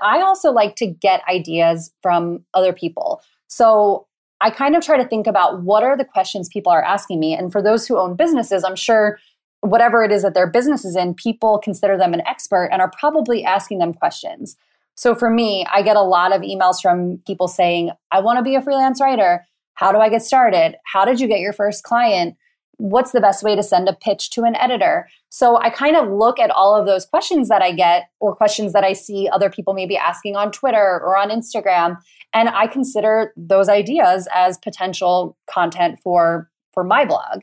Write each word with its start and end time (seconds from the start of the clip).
I 0.00 0.20
also 0.20 0.50
like 0.50 0.76
to 0.76 0.86
get 0.86 1.22
ideas 1.28 1.92
from 2.02 2.44
other 2.54 2.72
people. 2.72 3.22
So 3.48 4.06
I 4.40 4.50
kind 4.50 4.76
of 4.76 4.84
try 4.84 4.96
to 4.96 5.08
think 5.08 5.26
about 5.26 5.62
what 5.62 5.82
are 5.82 5.96
the 5.96 6.04
questions 6.04 6.48
people 6.48 6.70
are 6.70 6.82
asking 6.82 7.18
me. 7.18 7.34
And 7.34 7.50
for 7.50 7.60
those 7.60 7.86
who 7.86 7.98
own 7.98 8.14
businesses, 8.14 8.62
I'm 8.62 8.76
sure 8.76 9.18
whatever 9.60 10.04
it 10.04 10.12
is 10.12 10.22
that 10.22 10.34
their 10.34 10.46
business 10.46 10.84
is 10.84 10.94
in, 10.94 11.14
people 11.14 11.58
consider 11.58 11.96
them 11.96 12.14
an 12.14 12.22
expert 12.26 12.68
and 12.70 12.80
are 12.80 12.92
probably 12.98 13.44
asking 13.44 13.78
them 13.78 13.92
questions. 13.92 14.56
So 14.94 15.14
for 15.14 15.30
me, 15.30 15.66
I 15.72 15.82
get 15.82 15.96
a 15.96 16.02
lot 16.02 16.34
of 16.34 16.42
emails 16.42 16.80
from 16.80 17.18
people 17.26 17.48
saying, 17.48 17.90
I 18.12 18.20
want 18.20 18.38
to 18.38 18.42
be 18.42 18.54
a 18.54 18.62
freelance 18.62 19.00
writer. 19.00 19.44
How 19.74 19.92
do 19.92 19.98
I 19.98 20.08
get 20.08 20.22
started? 20.22 20.76
How 20.84 21.04
did 21.04 21.20
you 21.20 21.28
get 21.28 21.40
your 21.40 21.52
first 21.52 21.84
client? 21.84 22.36
What's 22.80 23.10
the 23.10 23.20
best 23.20 23.42
way 23.42 23.56
to 23.56 23.62
send 23.64 23.88
a 23.88 23.92
pitch 23.92 24.30
to 24.30 24.44
an 24.44 24.54
editor? 24.54 25.08
So 25.30 25.58
I 25.58 25.68
kind 25.68 25.96
of 25.96 26.08
look 26.12 26.38
at 26.38 26.50
all 26.50 26.76
of 26.76 26.86
those 26.86 27.06
questions 27.06 27.48
that 27.48 27.60
I 27.60 27.72
get 27.72 28.04
or 28.20 28.36
questions 28.36 28.72
that 28.72 28.84
I 28.84 28.92
see 28.92 29.28
other 29.32 29.50
people 29.50 29.74
maybe 29.74 29.96
asking 29.96 30.36
on 30.36 30.52
Twitter 30.52 31.00
or 31.00 31.18
on 31.18 31.30
Instagram 31.30 31.96
and 32.32 32.48
I 32.48 32.68
consider 32.68 33.32
those 33.36 33.68
ideas 33.68 34.28
as 34.32 34.58
potential 34.58 35.36
content 35.50 35.98
for 36.04 36.48
for 36.72 36.84
my 36.84 37.04
blog. 37.04 37.40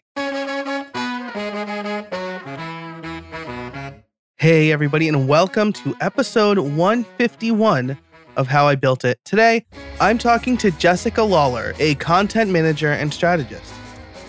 Hey, 4.38 4.72
everybody, 4.72 5.10
and 5.10 5.28
welcome 5.28 5.74
to 5.74 5.98
episode 6.00 6.60
151 6.60 7.98
of 8.38 8.48
How 8.48 8.68
I 8.68 8.76
Built 8.76 9.04
It. 9.04 9.20
Today, 9.26 9.66
I'm 10.00 10.18
talking 10.18 10.56
to 10.58 10.72
Jessica 10.72 11.24
Lawler, 11.24 11.74
a 11.80 11.96
content 11.96 12.52
manager 12.52 12.94
and 12.94 13.14
strategist. 13.14 13.75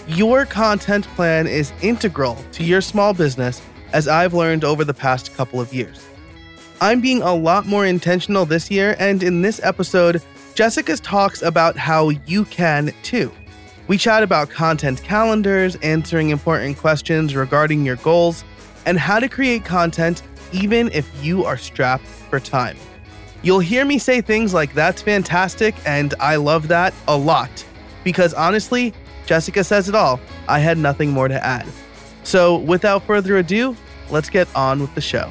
Your 0.09 0.47
content 0.47 1.05
plan 1.17 1.49
is 1.49 1.73
integral 1.83 2.37
to 2.53 2.63
your 2.63 2.81
small 2.81 3.13
business, 3.13 3.61
as 3.93 4.07
I've 4.07 4.35
learned 4.35 4.63
over 4.63 4.85
the 4.85 4.95
past 4.95 5.35
couple 5.35 5.61
of 5.61 5.75
years. 5.75 6.07
I'm 6.81 7.01
being 7.01 7.23
a 7.23 7.35
lot 7.35 7.67
more 7.67 7.85
intentional 7.85 8.47
this 8.47 8.71
year, 8.71 8.95
and 9.01 9.21
in 9.25 9.43
this 9.43 9.61
episode, 9.65 10.23
Jessica 10.55 10.97
talks 10.99 11.43
about 11.43 11.77
how 11.77 12.11
you 12.25 12.45
can 12.45 12.93
too. 13.03 13.33
We 13.89 13.99
chat 13.99 14.23
about 14.23 14.49
content 14.49 15.03
calendars, 15.03 15.75
answering 15.83 16.31
important 16.31 16.79
questions 16.79 17.35
regarding 17.35 17.85
your 17.85 17.97
goals, 17.97 18.45
and 18.85 19.01
how 19.01 19.19
to 19.19 19.29
create 19.29 19.65
content 19.65 20.23
even 20.53 20.89
if 20.93 21.11
you 21.21 21.45
are 21.45 21.57
strapped 21.57 22.07
for 22.07 22.39
time. 22.39 22.77
You'll 23.43 23.59
hear 23.59 23.85
me 23.85 23.99
say 23.99 24.21
things 24.21 24.55
like, 24.55 24.73
that's 24.73 25.03
fantastic, 25.03 25.75
and 25.85 26.15
I 26.21 26.37
love 26.37 26.69
that 26.69 26.95
a 27.09 27.17
lot. 27.17 27.67
Because 28.05 28.35
honestly, 28.35 28.95
Jessica 29.27 29.65
says 29.65 29.89
it 29.89 29.95
all. 29.95 30.21
I 30.49 30.61
had 30.61 30.79
nothing 30.79 31.11
more 31.11 31.29
to 31.29 31.45
add. 31.45 31.67
So 32.23 32.59
without 32.59 33.03
further 33.03 33.37
ado, 33.37 33.77
let's 34.11 34.31
get 34.31 34.49
on 34.57 34.81
with 34.81 34.95
the 34.95 35.01
show. 35.01 35.31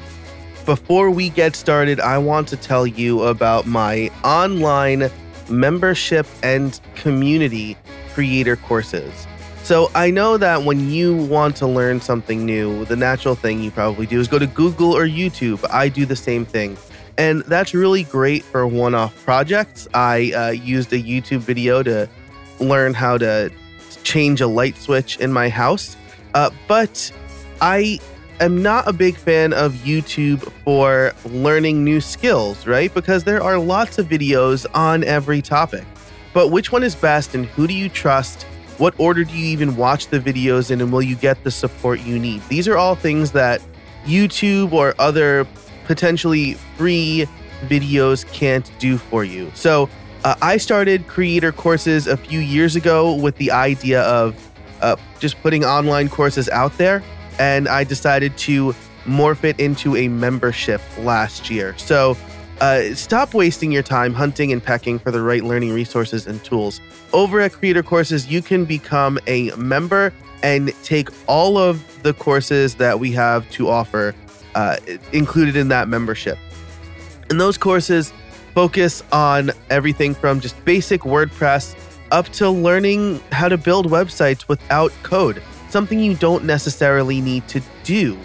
Before 0.66 1.10
we 1.10 1.30
get 1.30 1.56
started, 1.56 2.00
I 2.00 2.18
want 2.18 2.48
to 2.50 2.58
tell 2.58 2.86
you 2.86 3.24
about 3.24 3.66
my 3.66 4.10
online 4.24 5.10
membership 5.50 6.26
and 6.44 6.80
community 6.96 7.78
creator 8.14 8.56
courses. 8.56 9.28
So 9.64 9.90
I 9.96 10.12
know 10.12 10.38
that 10.38 10.64
when 10.64 10.90
you 10.90 11.16
want 11.26 11.56
to 11.58 11.68
learn 11.68 12.00
something 12.00 12.46
new, 12.46 12.86
the 12.86 12.96
natural 12.96 13.36
thing 13.36 13.62
you 13.62 13.72
probably 13.72 14.06
do 14.06 14.20
is 14.20 14.28
go 14.28 14.40
to 14.40 14.48
Google 14.48 14.92
or 14.92 15.08
YouTube. 15.08 15.66
I 15.72 15.90
do 15.90 16.06
the 16.06 16.16
same 16.16 16.46
thing. 16.46 16.78
And 17.18 17.42
that's 17.44 17.74
really 17.74 18.04
great 18.04 18.44
for 18.44 18.68
one 18.68 18.94
off 18.94 19.24
projects. 19.24 19.88
I 19.94 20.32
uh, 20.34 20.50
used 20.50 20.94
a 20.94 21.02
YouTube 21.02 21.40
video 21.40 21.82
to 21.84 22.10
learn 22.60 22.94
how 22.94 23.18
to 23.18 23.52
change 24.06 24.40
a 24.40 24.48
light 24.48 24.78
switch 24.78 25.18
in 25.18 25.34
my 25.34 25.50
house. 25.50 25.98
Uh, 26.34 26.50
but 26.68 27.12
I 27.60 28.00
am 28.40 28.62
not 28.62 28.88
a 28.88 28.94
big 28.94 29.18
fan 29.18 29.52
of 29.52 29.74
YouTube 29.74 30.52
for 30.64 31.14
learning 31.26 31.84
new 31.84 32.00
skills, 32.00 32.68
right? 32.68 32.94
Because 32.94 33.24
there 33.24 33.42
are 33.42 33.58
lots 33.58 33.98
of 33.98 34.08
videos 34.08 34.66
on 34.74 35.04
every 35.04 35.42
topic. 35.42 35.84
But 36.34 36.50
which 36.50 36.72
one 36.72 36.84
is 36.84 36.96
best 36.96 37.36
and 37.36 37.46
who 37.46 37.68
do 37.68 37.74
you 37.74 37.90
trust? 37.90 38.44
What 38.78 38.94
order 38.98 39.24
do 39.24 39.34
you 39.34 39.46
even 39.48 39.76
watch 39.78 40.08
the 40.08 40.20
videos 40.20 40.70
in 40.70 40.82
and 40.82 40.92
will 40.92 41.02
you 41.02 41.16
get 41.16 41.44
the 41.44 41.52
support 41.52 42.02
you 42.02 42.20
need? 42.20 42.42
These 42.50 42.68
are 42.68 42.78
all 42.78 42.96
things 42.96 43.32
that 43.32 43.62
YouTube 44.06 44.74
or 44.74 44.94
other 45.00 45.48
potentially 45.86 46.56
free 46.78 47.26
videos 47.68 48.30
can't 48.34 48.70
do 48.80 48.98
for 48.98 49.24
you. 49.24 49.50
So, 49.56 49.90
uh, 50.26 50.36
I 50.42 50.58
started 50.58 51.08
creator 51.08 51.52
courses 51.52 52.08
a 52.08 52.18
few 52.18 52.40
years 52.40 52.76
ago 52.76 53.14
with 53.14 53.38
the 53.38 53.52
idea 53.52 54.02
of 54.02 54.36
uh, 54.82 54.96
just 55.20 55.40
putting 55.42 55.64
online 55.64 56.10
courses 56.10 56.50
out 56.50 56.76
there 56.80 57.04
and 57.38 57.68
I 57.68 57.84
decided 57.84 58.36
to 58.40 58.74
morph 59.04 59.44
it 59.44 59.60
into 59.60 59.96
a 59.96 60.08
membership 60.08 60.82
last 60.98 61.52
year. 61.52 61.78
So 61.78 62.18
uh, 62.60 62.96
stop 62.96 63.36
wasting 63.36 63.72
your 63.72 63.84
time 63.84 64.16
hunting 64.16 64.52
and 64.52 64.64
pecking 64.64 64.98
for 64.98 65.12
the 65.12 65.22
right 65.22 65.44
learning 65.44 65.74
resources 65.74 66.26
and 66.26 66.44
tools. 66.44 66.82
Over 67.14 67.40
at 67.40 67.52
Creator 67.52 67.84
Courses, 67.84 68.28
you 68.28 68.42
can 68.42 68.66
become 68.66 69.20
a 69.28 69.52
member 69.52 70.12
and 70.42 70.74
take 70.82 71.10
all 71.28 71.56
of 71.60 72.02
the 72.02 72.16
courses 72.16 72.76
that 72.76 73.00
we 73.00 73.12
have 73.12 73.48
to 73.52 73.70
offer 73.70 74.16
uh, 74.56 74.78
included 75.14 75.56
in 75.56 75.68
that 75.68 75.88
membership. 75.88 76.40
And 77.30 77.40
those 77.40 77.60
courses 77.60 78.12
focus 78.56 79.04
on 79.12 79.52
everything 79.70 80.16
from 80.16 80.40
just 80.40 80.64
basic 80.66 81.02
WordPress 81.02 81.76
up 82.12 82.28
to 82.30 82.50
learning 82.50 83.20
how 83.32 83.48
to 83.50 83.58
build 83.58 83.92
websites 83.92 84.48
without 84.48 84.92
code 85.04 85.44
something 85.76 86.00
you 86.00 86.16
don't 86.16 86.46
necessarily 86.46 87.20
need 87.20 87.46
to 87.50 87.62
do 87.84 88.18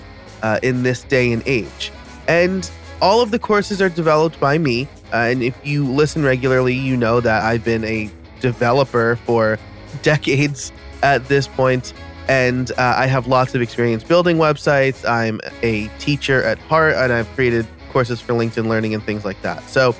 uh, 0.44 0.60
in 0.62 0.84
this 0.84 1.02
day 1.02 1.32
and 1.32 1.42
age. 1.46 1.90
And 2.28 2.70
all 3.02 3.22
of 3.22 3.32
the 3.32 3.40
courses 3.40 3.82
are 3.82 3.88
developed 3.88 4.38
by 4.38 4.56
me. 4.56 4.86
Uh, 5.12 5.16
and 5.16 5.42
if 5.42 5.58
you 5.66 5.84
listen 5.84 6.22
regularly, 6.22 6.74
you 6.74 6.96
know 6.96 7.20
that 7.20 7.42
I've 7.42 7.64
been 7.64 7.82
a 7.82 8.08
developer 8.40 9.16
for 9.26 9.58
decades 10.02 10.70
at 11.02 11.26
this 11.26 11.48
point, 11.48 11.92
and 12.28 12.70
uh, 12.72 12.94
I 12.96 13.06
have 13.06 13.26
lots 13.26 13.56
of 13.56 13.62
experience 13.62 14.04
building 14.04 14.36
websites. 14.36 15.08
I'm 15.08 15.40
a 15.62 15.88
teacher 15.98 16.44
at 16.44 16.58
heart, 16.58 16.94
and 16.94 17.12
I've 17.12 17.28
created 17.30 17.66
courses 17.90 18.20
for 18.20 18.34
LinkedIn 18.34 18.69
Learning 18.69 18.94
and 18.94 19.02
things 19.02 19.24
like 19.24 19.42
that. 19.42 19.69
So, 19.69 19.96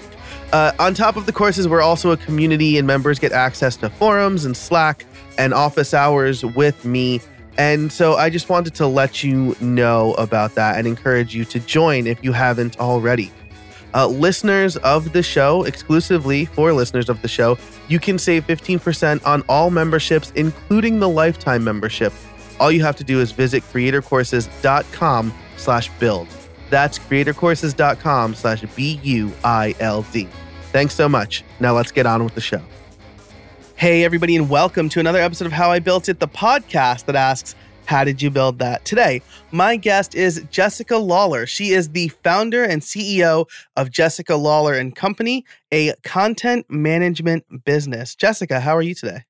uh, 0.53 0.72
on 0.78 0.94
top 0.94 1.16
of 1.16 1.27
the 1.27 1.33
courses, 1.33 1.69
we're 1.69 1.83
also 1.83 2.11
a 2.11 2.16
community, 2.16 2.78
and 2.78 2.87
members 2.87 3.19
get 3.19 3.33
access 3.33 3.77
to 3.77 3.91
forums 3.91 4.44
and 4.44 4.56
Slack 4.56 5.05
and 5.38 5.55
office 5.55 5.94
hours 5.94 6.44
with 6.44 6.84
me 6.84 7.21
and 7.61 7.93
so 7.93 8.15
I 8.15 8.31
just 8.31 8.49
wanted 8.49 8.75
to 8.77 8.87
let 8.87 9.22
you 9.22 9.55
know 9.61 10.15
about 10.15 10.55
that 10.55 10.78
and 10.78 10.87
encourage 10.87 11.34
you 11.34 11.44
to 11.44 11.61
join 11.61 12.06
if 12.06 12.25
you 12.25 12.33
haven't 12.33 12.81
already. 12.81 13.31
Uh, 13.93 14.06
listeners 14.06 14.78
of 14.78 15.12
the 15.12 15.22
show, 15.22 15.65
exclusively 15.65 16.47
for 16.47 16.72
listeners 16.72 17.11
of 17.11 17.21
the 17.21 17.28
show, 17.28 17.59
you 17.88 17.99
can 17.99 18.19
save 18.19 18.47
15% 18.47 19.27
on 19.27 19.43
all 19.47 19.69
memberships, 19.69 20.32
including 20.37 21.00
the 21.00 21.09
lifetime 21.09 21.62
membership. 21.62 22.15
All 22.61 22.72
you 22.72 22.82
have 22.82 22.97
to 22.97 23.05
do 23.05 23.21
is 23.21 23.32
visit 23.32 23.62
creatorcourses.com 23.65 25.34
slash 25.59 25.91
build. 25.99 26.28
That's 26.70 26.98
creatorcourses.com 26.98 28.34
slash 28.34 28.62
B-U-I-L-D. 28.75 30.28
Thanks 30.72 30.94
so 30.94 31.08
much. 31.08 31.44
Now 31.58 31.75
let's 31.75 31.91
get 31.91 32.06
on 32.06 32.22
with 32.25 32.34
the 32.34 32.41
show. 32.41 32.62
Hey, 33.75 34.04
everybody, 34.04 34.36
and 34.36 34.48
welcome 34.48 34.88
to 34.91 35.00
another 35.00 35.20
episode 35.20 35.47
of 35.47 35.53
How 35.53 35.70
I 35.70 35.81
Built 35.81 36.08
It, 36.08 36.20
the 36.20 36.28
podcast 36.28 37.06
that 37.06 37.16
asks, 37.16 37.56
How 37.86 38.04
did 38.04 38.22
you 38.22 38.31
build 38.31 38.58
that? 38.60 38.84
Today, 38.84 39.20
my 39.50 39.76
guest 39.76 40.14
is 40.14 40.44
Jessica 40.50 40.97
Lawler. 40.97 41.44
She 41.47 41.70
is 41.70 41.88
the 41.88 42.08
founder 42.08 42.62
and 42.62 42.82
CEO 42.82 43.48
of 43.76 43.91
Jessica 43.91 44.37
Lawler 44.37 44.75
and 44.75 44.94
Company, 44.94 45.44
a 45.72 45.94
content 46.04 46.66
management 46.70 47.64
business. 47.64 48.14
Jessica, 48.14 48.60
how 48.60 48.76
are 48.76 48.82
you 48.82 48.94
today? 48.94 49.25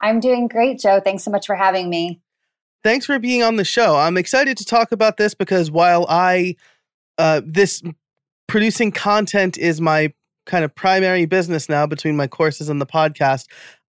I'm 0.00 0.20
doing 0.20 0.48
great, 0.48 0.78
Joe. 0.78 1.00
Thanks 1.00 1.24
so 1.24 1.30
much 1.30 1.46
for 1.46 1.56
having 1.56 1.90
me. 1.90 2.20
Thanks 2.84 3.04
for 3.06 3.18
being 3.18 3.42
on 3.42 3.56
the 3.56 3.64
show. 3.64 3.96
I'm 3.96 4.16
excited 4.16 4.56
to 4.58 4.64
talk 4.64 4.92
about 4.92 5.16
this 5.16 5.34
because 5.34 5.70
while 5.70 6.06
I, 6.08 6.54
uh, 7.18 7.40
this 7.44 7.82
producing 8.46 8.92
content 8.92 9.58
is 9.58 9.80
my 9.80 10.12
kind 10.46 10.64
of 10.64 10.74
primary 10.74 11.26
business 11.26 11.68
now 11.68 11.86
between 11.86 12.16
my 12.16 12.26
courses 12.26 12.68
and 12.68 12.80
the 12.80 12.86
podcast. 12.86 13.46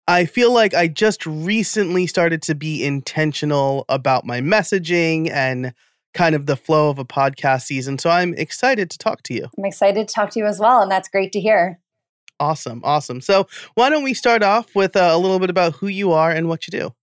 I 0.08 0.26
feel 0.26 0.54
like 0.54 0.74
I 0.74 0.88
just 0.88 1.26
recently 1.26 2.08
started 2.08 2.42
to 2.44 2.56
be 2.56 2.84
intentional 2.84 3.86
about 3.90 4.26
my 4.26 4.40
messaging 4.40 5.30
and 5.30 5.74
kind 6.14 6.34
of 6.34 6.46
the 6.46 6.56
flow 6.56 6.90
of 6.90 6.98
a 6.98 7.06
podcast 7.06 7.64
season. 7.64 8.00
So 8.00 8.10
I'm 8.10 8.34
excited 8.36 8.90
to 8.90 8.98
talk 8.98 9.22
to 9.24 9.34
you. 9.34 9.48
I'm 9.58 9.66
excited 9.66 10.08
to 10.08 10.14
talk 10.14 10.32
to 10.32 10.40
you 10.40 10.46
as 10.46 10.60
well. 10.60 10.82
And 10.82 10.90
that's 10.90 11.10
great 11.10 11.32
to 11.34 11.42
hear. 11.42 11.80
Awesome. 12.40 12.82
Awesome. 12.84 13.22
So 13.22 13.48
why 13.76 13.90
don't 13.90 14.04
we 14.04 14.14
start 14.14 14.44
off 14.44 14.76
with 14.76 14.96
uh, 14.96 15.10
a 15.12 15.18
little 15.18 15.40
bit 15.40 15.50
about 15.50 15.76
who 15.76 15.88
you 15.88 16.12
are 16.12 16.32
and 16.32 16.48
what 16.48 16.68
you 16.68 16.80
do? 16.80 16.94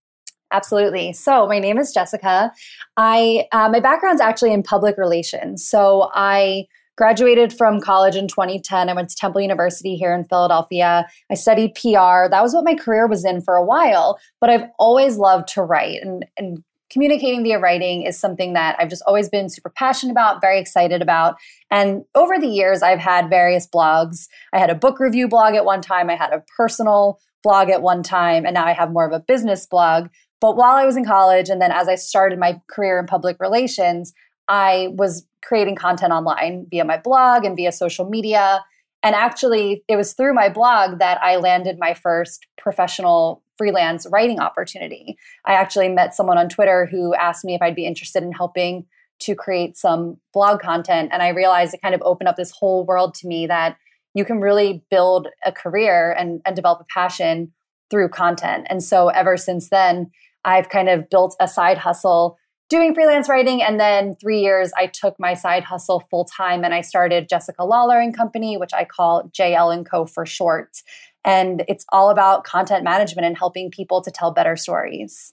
Absolutely. 0.53 1.13
So 1.13 1.47
my 1.47 1.59
name 1.59 1.79
is 1.79 1.93
Jessica. 1.93 2.53
I 2.97 3.47
uh, 3.53 3.69
my 3.69 3.81
background's 3.81 4.21
actually 4.21 4.53
in 4.53 4.63
public 4.63 4.97
relations. 4.97 5.67
So 5.67 6.11
I 6.15 6.67
Graduated 6.97 7.53
from 7.53 7.81
college 7.81 8.15
in 8.15 8.29
2010. 8.29 8.89
I 8.89 8.93
went 8.93 9.09
to 9.09 9.17
Temple 9.17 9.41
University 9.41 9.97
here 9.97 10.15
in 10.15 10.25
Philadelphia. 10.25 11.09
I 11.29 11.35
studied 11.35 11.75
PR. 11.75 12.31
That 12.31 12.41
was 12.41 12.55
what 12.55 12.65
my 12.65 12.77
career 12.77 13.09
was 13.09 13.25
in 13.25 13.41
for 13.41 13.57
a 13.57 13.65
while, 13.65 14.21
but 14.41 14.49
I've 14.49 14.69
always 14.79 15.17
loved 15.17 15.49
to 15.55 15.63
write 15.63 16.01
and, 16.03 16.25
and 16.39 16.63
communicating 16.91 17.43
via 17.43 17.59
writing 17.59 18.03
is 18.03 18.17
something 18.17 18.53
that 18.53 18.77
I've 18.79 18.91
just 18.91 19.03
always 19.09 19.29
been 19.29 19.49
super 19.49 19.71
passionate 19.71 20.13
about, 20.13 20.41
very 20.41 20.61
excited 20.61 21.03
about. 21.03 21.35
And 21.69 22.05
over 22.15 22.39
the 22.39 22.47
years, 22.47 22.81
I've 22.81 23.01
had 23.01 23.29
various 23.29 23.67
blogs. 23.67 24.29
I 24.53 24.61
had 24.61 24.71
a 24.71 24.77
book 24.77 25.01
review 25.01 25.27
blog 25.27 25.57
at 25.57 25.65
one 25.65 25.83
time, 25.83 26.09
I 26.09 26.15
had 26.15 26.33
a 26.33 26.45
personal 26.57 27.19
blog 27.43 27.71
at 27.71 27.83
one 27.83 28.05
time, 28.05 28.47
and 28.47 28.55
now 28.55 28.67
I 28.67 28.73
have 28.73 28.93
more 28.93 29.05
of 29.05 29.13
a 29.13 29.19
business 29.19 29.67
blog. 29.67 30.11
But 30.45 30.57
while 30.57 30.77
I 30.77 30.85
was 30.85 30.99
in 30.99 31.07
college, 31.07 31.49
and 31.49 31.59
then 31.59 31.73
as 31.73 31.89
I 31.89 31.95
started 31.95 32.39
my 32.39 32.61
career 32.67 32.99
in 32.99 33.07
public 33.07 33.39
relations, 33.41 34.13
I 34.47 34.89
was 34.93 35.27
creating 35.43 35.75
content 35.75 36.13
online 36.13 36.67
via 36.71 36.85
my 36.85 36.99
blog 36.99 37.47
and 37.47 37.57
via 37.57 37.73
social 37.73 38.11
media. 38.11 38.63
And 39.03 39.15
actually, 39.15 39.83
it 39.89 39.97
was 39.97 40.13
through 40.13 40.35
my 40.35 40.51
blog 40.51 40.99
that 40.99 41.19
I 41.23 41.37
landed 41.37 41.79
my 41.79 41.95
first 41.95 42.47
professional 42.59 43.43
freelance 43.57 44.07
writing 44.13 44.39
opportunity. 44.39 45.17
I 45.47 45.55
actually 45.55 45.89
met 45.89 46.15
someone 46.15 46.37
on 46.37 46.51
Twitter 46.51 46.85
who 46.91 47.15
asked 47.15 47.47
me 47.47 47.55
if 47.55 47.63
I'd 47.63 47.75
be 47.75 47.87
interested 47.87 48.23
in 48.23 48.33
helping 48.33 48.85
to 49.21 49.35
create 49.35 49.79
some 49.79 50.19
blog 50.35 50.61
content. 50.61 51.09
And 51.11 51.23
I 51.23 51.29
realized 51.29 51.73
it 51.73 51.81
kind 51.81 51.95
of 51.95 52.03
opened 52.05 52.29
up 52.29 52.37
this 52.37 52.51
whole 52.51 52.85
world 52.85 53.15
to 53.15 53.27
me 53.27 53.47
that 53.47 53.79
you 54.13 54.27
can 54.27 54.43
really 54.43 54.85
build 54.91 55.27
a 55.47 55.53
career 55.53 56.13
and, 56.13 56.43
and 56.45 56.55
develop 56.55 56.83
a 56.83 56.87
passion 56.93 57.51
through 57.91 58.11
content. 58.11 58.67
And 58.69 58.83
so 58.83 59.09
ever 59.09 59.39
since 59.39 59.71
then, 59.71 60.11
I've 60.45 60.69
kind 60.69 60.89
of 60.89 61.09
built 61.11 61.37
a 61.41 61.49
side 61.49 61.79
hustle 61.79 62.39
doing 62.69 62.95
freelance 62.95 63.29
writing. 63.29 63.63
And 63.63 63.79
then 63.79 64.17
three 64.17 64.41
years, 64.41 64.73
I 64.77 64.87
took 64.87 65.19
my 65.19 65.35
side 65.35 65.65
hustle 65.65 66.01
full 66.11 66.25
time 66.25 66.65
and 66.65 66.75
I 66.75 66.81
started 66.81 67.29
Jessica 67.29 67.65
Lawler 67.65 68.01
and 68.01 68.17
Company, 68.17 68.57
which 68.57 68.73
I 68.73 68.85
call 68.85 69.31
JL 69.39 69.75
and 69.75 69.89
Co 69.89 70.07
for 70.07 70.25
short. 70.27 70.83
And 71.25 71.65
it's 71.69 71.85
all 71.91 72.11
about 72.11 72.45
content 72.45 72.85
management 72.85 73.27
and 73.27 73.37
helping 73.37 73.71
people 73.71 74.03
to 74.03 74.11
tell 74.11 74.31
better 74.31 74.57
stories. 74.57 75.33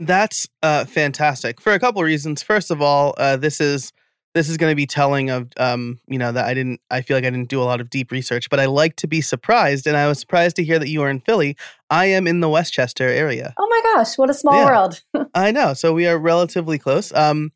That's 0.00 0.46
uh, 0.62 0.84
fantastic 0.84 1.60
for 1.60 1.72
a 1.72 1.78
couple 1.78 2.00
of 2.00 2.06
reasons. 2.06 2.42
First 2.42 2.70
of 2.70 2.80
all, 2.80 3.14
uh, 3.18 3.36
this 3.36 3.60
is 3.60 3.92
this 4.34 4.48
is 4.48 4.56
going 4.56 4.70
to 4.70 4.76
be 4.76 4.86
telling 4.86 5.30
of 5.30 5.48
um, 5.56 5.98
you 6.06 6.18
know 6.18 6.32
that 6.32 6.44
I 6.44 6.54
didn't 6.54 6.80
I 6.90 7.00
feel 7.00 7.16
like 7.16 7.24
I 7.24 7.30
didn't 7.30 7.48
do 7.48 7.62
a 7.62 7.64
lot 7.64 7.80
of 7.80 7.90
deep 7.90 8.10
research, 8.10 8.50
but 8.50 8.60
I 8.60 8.66
like 8.66 8.96
to 8.96 9.06
be 9.06 9.20
surprised 9.20 9.86
and 9.86 9.96
I 9.96 10.06
was 10.06 10.20
surprised 10.20 10.56
to 10.56 10.64
hear 10.64 10.78
that 10.78 10.88
you 10.88 11.02
are 11.02 11.10
in 11.10 11.20
Philly. 11.20 11.56
I 11.90 12.06
am 12.06 12.26
in 12.26 12.40
the 12.40 12.48
West 12.48 12.72
Chester 12.72 13.08
area. 13.08 13.54
Oh 13.58 13.66
my 13.68 13.80
gosh, 13.94 14.18
what 14.18 14.30
a 14.30 14.34
small 14.34 14.54
yeah, 14.54 14.66
world. 14.66 15.02
I 15.34 15.50
know. 15.50 15.74
So 15.74 15.92
we 15.92 16.06
are 16.06 16.18
relatively 16.18 16.78
close. 16.78 17.12
Um 17.12 17.52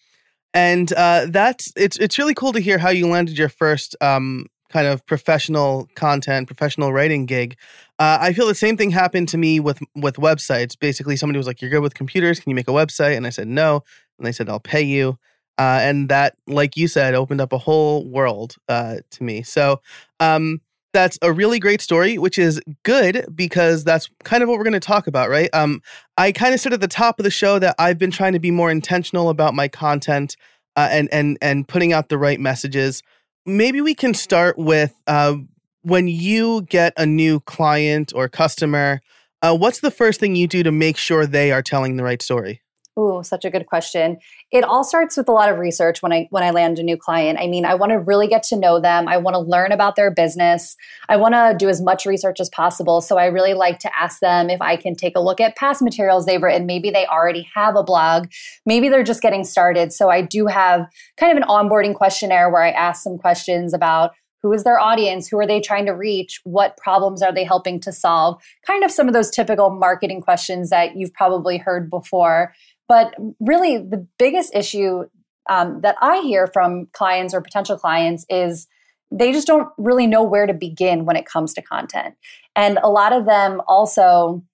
and 0.54 0.92
uh 0.92 1.26
that's 1.28 1.72
it's 1.76 1.96
it's 1.98 2.18
really 2.18 2.34
cool 2.34 2.52
to 2.52 2.60
hear 2.60 2.78
how 2.78 2.90
you 2.90 3.06
landed 3.06 3.38
your 3.38 3.48
first 3.48 3.96
um 4.00 4.46
kind 4.72 4.86
of 4.86 5.04
professional 5.06 5.88
content, 5.94 6.46
professional 6.46 6.92
writing 6.92 7.26
gig. 7.26 7.56
Uh, 7.98 8.16
I 8.20 8.32
feel 8.32 8.46
the 8.46 8.54
same 8.54 8.76
thing 8.78 8.90
happened 8.90 9.28
to 9.28 9.38
me 9.38 9.60
with 9.60 9.78
with 9.94 10.16
websites. 10.16 10.78
Basically, 10.78 11.14
somebody 11.14 11.36
was 11.36 11.46
like, 11.46 11.60
"You're 11.60 11.70
good 11.70 11.82
with 11.82 11.94
computers. 11.94 12.40
Can 12.40 12.50
you 12.50 12.56
make 12.56 12.68
a 12.68 12.72
website?" 12.72 13.16
And 13.16 13.26
I 13.26 13.30
said, 13.30 13.46
"No." 13.46 13.84
And 14.18 14.26
they 14.26 14.32
said, 14.32 14.48
"I'll 14.48 14.60
pay 14.60 14.82
you." 14.82 15.18
Uh, 15.58 15.78
and 15.82 16.08
that, 16.08 16.36
like 16.46 16.76
you 16.76 16.88
said, 16.88 17.14
opened 17.14 17.40
up 17.40 17.52
a 17.52 17.58
whole 17.58 18.08
world 18.08 18.56
uh, 18.68 18.96
to 19.10 19.22
me. 19.22 19.42
So 19.42 19.80
um, 20.18 20.60
that's 20.92 21.18
a 21.22 21.32
really 21.32 21.58
great 21.58 21.80
story, 21.80 22.18
which 22.18 22.38
is 22.38 22.60
good 22.82 23.26
because 23.34 23.84
that's 23.84 24.10
kind 24.24 24.42
of 24.42 24.48
what 24.48 24.58
we're 24.58 24.64
going 24.64 24.72
to 24.72 24.80
talk 24.80 25.06
about, 25.06 25.30
right? 25.30 25.50
Um, 25.52 25.82
I 26.16 26.32
kind 26.32 26.54
of 26.54 26.60
said 26.60 26.72
at 26.72 26.80
the 26.80 26.88
top 26.88 27.18
of 27.18 27.24
the 27.24 27.30
show 27.30 27.58
that 27.58 27.74
I've 27.78 27.98
been 27.98 28.10
trying 28.10 28.32
to 28.34 28.38
be 28.38 28.50
more 28.50 28.70
intentional 28.70 29.28
about 29.28 29.54
my 29.54 29.68
content 29.68 30.36
uh, 30.76 30.88
and 30.90 31.08
and 31.12 31.38
and 31.42 31.68
putting 31.68 31.92
out 31.92 32.08
the 32.08 32.18
right 32.18 32.40
messages. 32.40 33.02
Maybe 33.44 33.80
we 33.80 33.94
can 33.94 34.14
start 34.14 34.58
with 34.58 34.94
uh, 35.06 35.36
when 35.82 36.08
you 36.08 36.62
get 36.62 36.92
a 36.96 37.06
new 37.06 37.40
client 37.40 38.12
or 38.14 38.28
customer. 38.28 39.00
Uh, 39.42 39.56
what's 39.56 39.80
the 39.80 39.90
first 39.90 40.20
thing 40.20 40.36
you 40.36 40.46
do 40.46 40.62
to 40.62 40.70
make 40.70 40.96
sure 40.96 41.26
they 41.26 41.50
are 41.50 41.62
telling 41.62 41.96
the 41.96 42.04
right 42.04 42.22
story? 42.22 42.62
Ooh, 42.98 43.22
such 43.24 43.46
a 43.46 43.50
good 43.50 43.66
question. 43.66 44.18
It 44.50 44.64
all 44.64 44.84
starts 44.84 45.16
with 45.16 45.26
a 45.26 45.32
lot 45.32 45.50
of 45.50 45.58
research 45.58 46.02
when 46.02 46.12
I 46.12 46.26
when 46.28 46.42
I 46.42 46.50
land 46.50 46.78
a 46.78 46.82
new 46.82 46.98
client. 46.98 47.38
I 47.40 47.46
mean, 47.46 47.64
I 47.64 47.74
want 47.74 47.90
to 47.90 47.98
really 47.98 48.26
get 48.26 48.42
to 48.44 48.56
know 48.56 48.80
them. 48.80 49.08
I 49.08 49.16
want 49.16 49.34
to 49.34 49.40
learn 49.40 49.72
about 49.72 49.96
their 49.96 50.10
business. 50.10 50.76
I 51.08 51.16
want 51.16 51.34
to 51.34 51.54
do 51.58 51.70
as 51.70 51.80
much 51.80 52.04
research 52.04 52.38
as 52.38 52.50
possible. 52.50 53.00
So 53.00 53.16
I 53.16 53.26
really 53.26 53.54
like 53.54 53.78
to 53.80 53.90
ask 53.98 54.20
them 54.20 54.50
if 54.50 54.60
I 54.60 54.76
can 54.76 54.94
take 54.94 55.16
a 55.16 55.20
look 55.20 55.40
at 55.40 55.56
past 55.56 55.80
materials 55.80 56.26
they've 56.26 56.42
written. 56.42 56.66
Maybe 56.66 56.90
they 56.90 57.06
already 57.06 57.48
have 57.54 57.76
a 57.76 57.82
blog. 57.82 58.28
Maybe 58.66 58.90
they're 58.90 59.02
just 59.02 59.22
getting 59.22 59.44
started. 59.44 59.94
So 59.94 60.10
I 60.10 60.20
do 60.20 60.46
have 60.46 60.86
kind 61.16 61.32
of 61.32 61.42
an 61.42 61.48
onboarding 61.48 61.94
questionnaire 61.94 62.50
where 62.50 62.62
I 62.62 62.72
ask 62.72 63.02
some 63.02 63.16
questions 63.16 63.72
about 63.72 64.12
who 64.42 64.52
is 64.52 64.64
their 64.64 64.78
audience? 64.78 65.28
Who 65.28 65.38
are 65.38 65.46
they 65.46 65.60
trying 65.60 65.86
to 65.86 65.92
reach? 65.92 66.40
What 66.42 66.76
problems 66.76 67.22
are 67.22 67.32
they 67.32 67.44
helping 67.44 67.78
to 67.80 67.92
solve? 67.92 68.42
Kind 68.66 68.84
of 68.84 68.90
some 68.90 69.06
of 69.06 69.14
those 69.14 69.30
typical 69.30 69.70
marketing 69.70 70.20
questions 70.20 70.70
that 70.70 70.96
you've 70.96 71.14
probably 71.14 71.58
heard 71.58 71.88
before. 71.88 72.52
But 72.92 73.14
really, 73.40 73.78
the 73.78 74.06
biggest 74.18 74.54
issue 74.54 75.04
um, 75.48 75.80
that 75.80 75.96
I 76.02 76.20
hear 76.20 76.46
from 76.46 76.88
clients 76.92 77.32
or 77.32 77.40
potential 77.40 77.78
clients 77.78 78.26
is 78.28 78.66
they 79.10 79.32
just 79.32 79.46
don't 79.46 79.70
really 79.78 80.06
know 80.06 80.22
where 80.22 80.46
to 80.46 80.52
begin 80.52 81.06
when 81.06 81.16
it 81.16 81.24
comes 81.24 81.54
to 81.54 81.62
content. 81.62 82.16
And 82.54 82.78
a 82.82 82.90
lot 82.90 83.14
of 83.14 83.24
them 83.24 83.62
also 83.66 84.44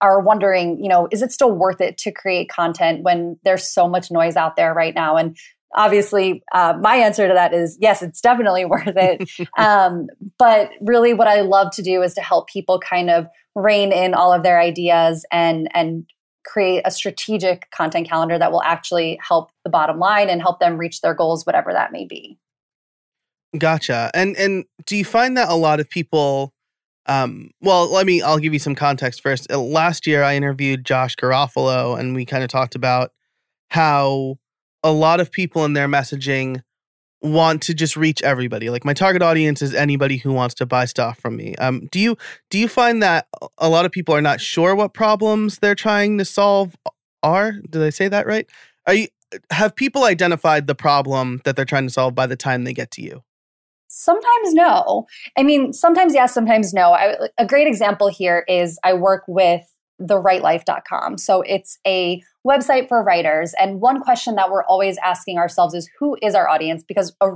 are 0.00 0.20
wondering, 0.20 0.82
you 0.82 0.88
know, 0.88 1.06
is 1.12 1.22
it 1.22 1.30
still 1.30 1.52
worth 1.52 1.80
it 1.80 1.96
to 1.98 2.10
create 2.10 2.48
content 2.48 3.04
when 3.04 3.38
there's 3.44 3.62
so 3.68 3.86
much 3.88 4.10
noise 4.10 4.34
out 4.34 4.56
there 4.56 4.74
right 4.74 4.92
now? 4.92 5.16
And 5.16 5.36
obviously, 5.76 6.42
uh, 6.52 6.74
my 6.80 6.96
answer 6.96 7.28
to 7.28 7.34
that 7.34 7.54
is 7.54 7.78
yes, 7.80 8.02
it's 8.02 8.20
definitely 8.20 8.64
worth 8.64 8.96
it. 8.96 9.30
um, 9.56 10.08
but 10.40 10.70
really, 10.80 11.14
what 11.14 11.28
I 11.28 11.42
love 11.42 11.70
to 11.74 11.82
do 11.82 12.02
is 12.02 12.14
to 12.14 12.20
help 12.20 12.48
people 12.48 12.80
kind 12.80 13.10
of 13.10 13.28
rein 13.54 13.92
in 13.92 14.12
all 14.12 14.32
of 14.32 14.42
their 14.42 14.58
ideas 14.58 15.24
and 15.30 15.68
and 15.72 16.06
create 16.44 16.82
a 16.84 16.90
strategic 16.90 17.70
content 17.70 18.08
calendar 18.08 18.38
that 18.38 18.52
will 18.52 18.62
actually 18.62 19.18
help 19.26 19.50
the 19.64 19.70
bottom 19.70 19.98
line 19.98 20.28
and 20.28 20.40
help 20.40 20.60
them 20.60 20.76
reach 20.76 21.00
their 21.00 21.14
goals 21.14 21.44
whatever 21.44 21.72
that 21.72 21.92
may 21.92 22.04
be. 22.04 22.38
Gotcha. 23.58 24.10
And 24.14 24.36
and 24.36 24.64
do 24.84 24.96
you 24.96 25.04
find 25.04 25.36
that 25.36 25.48
a 25.48 25.54
lot 25.54 25.80
of 25.80 25.88
people 25.88 26.52
um, 27.06 27.50
well 27.60 27.90
let 27.92 28.06
me 28.06 28.22
i'll 28.22 28.38
give 28.38 28.52
you 28.52 28.58
some 28.58 28.74
context 28.74 29.20
first. 29.20 29.50
Uh, 29.52 29.58
last 29.60 30.06
year 30.06 30.22
i 30.22 30.34
interviewed 30.34 30.84
josh 30.86 31.16
garofalo 31.16 31.98
and 31.98 32.14
we 32.14 32.24
kind 32.24 32.42
of 32.42 32.48
talked 32.48 32.74
about 32.74 33.10
how 33.68 34.36
a 34.82 34.90
lot 34.90 35.20
of 35.20 35.30
people 35.30 35.64
in 35.64 35.74
their 35.74 35.88
messaging 35.88 36.62
want 37.24 37.62
to 37.62 37.74
just 37.74 37.96
reach 37.96 38.22
everybody. 38.22 38.70
Like 38.70 38.84
my 38.84 38.92
target 38.92 39.22
audience 39.22 39.62
is 39.62 39.74
anybody 39.74 40.18
who 40.18 40.32
wants 40.32 40.54
to 40.56 40.66
buy 40.66 40.84
stuff 40.84 41.18
from 41.18 41.36
me. 41.36 41.56
Um, 41.56 41.88
do 41.90 41.98
you 41.98 42.16
do 42.50 42.58
you 42.58 42.68
find 42.68 43.02
that 43.02 43.26
a 43.58 43.68
lot 43.68 43.86
of 43.86 43.92
people 43.92 44.14
are 44.14 44.20
not 44.20 44.40
sure 44.40 44.74
what 44.74 44.92
problems 44.92 45.58
they're 45.58 45.74
trying 45.74 46.18
to 46.18 46.24
solve 46.24 46.76
are? 47.22 47.52
Did 47.70 47.82
I 47.82 47.90
say 47.90 48.08
that 48.08 48.26
right? 48.26 48.48
Are 48.86 48.94
you 48.94 49.08
have 49.50 49.74
people 49.74 50.04
identified 50.04 50.66
the 50.66 50.74
problem 50.74 51.40
that 51.44 51.56
they're 51.56 51.64
trying 51.64 51.86
to 51.86 51.92
solve 51.92 52.14
by 52.14 52.26
the 52.26 52.36
time 52.36 52.64
they 52.64 52.74
get 52.74 52.90
to 52.92 53.02
you? 53.02 53.24
Sometimes 53.88 54.54
no. 54.54 55.06
I 55.38 55.42
mean, 55.42 55.72
sometimes 55.72 56.14
yes, 56.14 56.34
sometimes 56.34 56.74
no. 56.74 56.92
I, 56.92 57.28
a 57.38 57.46
great 57.46 57.66
example 57.66 58.08
here 58.08 58.44
is 58.48 58.78
I 58.84 58.92
work 58.92 59.24
with 59.28 59.62
thewritelife.com. 60.02 61.18
So 61.18 61.42
it's 61.42 61.78
a 61.86 62.22
website 62.46 62.88
for 62.88 63.02
writers. 63.02 63.54
And 63.58 63.80
one 63.80 64.00
question 64.00 64.34
that 64.34 64.50
we're 64.50 64.64
always 64.64 64.98
asking 64.98 65.38
ourselves 65.38 65.74
is 65.74 65.88
who 65.98 66.16
is 66.22 66.34
our 66.34 66.48
audience? 66.48 66.82
Because 66.82 67.14
a 67.20 67.32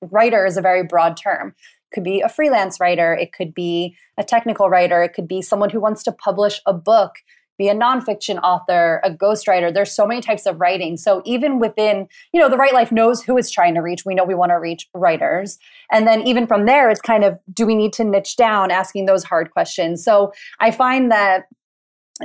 writer 0.00 0.46
is 0.46 0.56
a 0.56 0.62
very 0.62 0.84
broad 0.84 1.16
term. 1.16 1.54
It 1.58 1.94
could 1.94 2.04
be 2.04 2.20
a 2.20 2.28
freelance 2.28 2.80
writer, 2.80 3.12
it 3.12 3.32
could 3.32 3.52
be 3.52 3.96
a 4.16 4.24
technical 4.24 4.68
writer, 4.68 5.02
it 5.02 5.12
could 5.14 5.28
be 5.28 5.42
someone 5.42 5.70
who 5.70 5.80
wants 5.80 6.02
to 6.04 6.12
publish 6.12 6.60
a 6.66 6.72
book, 6.72 7.16
be 7.58 7.68
a 7.68 7.74
nonfiction 7.74 8.40
author, 8.42 9.00
a 9.04 9.10
ghostwriter. 9.10 9.72
There's 9.72 9.94
so 9.94 10.06
many 10.06 10.20
types 10.20 10.46
of 10.46 10.60
writing. 10.60 10.96
So 10.96 11.22
even 11.24 11.58
within, 11.58 12.08
you 12.32 12.40
know, 12.40 12.48
the 12.48 12.56
Write 12.56 12.72
Life 12.72 12.90
knows 12.90 13.22
who 13.22 13.36
it's 13.36 13.50
trying 13.50 13.74
to 13.74 13.80
reach. 13.80 14.04
We 14.06 14.14
know 14.14 14.24
we 14.24 14.34
want 14.34 14.50
to 14.50 14.58
reach 14.58 14.88
writers. 14.94 15.58
And 15.90 16.06
then 16.06 16.22
even 16.26 16.46
from 16.46 16.64
there, 16.64 16.90
it's 16.90 17.00
kind 17.00 17.24
of 17.24 17.38
do 17.52 17.66
we 17.66 17.74
need 17.74 17.92
to 17.94 18.04
niche 18.04 18.36
down, 18.36 18.70
asking 18.70 19.04
those 19.06 19.24
hard 19.24 19.50
questions. 19.50 20.02
So 20.02 20.32
I 20.60 20.70
find 20.70 21.10
that 21.10 21.44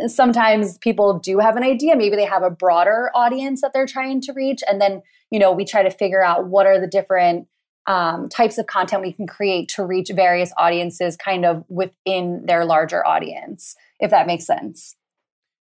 sometimes 0.08 0.78
people 0.78 1.20
do 1.20 1.40
have 1.40 1.56
an 1.58 1.64
idea. 1.64 1.96
Maybe 1.96 2.16
they 2.16 2.26
have 2.26 2.44
a 2.44 2.50
broader 2.50 3.10
audience 3.16 3.62
that 3.62 3.74
they're 3.74 3.88
trying 3.88 4.22
to 4.22 4.34
reach. 4.34 4.62
And 4.68 4.80
then 4.80 5.02
you 5.32 5.40
know 5.40 5.52
we 5.52 5.66
try 5.66 5.84
to 5.84 5.92
figure 5.92 6.24
out 6.24 6.48
what 6.48 6.66
are 6.66 6.80
the 6.80 6.88
different 6.88 7.48
um, 7.86 8.28
types 8.28 8.58
of 8.58 8.68
content 8.68 9.02
we 9.02 9.14
can 9.14 9.28
create 9.28 9.70
to 9.70 9.86
reach 9.86 10.10
various 10.14 10.52
audiences 10.58 11.16
kind 11.16 11.46
of 11.46 11.64
within 11.70 12.46
their 12.46 12.66
larger 12.66 13.06
audience 13.06 13.76
if 14.00 14.12
that 14.12 14.28
makes 14.28 14.46
sense. 14.46 14.96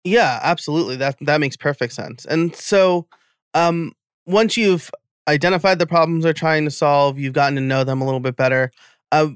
Yeah 0.04 0.40
absolutely. 0.42 0.96
That 0.96 1.18
that 1.22 1.40
makes 1.40 1.58
perfect 1.58 1.94
sense. 1.94 2.26
And 2.26 2.56
so 2.56 3.08
um 3.54 3.94
once 4.26 4.56
you've 4.58 4.92
identified 5.28 5.80
the 5.80 5.88
problems 5.88 6.24
they're 6.24 6.34
trying 6.34 6.66
to 6.66 6.72
solve 6.72 7.20
you've 7.20 7.34
gotten 7.34 7.56
to 7.56 7.62
know 7.62 7.84
them 7.84 8.02
a 8.02 8.06
little 8.06 8.20
bit 8.20 8.36
better 8.36 8.72
uh, 9.12 9.30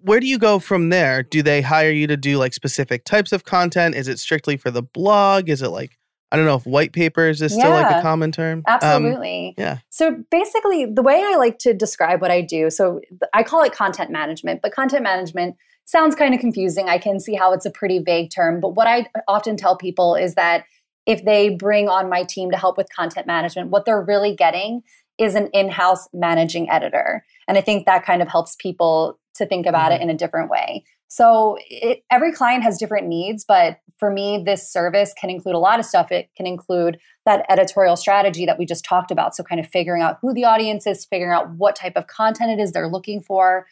where 0.00 0.20
do 0.20 0.26
you 0.26 0.38
go 0.38 0.58
from 0.58 0.88
there? 0.88 1.22
Do 1.22 1.42
they 1.42 1.60
hire 1.60 1.90
you 1.90 2.06
to 2.06 2.16
do 2.16 2.38
like 2.38 2.54
specific 2.54 3.04
types 3.04 3.32
of 3.32 3.44
content? 3.44 3.94
Is 3.94 4.08
it 4.08 4.18
strictly 4.18 4.56
for 4.56 4.70
the 4.70 4.82
blog? 4.82 5.48
Is 5.48 5.62
it 5.62 5.68
like 5.68 5.98
I 6.32 6.36
don't 6.36 6.46
know 6.46 6.56
if 6.56 6.64
white 6.64 6.94
papers 6.94 7.42
is 7.42 7.54
yeah, 7.54 7.58
still 7.58 7.70
like 7.72 7.94
a 7.94 8.00
common 8.00 8.32
term. 8.32 8.60
Um, 8.60 8.78
Absolutely. 8.80 9.48
Um, 9.48 9.54
yeah. 9.62 9.78
So 9.90 10.24
basically, 10.30 10.86
the 10.86 11.02
way 11.02 11.22
I 11.22 11.36
like 11.36 11.58
to 11.58 11.74
describe 11.74 12.22
what 12.22 12.30
I 12.30 12.40
do, 12.40 12.70
so 12.70 13.02
I 13.34 13.42
call 13.42 13.62
it 13.62 13.74
content 13.74 14.10
management, 14.10 14.62
but 14.62 14.72
content 14.72 15.02
management 15.02 15.56
sounds 15.84 16.14
kind 16.14 16.32
of 16.32 16.40
confusing. 16.40 16.88
I 16.88 16.96
can 16.96 17.20
see 17.20 17.34
how 17.34 17.52
it's 17.52 17.66
a 17.66 17.70
pretty 17.70 17.98
vague 17.98 18.30
term, 18.30 18.60
but 18.60 18.70
what 18.70 18.86
I 18.86 19.08
often 19.28 19.58
tell 19.58 19.76
people 19.76 20.14
is 20.14 20.34
that 20.36 20.64
if 21.04 21.22
they 21.24 21.50
bring 21.50 21.90
on 21.90 22.08
my 22.08 22.24
team 22.24 22.50
to 22.50 22.56
help 22.56 22.78
with 22.78 22.86
content 22.96 23.26
management, 23.26 23.68
what 23.68 23.84
they're 23.84 24.00
really 24.00 24.34
getting 24.34 24.82
is 25.22 25.34
an 25.34 25.48
in 25.52 25.70
house 25.70 26.08
managing 26.12 26.68
editor. 26.68 27.24
And 27.46 27.56
I 27.56 27.60
think 27.60 27.86
that 27.86 28.04
kind 28.04 28.20
of 28.20 28.28
helps 28.28 28.56
people 28.56 29.18
to 29.34 29.46
think 29.46 29.66
about 29.66 29.92
mm-hmm. 29.92 30.02
it 30.02 30.04
in 30.04 30.10
a 30.10 30.16
different 30.16 30.50
way. 30.50 30.84
So 31.08 31.58
it, 31.68 32.02
every 32.10 32.32
client 32.32 32.64
has 32.64 32.78
different 32.78 33.06
needs, 33.06 33.44
but 33.44 33.78
for 33.98 34.10
me, 34.10 34.42
this 34.44 34.68
service 34.68 35.14
can 35.20 35.30
include 35.30 35.54
a 35.54 35.58
lot 35.58 35.78
of 35.78 35.84
stuff. 35.84 36.10
It 36.10 36.30
can 36.36 36.46
include 36.46 36.98
that 37.24 37.44
editorial 37.48 37.96
strategy 37.96 38.46
that 38.46 38.58
we 38.58 38.66
just 38.66 38.84
talked 38.84 39.10
about. 39.10 39.36
So, 39.36 39.44
kind 39.44 39.60
of 39.60 39.68
figuring 39.68 40.02
out 40.02 40.18
who 40.20 40.34
the 40.34 40.44
audience 40.44 40.86
is, 40.86 41.04
figuring 41.04 41.32
out 41.32 41.50
what 41.50 41.76
type 41.76 41.92
of 41.96 42.06
content 42.08 42.58
it 42.58 42.62
is 42.62 42.72
they're 42.72 42.88
looking 42.88 43.22
for. 43.22 43.66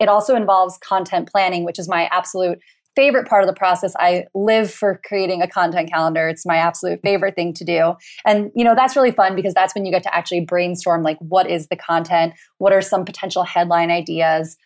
It 0.00 0.08
also 0.08 0.36
involves 0.36 0.78
content 0.78 1.30
planning, 1.30 1.64
which 1.64 1.78
is 1.78 1.88
my 1.88 2.08
absolute 2.12 2.60
favorite 2.96 3.28
part 3.28 3.42
of 3.42 3.48
the 3.48 3.54
process. 3.54 3.94
I 3.98 4.26
live 4.34 4.70
for 4.70 5.00
creating 5.04 5.42
a 5.42 5.48
content 5.48 5.90
calendar. 5.90 6.28
It's 6.28 6.46
my 6.46 6.56
absolute 6.56 7.00
favorite 7.02 7.34
thing 7.34 7.52
to 7.54 7.64
do. 7.64 7.94
And 8.24 8.50
you 8.54 8.64
know, 8.64 8.74
that's 8.74 8.96
really 8.96 9.10
fun 9.10 9.34
because 9.34 9.54
that's 9.54 9.74
when 9.74 9.84
you 9.84 9.92
get 9.92 10.02
to 10.04 10.14
actually 10.14 10.40
brainstorm 10.40 11.02
like 11.02 11.18
what 11.18 11.48
is 11.48 11.68
the 11.68 11.76
content? 11.76 12.34
What 12.58 12.72
are 12.72 12.82
some 12.82 13.04
potential 13.04 13.44
headline 13.44 13.90
ideas? 13.90 14.56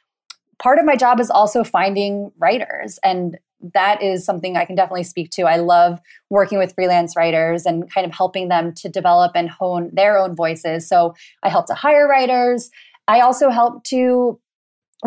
part 0.59 0.79
of 0.79 0.85
my 0.85 0.97
job 0.97 1.21
is 1.21 1.31
also 1.31 1.65
finding 1.65 2.31
writers 2.39 2.99
and 3.03 3.39
that 3.75 4.03
is 4.03 4.25
something 4.25 4.57
I 4.57 4.65
can 4.65 4.77
definitely 4.77 5.05
speak 5.05 5.31
to. 5.31 5.43
I 5.43 5.57
love 5.57 5.99
working 6.31 6.59
with 6.59 6.75
freelance 6.75 7.17
writers 7.17 7.67
and 7.67 7.93
kind 7.93 8.07
of 8.07 8.13
helping 8.13 8.49
them 8.49 8.73
to 8.75 8.89
develop 8.89 9.33
and 9.35 9.51
hone 9.51 9.91
their 9.93 10.17
own 10.17 10.37
voices. 10.37 10.89
So 10.89 11.15
I 11.43 11.49
help 11.49 11.67
to 11.67 11.75
hire 11.75 12.07
writers. 12.07 12.71
I 13.09 13.21
also 13.21 13.51
help 13.51 13.83
to 13.85 14.39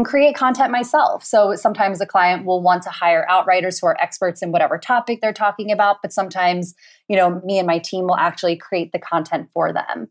create 0.05 0.35
content 0.35 0.71
myself. 0.71 1.23
So 1.23 1.55
sometimes 1.55 1.99
a 1.99 2.05
client 2.05 2.45
will 2.45 2.61
want 2.61 2.83
to 2.83 2.89
hire 2.89 3.27
out 3.29 3.45
writers 3.45 3.79
who 3.79 3.87
are 3.87 4.01
experts 4.01 4.41
in 4.41 4.51
whatever 4.51 4.77
topic 4.77 5.19
they're 5.21 5.33
talking 5.33 5.71
about, 5.71 5.97
but 6.01 6.13
sometimes, 6.13 6.73
you 7.09 7.17
know, 7.17 7.41
me 7.43 7.57
and 7.57 7.67
my 7.67 7.77
team 7.77 8.05
will 8.05 8.15
actually 8.15 8.55
create 8.55 8.93
the 8.93 8.99
content 8.99 9.49
for 9.53 9.73
them 9.73 10.09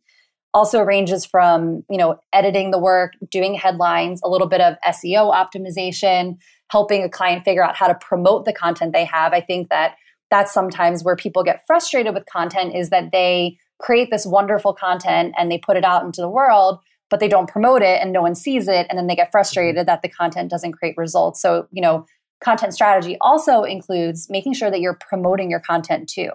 also 0.52 0.80
ranges 0.80 1.24
from 1.24 1.84
you 1.88 1.96
know 1.96 2.18
editing 2.32 2.70
the 2.70 2.78
work 2.78 3.12
doing 3.30 3.54
headlines 3.54 4.20
a 4.24 4.28
little 4.28 4.48
bit 4.48 4.60
of 4.60 4.74
seo 4.88 5.32
optimization 5.32 6.36
helping 6.70 7.02
a 7.02 7.08
client 7.08 7.44
figure 7.44 7.64
out 7.64 7.76
how 7.76 7.86
to 7.86 7.94
promote 7.94 8.44
the 8.44 8.52
content 8.52 8.92
they 8.92 9.04
have 9.04 9.32
i 9.32 9.40
think 9.40 9.68
that 9.68 9.94
that's 10.30 10.52
sometimes 10.52 11.02
where 11.02 11.16
people 11.16 11.42
get 11.42 11.64
frustrated 11.66 12.14
with 12.14 12.24
content 12.26 12.74
is 12.74 12.90
that 12.90 13.10
they 13.12 13.56
create 13.78 14.10
this 14.10 14.26
wonderful 14.26 14.74
content 14.74 15.34
and 15.38 15.50
they 15.50 15.58
put 15.58 15.76
it 15.76 15.84
out 15.84 16.04
into 16.04 16.20
the 16.20 16.28
world 16.28 16.80
but 17.10 17.20
they 17.20 17.28
don't 17.28 17.48
promote 17.48 17.82
it 17.82 18.00
and 18.00 18.12
no 18.12 18.22
one 18.22 18.34
sees 18.34 18.68
it 18.68 18.86
and 18.88 18.98
then 18.98 19.06
they 19.06 19.16
get 19.16 19.30
frustrated 19.30 19.86
that 19.86 20.02
the 20.02 20.08
content 20.08 20.50
doesn't 20.50 20.72
create 20.72 20.96
results 20.96 21.42
so 21.42 21.66
you 21.70 21.82
know 21.82 22.06
content 22.40 22.72
strategy 22.72 23.18
also 23.20 23.62
includes 23.64 24.28
making 24.30 24.54
sure 24.54 24.70
that 24.70 24.80
you're 24.80 24.98
promoting 25.08 25.50
your 25.50 25.60
content 25.60 26.08
too 26.08 26.30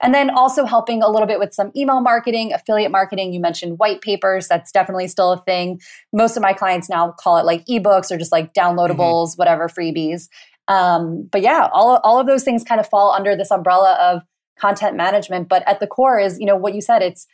and 0.00 0.14
then 0.14 0.30
also 0.30 0.64
helping 0.64 1.02
a 1.02 1.08
little 1.08 1.26
bit 1.26 1.38
with 1.38 1.52
some 1.52 1.72
email 1.76 2.00
marketing, 2.00 2.52
affiliate 2.52 2.90
marketing. 2.90 3.32
You 3.32 3.40
mentioned 3.40 3.78
white 3.78 4.00
papers. 4.00 4.46
That's 4.46 4.70
definitely 4.70 5.08
still 5.08 5.32
a 5.32 5.40
thing. 5.42 5.80
Most 6.12 6.36
of 6.36 6.42
my 6.42 6.52
clients 6.52 6.88
now 6.88 7.12
call 7.18 7.38
it 7.38 7.44
like 7.44 7.64
ebooks 7.66 8.10
or 8.10 8.16
just 8.16 8.32
like 8.32 8.54
downloadables, 8.54 9.30
mm-hmm. 9.30 9.36
whatever 9.36 9.68
freebies. 9.68 10.28
Um, 10.68 11.28
but 11.32 11.40
yeah, 11.40 11.68
all, 11.72 12.00
all 12.04 12.20
of 12.20 12.26
those 12.26 12.44
things 12.44 12.62
kind 12.62 12.80
of 12.80 12.86
fall 12.86 13.10
under 13.10 13.34
this 13.34 13.50
umbrella 13.50 13.94
of 13.94 14.22
content 14.58 14.96
management. 14.96 15.48
But 15.48 15.66
at 15.66 15.80
the 15.80 15.86
core 15.86 16.18
is, 16.18 16.38
you 16.38 16.46
know, 16.46 16.56
what 16.56 16.74
you 16.74 16.80
said, 16.80 17.02
it's 17.02 17.26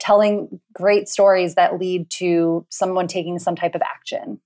telling 0.00 0.60
great 0.72 1.08
stories 1.08 1.54
that 1.54 1.78
lead 1.78 2.10
to 2.10 2.66
someone 2.70 3.06
taking 3.06 3.38
some 3.38 3.54
type 3.54 3.74
of 3.74 3.82
action. 3.82 4.40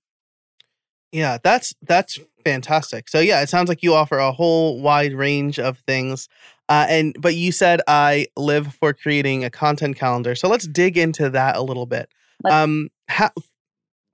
Yeah, 1.11 1.37
that's 1.41 1.73
that's 1.81 2.19
fantastic. 2.43 3.07
So 3.07 3.19
yeah, 3.19 3.41
it 3.41 3.49
sounds 3.49 3.69
like 3.69 3.81
you 3.81 3.93
offer 3.93 4.17
a 4.17 4.31
whole 4.31 4.81
wide 4.81 5.13
range 5.13 5.57
of 5.59 5.79
things. 5.79 6.27
Uh, 6.67 6.85
and 6.89 7.15
but 7.19 7.35
you 7.35 7.51
said 7.51 7.81
I 7.87 8.27
live 8.35 8.73
for 8.75 8.93
creating 8.93 9.43
a 9.43 9.49
content 9.49 9.97
calendar. 9.97 10.35
So 10.35 10.49
let's 10.49 10.67
dig 10.67 10.97
into 10.97 11.29
that 11.29 11.55
a 11.55 11.61
little 11.61 11.85
bit. 11.85 12.09
Let's, 12.43 12.53
um, 12.53 12.89
how, 13.07 13.29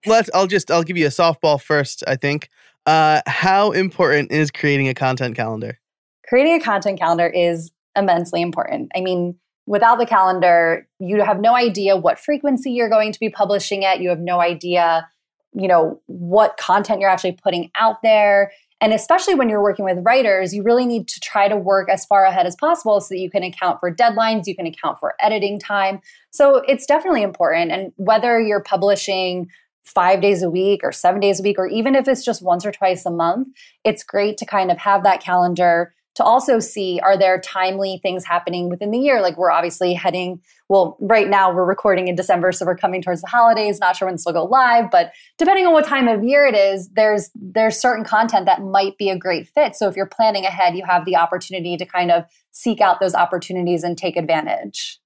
let's. 0.05 0.29
I'll 0.33 0.47
just. 0.47 0.69
I'll 0.69 0.83
give 0.83 0.97
you 0.97 1.07
a 1.07 1.09
softball 1.09 1.59
first. 1.59 2.03
I 2.07 2.15
think. 2.15 2.49
Uh, 2.85 3.21
how 3.25 3.71
important 3.71 4.31
is 4.31 4.51
creating 4.51 4.87
a 4.87 4.93
content 4.93 5.35
calendar? 5.35 5.79
Creating 6.27 6.55
a 6.55 6.59
content 6.59 6.99
calendar 6.99 7.27
is 7.27 7.71
immensely 7.95 8.41
important. 8.41 8.91
I 8.95 9.01
mean, 9.01 9.35
without 9.65 9.99
the 9.99 10.05
calendar, 10.05 10.87
you 10.99 11.23
have 11.23 11.39
no 11.39 11.55
idea 11.55 11.95
what 11.95 12.19
frequency 12.19 12.71
you're 12.71 12.89
going 12.89 13.11
to 13.11 13.19
be 13.19 13.29
publishing 13.29 13.85
at. 13.85 14.01
You 14.01 14.09
have 14.09 14.19
no 14.19 14.41
idea, 14.41 15.07
you 15.53 15.67
know, 15.67 16.01
what 16.07 16.57
content 16.57 16.99
you're 16.99 17.09
actually 17.09 17.37
putting 17.43 17.71
out 17.75 18.01
there. 18.03 18.51
And 18.81 18.93
especially 18.93 19.35
when 19.35 19.47
you're 19.47 19.61
working 19.61 19.85
with 19.85 19.99
writers, 20.03 20.55
you 20.55 20.63
really 20.63 20.87
need 20.87 21.07
to 21.07 21.19
try 21.19 21.47
to 21.47 21.55
work 21.55 21.87
as 21.87 22.03
far 22.03 22.25
ahead 22.25 22.47
as 22.47 22.55
possible 22.55 22.99
so 22.99 23.13
that 23.13 23.19
you 23.19 23.29
can 23.29 23.43
account 23.43 23.79
for 23.79 23.93
deadlines, 23.93 24.47
you 24.47 24.55
can 24.55 24.65
account 24.65 24.99
for 24.99 25.13
editing 25.19 25.59
time. 25.59 26.01
So 26.31 26.63
it's 26.67 26.87
definitely 26.87 27.21
important. 27.21 27.71
And 27.71 27.93
whether 27.97 28.39
you're 28.39 28.63
publishing 28.63 29.49
five 29.83 30.21
days 30.21 30.41
a 30.41 30.49
week 30.49 30.81
or 30.83 30.91
seven 30.91 31.19
days 31.19 31.39
a 31.39 31.43
week, 31.43 31.59
or 31.59 31.67
even 31.67 31.93
if 31.93 32.07
it's 32.07 32.25
just 32.25 32.41
once 32.41 32.65
or 32.65 32.71
twice 32.71 33.05
a 33.05 33.11
month, 33.11 33.49
it's 33.83 34.03
great 34.03 34.37
to 34.37 34.45
kind 34.45 34.71
of 34.71 34.79
have 34.79 35.03
that 35.03 35.21
calendar 35.21 35.93
to 36.15 36.23
also 36.23 36.59
see 36.59 36.99
are 37.03 37.17
there 37.17 37.39
timely 37.39 37.99
things 38.01 38.25
happening 38.25 38.69
within 38.69 38.91
the 38.91 38.97
year? 38.97 39.21
Like 39.21 39.37
we're 39.37 39.51
obviously 39.51 39.93
heading 39.93 40.41
well 40.67 40.97
right 40.99 41.29
now 41.29 41.53
we're 41.53 41.65
recording 41.65 42.07
in 42.07 42.15
december 42.15 42.51
so 42.51 42.65
we're 42.65 42.75
coming 42.75 43.01
towards 43.01 43.21
the 43.21 43.27
holidays. 43.27 43.79
Not 43.79 43.95
sure 43.95 44.07
when 44.07 44.15
this 44.15 44.25
will 44.25 44.33
go 44.33 44.43
live 44.43 44.91
but 44.91 45.13
depending 45.37 45.65
on 45.65 45.73
what 45.73 45.85
time 45.85 46.07
of 46.07 46.23
year 46.23 46.45
it 46.45 46.55
is 46.55 46.89
there's 46.89 47.29
there's 47.35 47.77
certain 47.77 48.03
content 48.03 48.45
that 48.45 48.61
might 48.61 48.97
be 48.97 49.09
a 49.09 49.17
great 49.17 49.47
fit. 49.47 49.75
So 49.75 49.87
if 49.87 49.95
you're 49.95 50.05
planning 50.05 50.45
ahead 50.45 50.75
you 50.75 50.83
have 50.85 51.05
the 51.05 51.15
opportunity 51.15 51.77
to 51.77 51.85
kind 51.85 52.11
of 52.11 52.25
seek 52.51 52.81
out 52.81 52.99
those 52.99 53.15
opportunities 53.15 53.83
and 53.83 53.97
take 53.97 54.17
advantage. 54.17 54.99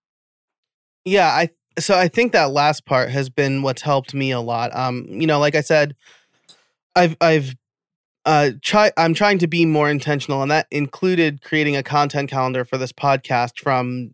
Yeah 1.03 1.27
i 1.27 1.50
so 1.77 1.97
i 1.97 2.07
think 2.07 2.31
that 2.31 2.51
last 2.51 2.85
part 2.85 3.09
has 3.09 3.29
been 3.29 3.62
what's 3.62 3.81
helped 3.83 4.13
me 4.13 4.31
a 4.31 4.41
lot. 4.41 4.75
Um 4.75 5.05
you 5.09 5.27
know 5.27 5.39
like 5.39 5.55
i 5.55 5.62
said 5.62 5.95
i've 6.95 7.15
i've 7.21 7.55
uh, 8.25 8.51
try 8.62 8.91
I'm 8.98 9.13
trying 9.13 9.38
to 9.39 9.48
be 9.48 9.65
more 9.65 9.89
intentional, 9.89 10.41
and 10.41 10.51
that 10.51 10.67
included 10.72 11.41
creating 11.44 11.75
a 11.75 11.84
content 11.84 12.29
calendar 12.29 12.65
for 12.65 12.77
this 12.77 12.91
podcast 12.91 13.60
from 13.60 14.12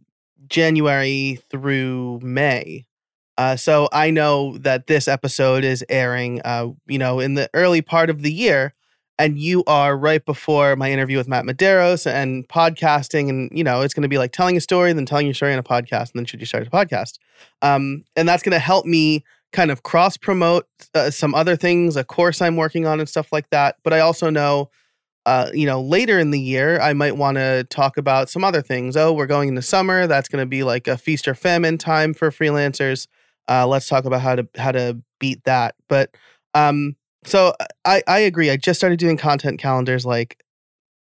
January 0.48 1.40
through 1.50 2.20
May. 2.22 2.86
Uh, 3.38 3.56
so 3.56 3.88
I 3.92 4.12
know 4.12 4.58
that 4.60 4.88
this 4.88 5.08
episode 5.08 5.64
is 5.64 5.84
airing, 5.90 6.42
uh, 6.44 6.68
you 6.88 7.00
know, 7.00 7.20
in 7.20 7.36
the 7.36 7.50
early 7.54 7.82
part 7.82 8.10
of 8.10 8.22
the 8.22 8.32
year, 8.32 8.74
and 9.18 9.40
you 9.40 9.64
are 9.66 9.98
right 9.98 10.24
before 10.24 10.76
my 10.76 10.92
interview 10.92 11.18
with 11.18 11.30
Matt 11.30 11.46
Medeiros 11.46 12.06
and 12.06 12.48
podcasting, 12.50 13.30
and 13.30 13.50
you 13.54 13.64
know, 13.64 13.82
it's 13.82 13.94
going 13.94 14.04
to 14.04 14.10
be 14.10 14.18
like 14.18 14.34
telling 14.34 14.58
a 14.58 14.62
story, 14.62 14.92
then 14.92 15.06
telling 15.06 15.26
your 15.26 15.34
story 15.34 15.54
in 15.54 15.60
a 15.60 15.64
podcast, 15.64 16.12
and 16.12 16.16
then 16.16 16.26
should 16.26 16.42
you 16.42 16.46
start 16.46 16.68
a 16.68 16.70
podcast? 16.70 17.18
Um, 17.62 18.04
and 18.18 18.28
that's 18.28 18.44
going 18.44 18.52
to 18.52 18.60
help 18.60 18.86
me 18.86 19.24
kind 19.52 19.72
of 19.72 19.84
cross 19.84 20.18
promote 20.18 20.68
uh, 20.96 21.10
some 21.10 21.36
other 21.36 21.56
things, 21.56 21.96
a 21.96 22.04
course 22.04 22.42
I'm 22.42 22.56
working 22.56 22.86
on 22.86 23.00
and 23.00 23.10
stuff 23.10 23.32
like 23.32 23.50
that. 23.50 23.76
But 23.84 23.94
I 23.94 24.00
also 24.00 24.30
know, 24.30 24.70
uh, 25.26 25.50
you 25.54 25.66
know, 25.66 25.82
later 25.82 26.20
in 26.20 26.32
the 26.32 26.40
year, 26.40 26.80
I 26.80 26.94
might 26.94 27.18
want 27.18 27.38
to 27.38 27.66
talk 27.66 27.98
about 27.98 28.30
some 28.30 28.44
other 28.44 28.62
things. 28.62 28.96
Oh, 28.96 29.14
we're 29.14 29.28
going 29.28 29.50
into 29.50 29.62
summer. 29.62 30.08
That's 30.08 30.30
going 30.30 30.42
to 30.42 30.48
be 30.48 30.64
like 30.64 30.88
a 30.88 30.98
feast 30.98 31.28
or 31.28 31.36
famine 31.36 31.78
time 31.78 32.14
for 32.14 32.32
freelancers. 32.32 33.08
Uh, 33.48 33.68
let's 33.68 33.88
talk 33.88 34.06
about 34.06 34.22
how 34.22 34.36
to 34.36 34.48
how 34.58 34.72
to 34.72 34.98
beat 35.20 35.44
that. 35.44 35.76
But 35.90 36.16
um, 36.54 36.96
so 37.26 37.54
I 37.86 38.02
I 38.08 38.20
agree. 38.20 38.50
I 38.50 38.58
just 38.58 38.80
started 38.80 39.00
doing 39.00 39.18
content 39.18 39.60
calendars 39.60 40.06
like 40.06 40.42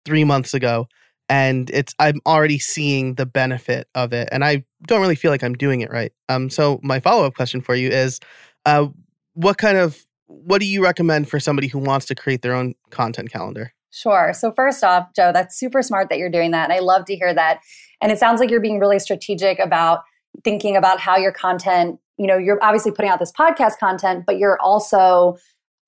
three 0.04 0.24
months 0.24 0.54
ago, 0.54 0.88
and 1.28 1.70
it's 1.70 1.94
I'm 1.98 2.20
already 2.26 2.58
seeing 2.58 3.14
the 3.14 3.26
benefit 3.26 3.88
of 3.94 4.12
it, 4.12 4.28
and 4.32 4.44
I 4.44 4.64
don't 4.86 5.00
really 5.00 5.14
feel 5.14 5.30
like 5.30 5.42
I'm 5.42 5.54
doing 5.54 5.80
it 5.80 5.90
right. 5.90 6.12
Um, 6.28 6.50
so 6.50 6.80
my 6.82 7.00
follow 7.00 7.24
up 7.24 7.34
question 7.34 7.60
for 7.60 7.74
you 7.74 7.88
is, 7.88 8.20
uh, 8.64 8.88
what 9.34 9.58
kind 9.58 9.76
of 9.76 10.06
what 10.26 10.60
do 10.60 10.66
you 10.66 10.82
recommend 10.82 11.28
for 11.28 11.38
somebody 11.38 11.68
who 11.68 11.78
wants 11.78 12.06
to 12.06 12.14
create 12.14 12.42
their 12.42 12.54
own 12.54 12.74
content 12.90 13.30
calendar? 13.30 13.72
Sure. 13.90 14.32
So 14.34 14.52
first 14.52 14.84
off, 14.84 15.08
Joe, 15.14 15.30
that's 15.32 15.58
super 15.58 15.82
smart 15.82 16.08
that 16.10 16.18
you're 16.18 16.30
doing 16.30 16.50
that, 16.52 16.64
and 16.64 16.72
I 16.72 16.80
love 16.80 17.04
to 17.06 17.16
hear 17.16 17.32
that. 17.34 17.60
And 18.02 18.12
it 18.12 18.18
sounds 18.18 18.40
like 18.40 18.50
you're 18.50 18.60
being 18.60 18.78
really 18.78 18.98
strategic 18.98 19.58
about 19.58 20.00
thinking 20.44 20.76
about 20.76 21.00
how 21.00 21.16
your 21.16 21.32
content. 21.32 21.98
You 22.18 22.26
know, 22.26 22.38
you're 22.38 22.58
obviously 22.62 22.92
putting 22.92 23.10
out 23.10 23.18
this 23.18 23.32
podcast 23.32 23.78
content, 23.78 24.24
but 24.26 24.38
you're 24.38 24.58
also 24.60 25.36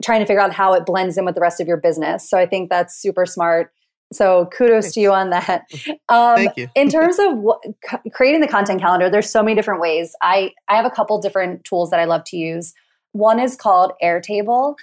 trying 0.02 0.20
to 0.20 0.26
figure 0.26 0.40
out 0.40 0.52
how 0.52 0.74
it 0.74 0.84
blends 0.86 1.16
in 1.16 1.24
with 1.24 1.34
the 1.34 1.40
rest 1.40 1.60
of 1.60 1.66
your 1.66 1.76
business. 1.76 2.28
So 2.28 2.38
I 2.38 2.46
think 2.46 2.70
that's 2.70 2.94
super 3.00 3.26
smart. 3.26 3.72
So 4.12 4.48
kudos 4.56 4.84
Thanks. 4.84 4.94
to 4.94 5.00
you 5.00 5.12
on 5.12 5.30
that. 5.30 5.66
Um, 6.08 6.36
Thank 6.36 6.56
you. 6.56 6.68
in 6.74 6.88
terms 6.88 7.18
of 7.18 7.36
what, 7.38 7.62
creating 8.12 8.40
the 8.40 8.48
content 8.48 8.80
calendar, 8.80 9.10
there's 9.10 9.30
so 9.30 9.42
many 9.42 9.54
different 9.54 9.80
ways. 9.80 10.14
I 10.22 10.52
I 10.68 10.76
have 10.76 10.86
a 10.86 10.90
couple 10.90 11.20
different 11.20 11.64
tools 11.64 11.90
that 11.90 12.00
I 12.00 12.04
love 12.04 12.24
to 12.24 12.36
use. 12.36 12.72
One 13.12 13.38
is 13.38 13.56
called 13.56 13.92
Airtable. 14.02 14.76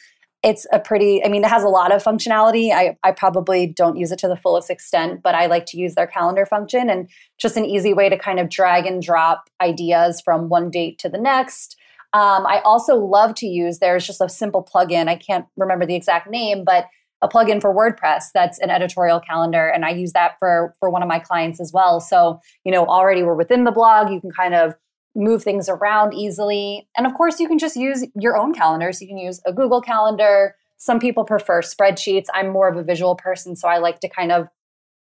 It's 0.44 0.67
a 0.72 0.79
pretty, 0.79 1.25
I 1.25 1.27
mean, 1.27 1.44
it 1.44 1.50
has 1.50 1.63
a 1.63 1.67
lot 1.67 1.91
of 1.91 2.03
functionality. 2.03 2.72
I, 2.72 2.96
I 3.03 3.12
probably 3.12 3.65
don't 3.65 3.98
use 3.98 4.12
it 4.12 4.20
to 4.20 4.27
the 4.27 4.36
fullest 4.36 4.70
extent, 4.70 5.24
but 5.24 5.34
I 5.34 5.48
like 5.48 5.65
to 5.67 5.77
use 5.77 5.96
their 5.96 6.05
calendar 6.05 6.46
function 6.46 6.88
and 6.88 7.10
just 7.39 7.58
an 7.58 7.65
easy 7.65 7.94
way 7.96 8.10
to 8.10 8.17
kind 8.17 8.39
of 8.39 8.50
drag 8.50 8.86
and 8.86 9.01
drop 9.01 9.50
ideas 9.60 10.22
from 10.22 10.50
one 10.50 10.70
date 10.70 11.00
to 11.00 11.10
the 11.10 11.17
next. 11.17 11.77
Um, 12.13 12.46
I 12.46 12.62
also 12.63 12.96
love 12.96 13.34
to 13.36 13.48
use, 13.48 13.79
there's 13.79 14.05
just 14.05 14.22
a 14.22 14.29
simple 14.29 14.63
plugin. 14.63 15.08
I 15.08 15.15
can't 15.15 15.46
remember 15.58 15.86
the 15.88 15.96
exact 15.96 16.29
name, 16.29 16.63
but 16.63 16.86
a 17.25 17.29
plugin 17.29 17.60
for 17.60 17.74
WordPress 17.74 18.25
that's 18.34 18.60
an 18.60 18.70
editorial 18.70 19.20
calendar, 19.20 19.67
and 19.67 19.84
I 19.84 19.89
use 19.89 20.13
that 20.13 20.36
for 20.39 20.74
for 20.79 20.89
one 20.89 21.01
of 21.01 21.10
my 21.10 21.20
clients 21.20 21.60
as 21.60 21.72
well. 21.74 22.00
So 22.00 22.39
you 22.63 22.72
know, 22.72 22.86
already 22.86 23.24
we're 23.24 23.36
within 23.36 23.63
the 23.63 23.72
blog. 23.72 24.12
You 24.12 24.22
can 24.22 24.32
kind 24.32 24.53
of 24.53 24.75
move 25.15 25.44
things 25.44 25.67
around 25.67 26.13
easily, 26.13 26.88
and 26.96 27.08
of 27.08 27.13
course, 27.15 27.39
you 27.39 27.48
can 27.48 27.58
just 27.58 27.75
use 27.75 28.05
your 28.15 28.38
own 28.38 28.53
calendars. 28.53 29.01
You 29.01 29.08
can 29.08 29.17
use 29.17 29.41
a 29.46 29.51
Google 29.51 29.82
Calendar. 29.82 30.55
Some 30.77 31.00
people 31.00 31.24
prefer 31.24 31.62
spreadsheets. 31.62 32.27
I'm 32.34 32.50
more 32.50 32.70
of 32.70 32.77
a 32.77 32.84
visual 32.84 33.15
person, 33.15 33.55
so 33.55 33.67
I 33.67 33.79
like 33.79 34.00
to 34.01 34.10
kind 34.10 34.32
of 34.32 34.48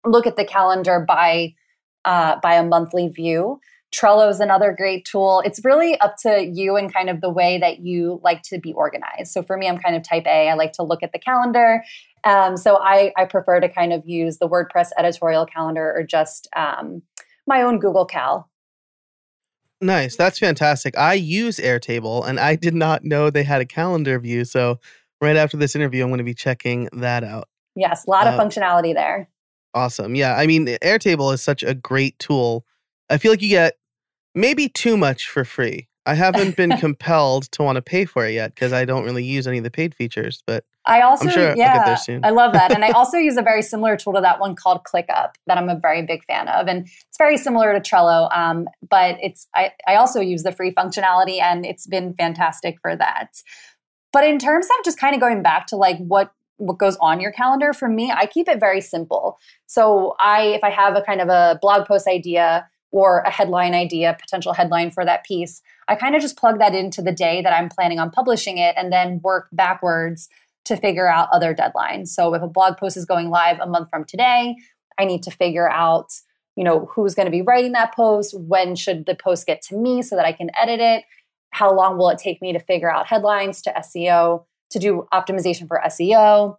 look 0.05 0.27
at 0.27 0.35
the 0.35 0.45
calendar 0.45 1.03
by 1.07 1.55
uh, 2.03 2.35
by 2.41 2.55
a 2.55 2.63
monthly 2.63 3.07
view. 3.07 3.59
Trello 3.93 4.29
is 4.29 4.39
another 4.39 4.73
great 4.75 5.05
tool. 5.05 5.41
It's 5.45 5.63
really 5.65 5.99
up 5.99 6.15
to 6.21 6.49
you 6.51 6.77
and 6.77 6.93
kind 6.93 7.09
of 7.09 7.19
the 7.21 7.29
way 7.29 7.57
that 7.57 7.79
you 7.79 8.21
like 8.23 8.41
to 8.43 8.57
be 8.57 8.73
organized. 8.73 9.31
So 9.31 9.43
for 9.43 9.57
me, 9.57 9.67
I'm 9.67 9.77
kind 9.77 9.95
of 9.95 10.03
type 10.03 10.25
A. 10.25 10.49
I 10.49 10.53
like 10.53 10.71
to 10.73 10.83
look 10.83 11.03
at 11.03 11.11
the 11.11 11.19
calendar. 11.19 11.83
Um, 12.23 12.55
so 12.55 12.77
I, 12.77 13.11
I 13.17 13.25
prefer 13.25 13.59
to 13.59 13.67
kind 13.67 13.91
of 13.91 14.03
use 14.05 14.37
the 14.37 14.47
WordPress 14.47 14.89
editorial 14.97 15.45
calendar 15.45 15.93
or 15.95 16.03
just 16.03 16.47
um, 16.55 17.01
my 17.47 17.61
own 17.61 17.79
Google 17.79 18.05
Cal. 18.05 18.49
Nice. 19.81 20.15
That's 20.15 20.37
fantastic. 20.37 20.97
I 20.97 21.15
use 21.15 21.57
Airtable 21.57 22.25
and 22.25 22.39
I 22.39 22.55
did 22.55 22.75
not 22.75 23.03
know 23.03 23.29
they 23.29 23.43
had 23.43 23.61
a 23.61 23.65
calendar 23.65 24.19
view. 24.19 24.45
So 24.45 24.79
right 25.19 25.35
after 25.35 25.57
this 25.57 25.75
interview, 25.75 26.03
I'm 26.03 26.09
going 26.09 26.19
to 26.19 26.23
be 26.23 26.35
checking 26.35 26.87
that 26.93 27.23
out. 27.23 27.49
Yes, 27.75 28.05
a 28.05 28.09
lot 28.11 28.27
of 28.27 28.39
uh, 28.39 28.43
functionality 28.43 28.93
there. 28.93 29.27
Awesome. 29.73 30.13
Yeah. 30.13 30.35
I 30.35 30.45
mean, 30.45 30.67
Airtable 30.67 31.33
is 31.33 31.41
such 31.41 31.63
a 31.63 31.73
great 31.73 32.17
tool. 32.19 32.65
I 33.09 33.17
feel 33.17 33.31
like 33.31 33.41
you 33.41 33.49
get 33.49 33.73
maybe 34.33 34.69
too 34.69 34.97
much 34.97 35.27
for 35.27 35.45
free. 35.45 35.87
I 36.05 36.15
haven't 36.15 36.55
been 36.55 36.71
compelled 36.77 37.51
to 37.51 37.63
want 37.63 37.75
to 37.75 37.81
pay 37.81 38.05
for 38.05 38.25
it 38.25 38.33
yet 38.33 38.55
because 38.55 38.73
I 38.73 38.85
don't 38.85 39.03
really 39.03 39.23
use 39.23 39.47
any 39.47 39.59
of 39.59 39.63
the 39.63 39.71
paid 39.71 39.93
features, 39.93 40.43
but 40.47 40.63
I 40.85 41.01
also, 41.01 41.29
sure 41.29 41.55
yeah, 41.55 41.95
I 42.23 42.31
love 42.31 42.53
that. 42.53 42.73
And 42.73 42.83
I 42.83 42.89
also 42.95 43.17
use 43.17 43.37
a 43.37 43.43
very 43.43 43.61
similar 43.61 43.95
tool 43.95 44.13
to 44.13 44.21
that 44.21 44.39
one 44.39 44.55
called 44.55 44.81
ClickUp 44.83 45.33
that 45.45 45.57
I'm 45.57 45.69
a 45.69 45.77
very 45.77 46.01
big 46.01 46.23
fan 46.23 46.47
of. 46.47 46.67
And 46.67 46.87
it's 46.87 47.17
very 47.17 47.37
similar 47.37 47.71
to 47.73 47.79
Trello, 47.79 48.35
um, 48.35 48.67
but 48.89 49.17
it's 49.21 49.47
I, 49.53 49.73
I 49.87 49.95
also 49.95 50.19
use 50.19 50.41
the 50.41 50.51
free 50.51 50.71
functionality 50.71 51.39
and 51.39 51.65
it's 51.65 51.85
been 51.85 52.15
fantastic 52.15 52.79
for 52.81 52.95
that. 52.95 53.43
But 54.11 54.23
in 54.23 54.39
terms 54.39 54.65
of 54.65 54.83
just 54.83 54.99
kind 54.99 55.13
of 55.13 55.21
going 55.21 55.43
back 55.43 55.67
to 55.67 55.75
like 55.75 55.97
what 55.99 56.31
what 56.57 56.77
goes 56.77 56.95
on 56.97 57.19
your 57.19 57.31
calendar, 57.31 57.73
for 57.73 57.87
me, 57.87 58.11
I 58.11 58.27
keep 58.27 58.47
it 58.47 58.59
very 58.59 58.81
simple. 58.81 59.39
So 59.67 60.15
I 60.19 60.43
if 60.47 60.63
I 60.63 60.71
have 60.71 60.95
a 60.95 61.01
kind 61.01 61.21
of 61.21 61.29
a 61.29 61.59
blog 61.61 61.87
post 61.87 62.07
idea, 62.07 62.67
or 62.91 63.19
a 63.19 63.31
headline 63.31 63.73
idea, 63.73 64.15
potential 64.19 64.53
headline 64.53 64.91
for 64.91 65.05
that 65.05 65.25
piece, 65.25 65.61
I 65.87 65.95
kind 65.95 66.15
of 66.15 66.21
just 66.21 66.37
plug 66.37 66.59
that 66.59 66.75
into 66.75 67.01
the 67.01 67.11
day 67.11 67.41
that 67.41 67.53
I'm 67.53 67.69
planning 67.69 67.99
on 67.99 68.11
publishing 68.11 68.57
it 68.57 68.75
and 68.77 68.91
then 68.91 69.21
work 69.23 69.47
backwards 69.51 70.29
to 70.65 70.75
figure 70.75 71.07
out 71.07 71.29
other 71.31 71.55
deadlines. 71.55 72.09
So 72.09 72.33
if 72.33 72.41
a 72.41 72.47
blog 72.47 72.77
post 72.77 72.97
is 72.97 73.05
going 73.05 73.29
live 73.29 73.59
a 73.59 73.67
month 73.67 73.89
from 73.89 74.05
today, 74.05 74.55
I 74.99 75.05
need 75.05 75.23
to 75.23 75.31
figure 75.31 75.69
out, 75.69 76.11
you 76.55 76.63
know, 76.63 76.89
who's 76.93 77.15
going 77.15 77.25
to 77.25 77.31
be 77.31 77.41
writing 77.41 77.71
that 77.71 77.95
post, 77.95 78.37
when 78.37 78.75
should 78.75 79.05
the 79.05 79.15
post 79.15 79.47
get 79.47 79.61
to 79.63 79.75
me 79.75 80.01
so 80.01 80.15
that 80.15 80.25
I 80.25 80.33
can 80.33 80.51
edit 80.61 80.79
it, 80.79 81.03
how 81.51 81.73
long 81.73 81.97
will 81.97 82.09
it 82.09 82.19
take 82.19 82.41
me 82.41 82.53
to 82.53 82.59
figure 82.59 82.91
out 82.91 83.07
headlines 83.07 83.61
to 83.63 83.71
SEO, 83.71 84.45
to 84.69 84.79
do 84.79 85.07
optimization 85.13 85.67
for 85.67 85.81
SEO, 85.85 86.57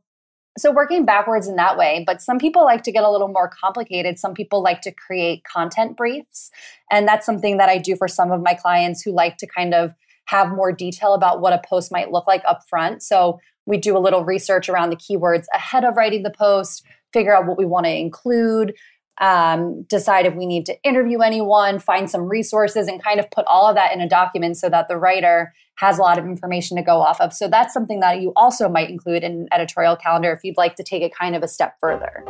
so 0.59 0.71
working 0.71 1.04
backwards 1.04 1.49
in 1.49 1.56
that 1.56 1.78
way 1.78 2.04
but 2.06 2.21
some 2.21 2.38
people 2.38 2.64
like 2.64 2.82
to 2.82 2.92
get 2.92 3.04
a 3.04 3.11
little 3.11 3.28
more 3.28 3.49
complicated. 3.49 4.18
Some 4.18 4.35
people 4.35 4.62
like 4.62 4.80
to 4.82 4.92
create 4.92 5.44
content 5.44 5.97
briefs. 5.97 6.50
And 6.90 7.09
that's 7.09 7.25
something 7.25 7.56
that 7.56 7.68
i 7.68 7.78
do 7.78 7.97
for 7.97 8.09
some 8.09 8.30
of 8.30 8.42
my 8.42 8.54
clients 8.54 9.02
who 9.02 9.12
like 9.12 9.37
to 9.38 9.47
kind 9.47 9.75
of 9.75 9.94
have 10.26 10.50
more 10.50 10.73
detail 10.73 11.14
about 11.14 11.40
what 11.40 11.52
a 11.52 11.61
post 11.66 11.90
might 11.90 12.12
look 12.12 12.26
like 12.26 12.42
up 12.47 12.61
front. 12.68 13.02
So 13.02 13.40
we 13.66 13.76
do 13.76 13.97
a 13.97 14.00
little 14.00 14.25
research 14.25 14.68
around 14.68 14.90
the 14.90 14.97
keywords 14.97 15.44
ahead 15.54 15.85
of 15.85 15.97
writing 15.97 16.23
the 16.23 16.30
post 16.30 16.85
figure 17.12 17.35
out 17.35 17.47
what 17.47 17.59
we 17.59 17.64
want 17.64 17.87
to 17.87 17.94
include 17.94 18.75
um, 19.21 19.83
decide 19.83 20.26
if 20.26 20.35
we 20.35 20.47
need 20.47 20.66
to 20.66 20.83
interview 20.83 21.21
anyone, 21.21 21.78
find 21.78 22.11
some 22.11 22.23
resources, 22.23 22.88
and 22.88 23.02
kind 23.02 23.21
of 23.21 23.31
put 23.31 23.45
all 23.47 23.69
of 23.69 23.76
that 23.76 23.92
in 23.92 24.00
a 24.00 24.09
document 24.09 24.57
so 24.57 24.69
that 24.69 24.88
the 24.88 24.97
writer 24.97 25.52
has 25.76 25.99
a 25.99 26.02
lot 26.02 26.19
of 26.19 26.25
information 26.25 26.76
to 26.76 26.83
go 26.83 27.00
off 27.00 27.21
of. 27.21 27.33
So 27.33 27.49
that's 27.49 27.75
something 27.75 28.00
that 28.00 28.21
you 28.21 28.33
also 28.37 28.69
might 28.69 28.90
include 28.90 29.23
in 29.23 29.33
an 29.33 29.49
editorial 29.52 29.97
calendar 29.97 30.33
if 30.33 30.45
you'd 30.45 30.57
like 30.57 30.76
to 30.76 30.83
take 30.83 31.02
it 31.02 31.14
kind 31.14 31.35
of 31.35 31.42
a 31.42 31.49
step 31.49 31.76
further. 31.81 32.25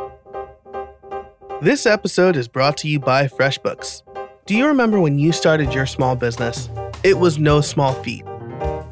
This 1.61 1.85
episode 1.85 2.35
is 2.35 2.47
brought 2.47 2.77
to 2.77 2.87
you 2.87 2.99
by 2.99 3.27
FreshBooks. 3.27 4.03
Do 4.45 4.55
you 4.55 4.67
remember 4.67 4.99
when 4.99 5.17
you 5.17 5.31
started 5.31 5.73
your 5.73 5.85
small 5.85 6.15
business? 6.15 6.69
It 7.03 7.17
was 7.17 7.37
no 7.37 7.61
small 7.61 7.93
feat. 7.93 8.25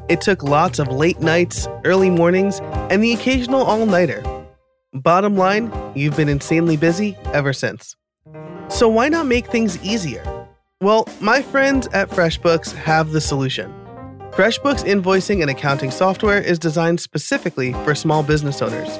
It 0.08 0.20
took 0.20 0.42
lots 0.42 0.78
of 0.78 0.88
late 0.88 1.20
nights, 1.20 1.68
early 1.84 2.10
mornings, 2.10 2.60
and 2.90 3.02
the 3.02 3.12
occasional 3.12 3.62
all 3.62 3.84
nighter 3.84 4.22
Bottom 4.94 5.36
line, 5.38 5.72
you've 5.94 6.18
been 6.18 6.28
insanely 6.28 6.76
busy 6.76 7.16
ever 7.32 7.54
since. 7.54 7.96
So 8.68 8.90
why 8.90 9.08
not 9.08 9.24
make 9.24 9.46
things 9.46 9.82
easier? 9.82 10.22
Well, 10.82 11.08
my 11.18 11.40
friends 11.40 11.86
at 11.94 12.10
FreshBooks 12.10 12.74
have 12.74 13.12
the 13.12 13.20
solution. 13.20 13.72
FreshBooks 14.32 14.84
invoicing 14.84 15.40
and 15.40 15.50
accounting 15.50 15.90
software 15.90 16.42
is 16.42 16.58
designed 16.58 17.00
specifically 17.00 17.72
for 17.84 17.94
small 17.94 18.22
business 18.22 18.60
owners. 18.60 18.98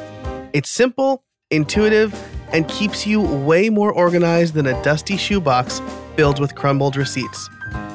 It's 0.55 0.71
simple, 0.71 1.25
intuitive, 1.51 2.15
and 2.53 2.67
keeps 2.69 3.07
you 3.07 3.21
way 3.21 3.69
more 3.69 3.93
organized 3.93 4.55
than 4.55 4.67
a 4.67 4.83
dusty 4.83 5.19
shoebox 5.19 5.83
filled 6.17 6.41
with 6.41 6.55
crumbled 6.55 6.97
receipts. 6.97 7.51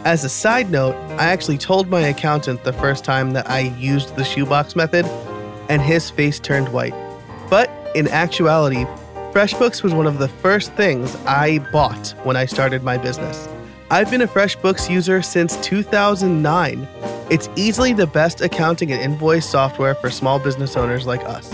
As 0.06 0.24
a 0.24 0.30
side 0.30 0.70
note, 0.70 0.94
I 1.20 1.26
actually 1.26 1.58
told 1.58 1.90
my 1.90 2.02
accountant 2.02 2.64
the 2.64 2.74
first 2.74 3.04
time 3.04 3.32
that 3.32 3.50
I 3.50 3.62
used 3.80 4.16
the 4.16 4.24
shoebox 4.24 4.76
method, 4.76 5.06
and 5.68 5.82
his 5.82 6.12
face 6.12 6.40
turned 6.40 6.70
white. 6.70 6.94
But 7.50 7.72
in 7.96 8.08
actuality, 8.08 8.86
FreshBooks 9.32 9.84
was 9.84 9.94
one 9.94 10.08
of 10.08 10.20
the 10.20 10.28
first 10.28 10.74
things 10.74 11.16
I 11.26 11.60
bought 11.72 12.16
when 12.24 12.36
I 12.36 12.46
started 12.46 12.84
my 12.84 12.98
business. 12.98 13.48
I've 13.90 14.10
been 14.10 14.22
a 14.22 14.28
FreshBooks 14.28 14.90
user 14.90 15.22
since 15.22 15.58
2009. 15.58 16.88
It's 17.30 17.50
easily 17.56 17.94
the 17.94 18.08
best 18.08 18.42
accounting 18.42 18.92
and 18.92 19.02
invoice 19.02 19.48
software 19.48 19.96
for 19.96 20.10
small 20.10 20.40
business 20.40 20.76
owners 20.76 21.06
like 21.06 21.24
us. 21.24 21.54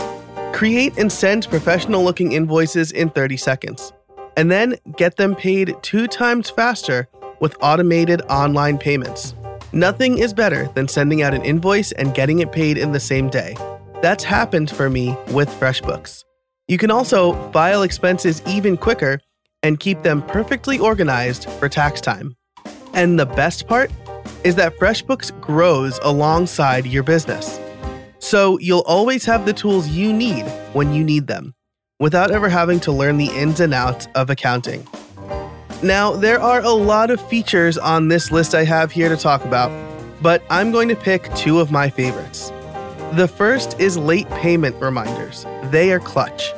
Create 0.55 0.97
and 0.97 1.11
send 1.11 1.49
professional 1.49 2.03
looking 2.03 2.31
invoices 2.31 2.91
in 2.91 3.09
30 3.09 3.37
seconds, 3.37 3.91
and 4.37 4.49
then 4.49 4.75
get 4.97 5.17
them 5.17 5.35
paid 5.35 5.75
two 5.81 6.07
times 6.07 6.49
faster 6.49 7.07
with 7.39 7.57
automated 7.61 8.21
online 8.29 8.77
payments. 8.77 9.35
Nothing 9.71 10.19
is 10.19 10.33
better 10.33 10.67
than 10.75 10.87
sending 10.87 11.21
out 11.21 11.33
an 11.33 11.43
invoice 11.43 11.91
and 11.91 12.13
getting 12.13 12.39
it 12.39 12.51
paid 12.51 12.77
in 12.77 12.91
the 12.91 12.99
same 12.99 13.29
day. 13.29 13.55
That's 14.03 14.25
happened 14.25 14.69
for 14.69 14.89
me 14.89 15.15
with 15.29 15.47
FreshBooks. 15.47 16.25
You 16.67 16.77
can 16.77 16.91
also 16.91 17.31
file 17.51 17.83
expenses 17.83 18.41
even 18.45 18.75
quicker 18.75 19.21
and 19.63 19.79
keep 19.79 20.03
them 20.03 20.21
perfectly 20.23 20.77
organized 20.77 21.49
for 21.51 21.69
tax 21.69 22.01
time. 22.01 22.35
And 22.93 23.17
the 23.17 23.25
best 23.25 23.65
part 23.65 23.91
is 24.43 24.55
that 24.55 24.75
FreshBooks 24.75 25.39
grows 25.39 26.01
alongside 26.03 26.85
your 26.85 27.03
business. 27.03 27.61
So 28.19 28.59
you'll 28.59 28.83
always 28.85 29.23
have 29.23 29.45
the 29.45 29.53
tools 29.53 29.87
you 29.87 30.11
need 30.11 30.43
when 30.73 30.93
you 30.93 31.01
need 31.01 31.27
them, 31.27 31.53
without 32.01 32.29
ever 32.29 32.49
having 32.49 32.81
to 32.81 32.91
learn 32.91 33.15
the 33.15 33.29
ins 33.29 33.61
and 33.61 33.73
outs 33.73 34.09
of 34.15 34.29
accounting. 34.29 34.85
Now, 35.81 36.11
there 36.11 36.41
are 36.41 36.59
a 36.59 36.71
lot 36.71 37.09
of 37.09 37.25
features 37.29 37.77
on 37.77 38.09
this 38.09 38.31
list 38.33 38.53
I 38.53 38.65
have 38.65 38.91
here 38.91 39.07
to 39.07 39.15
talk 39.15 39.45
about, 39.45 39.71
but 40.21 40.43
I'm 40.49 40.73
going 40.73 40.89
to 40.89 40.95
pick 40.97 41.33
two 41.35 41.61
of 41.61 41.71
my 41.71 41.89
favorites. 41.89 42.51
The 43.13 43.27
first 43.27 43.79
is 43.79 43.95
late 43.95 44.27
payment 44.31 44.75
reminders. 44.81 45.45
They 45.65 45.91
are 45.91 45.99
clutch. 45.99 46.51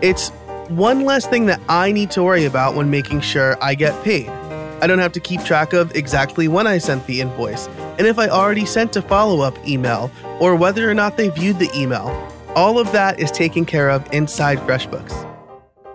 It's 0.00 0.30
one 0.68 1.04
less 1.04 1.26
thing 1.26 1.44
that 1.46 1.60
I 1.68 1.92
need 1.92 2.10
to 2.12 2.22
worry 2.22 2.46
about 2.46 2.74
when 2.74 2.88
making 2.88 3.20
sure 3.20 3.58
I 3.62 3.74
get 3.74 4.02
paid. 4.02 4.30
I 4.30 4.86
don't 4.86 5.00
have 5.00 5.12
to 5.12 5.20
keep 5.20 5.44
track 5.44 5.74
of 5.74 5.94
exactly 5.94 6.48
when 6.48 6.66
I 6.66 6.78
sent 6.78 7.06
the 7.06 7.20
invoice, 7.20 7.68
and 7.98 8.06
if 8.06 8.18
I 8.18 8.28
already 8.28 8.64
sent 8.64 8.96
a 8.96 9.02
follow 9.02 9.42
up 9.42 9.54
email, 9.68 10.10
or 10.40 10.56
whether 10.56 10.90
or 10.90 10.94
not 10.94 11.18
they 11.18 11.28
viewed 11.28 11.58
the 11.58 11.70
email. 11.78 12.08
All 12.56 12.78
of 12.78 12.90
that 12.92 13.20
is 13.20 13.30
taken 13.30 13.66
care 13.66 13.90
of 13.90 14.10
inside 14.14 14.60
FreshBooks. 14.60 15.28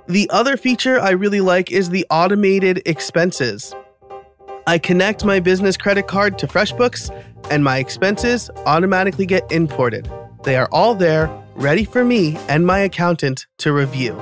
The 0.07 0.29
other 0.29 0.57
feature 0.57 0.99
I 0.99 1.09
really 1.09 1.41
like 1.41 1.71
is 1.71 1.89
the 1.89 2.05
automated 2.11 2.83
expenses. 2.85 3.73
I 4.67 4.77
connect 4.77 5.23
my 5.23 5.39
business 5.39 5.77
credit 5.77 6.07
card 6.07 6.37
to 6.39 6.45
FreshBooks 6.45 7.09
and 7.49 7.63
my 7.63 7.77
expenses 7.77 8.49
automatically 8.65 9.25
get 9.25 9.49
imported. 9.49 10.11
They 10.43 10.57
are 10.57 10.67
all 10.73 10.93
there, 10.93 11.31
ready 11.55 11.85
for 11.85 12.03
me 12.03 12.35
and 12.49 12.67
my 12.67 12.79
accountant 12.79 13.47
to 13.59 13.71
review. 13.71 14.19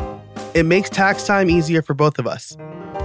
It 0.54 0.68
makes 0.68 0.92
tax 0.92 1.26
time 1.26 1.50
easier 1.50 1.82
for 1.82 1.96
both 1.96 2.20
of 2.20 2.28
us. 2.28 2.56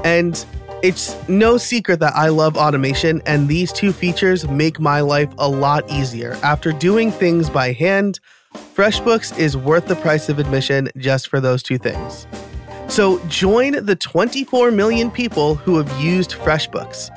And 0.05 0.45
it's 0.83 1.17
no 1.31 1.57
secret 1.57 1.99
that 2.01 2.13
I 2.15 2.29
love 2.29 2.59
automation, 2.59 3.23
and 3.25 3.49
these 3.49 3.73
two 3.73 3.93
features 3.93 4.47
make 4.47 4.79
my 4.79 5.01
life 5.01 5.33
a 5.39 5.49
lot 5.49 5.91
easier. 5.91 6.37
After 6.43 6.73
doing 6.73 7.11
things 7.11 7.49
by 7.49 7.73
hand, 7.73 8.21
FreshBooks 8.55 9.39
is 9.39 9.57
worth 9.57 9.87
the 9.87 9.97
price 9.97 10.29
of 10.29 10.39
admission 10.39 10.91
just 10.99 11.29
for 11.29 11.41
those 11.41 11.63
two 11.63 11.79
things. 11.79 12.27
So 12.91 13.25
join 13.29 13.85
the 13.85 13.95
24 13.95 14.73
million 14.73 15.11
people 15.11 15.55
who 15.55 15.79
have 15.79 16.01
used 16.01 16.33
FreshBooks. 16.33 17.11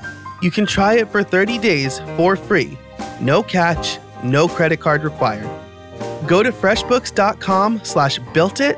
You 0.43 0.51
can 0.51 0.65
try 0.65 0.95
it 0.95 1.09
for 1.12 1.23
30 1.23 1.57
days 1.57 1.99
for 2.15 2.36
free 2.36 2.77
no 3.19 3.41
catch, 3.41 3.99
no 4.23 4.47
credit 4.47 4.79
card 4.79 5.03
required. 5.03 5.49
Go 6.27 6.43
to 6.43 6.51
freshbooks.com 6.51 7.81
slash 7.83 8.19
built 8.33 8.59
it 8.59 8.77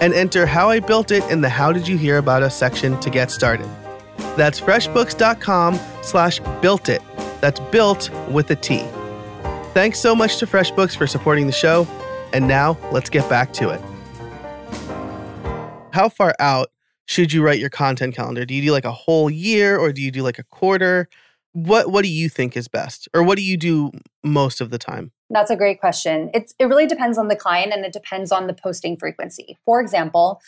and 0.00 0.12
enter 0.14 0.46
how 0.46 0.70
I 0.70 0.80
built 0.80 1.10
it 1.10 1.22
in 1.30 1.42
the 1.42 1.48
how 1.48 1.72
did 1.72 1.86
you 1.86 1.96
hear 1.96 2.18
about 2.18 2.42
us 2.42 2.56
section 2.56 2.98
to 3.00 3.10
get 3.10 3.30
started. 3.30 3.68
That's 4.36 4.60
freshbooks.com 4.60 5.78
slash 6.02 6.40
built 6.60 6.88
it. 6.88 7.02
That's 7.40 7.60
built 7.60 8.10
with 8.30 8.50
a 8.50 8.56
T. 8.56 8.82
Thanks 9.74 9.98
so 9.98 10.14
much 10.14 10.38
to 10.38 10.46
FreshBooks 10.46 10.96
for 10.96 11.06
supporting 11.06 11.46
the 11.46 11.52
show. 11.52 11.86
And 12.32 12.48
now 12.48 12.78
let's 12.92 13.10
get 13.10 13.28
back 13.28 13.52
to 13.54 13.70
it. 13.70 13.80
How 15.92 16.08
far 16.08 16.34
out 16.38 16.70
should 17.06 17.32
you 17.32 17.42
write 17.42 17.58
your 17.58 17.70
content 17.70 18.14
calendar? 18.14 18.44
Do 18.44 18.54
you 18.54 18.62
do 18.62 18.72
like 18.72 18.84
a 18.84 18.92
whole 18.92 19.30
year 19.30 19.78
or 19.78 19.92
do 19.92 20.00
you 20.00 20.10
do 20.10 20.22
like 20.22 20.38
a 20.38 20.44
quarter? 20.44 21.08
What 21.52 21.90
what 21.90 22.02
do 22.02 22.08
you 22.08 22.28
think 22.28 22.56
is 22.56 22.66
best? 22.66 23.08
Or 23.14 23.22
what 23.22 23.36
do 23.36 23.44
you 23.44 23.56
do 23.56 23.90
most 24.24 24.60
of 24.60 24.70
the 24.70 24.78
time? 24.78 25.12
That's 25.28 25.50
a 25.50 25.56
great 25.56 25.80
question. 25.80 26.30
It's 26.32 26.54
it 26.58 26.64
really 26.64 26.86
depends 26.86 27.18
on 27.18 27.28
the 27.28 27.36
client 27.36 27.72
and 27.72 27.84
it 27.84 27.92
depends 27.92 28.32
on 28.32 28.46
the 28.46 28.54
posting 28.54 28.96
frequency. 28.96 29.58
For 29.66 29.80
example, 29.80 30.40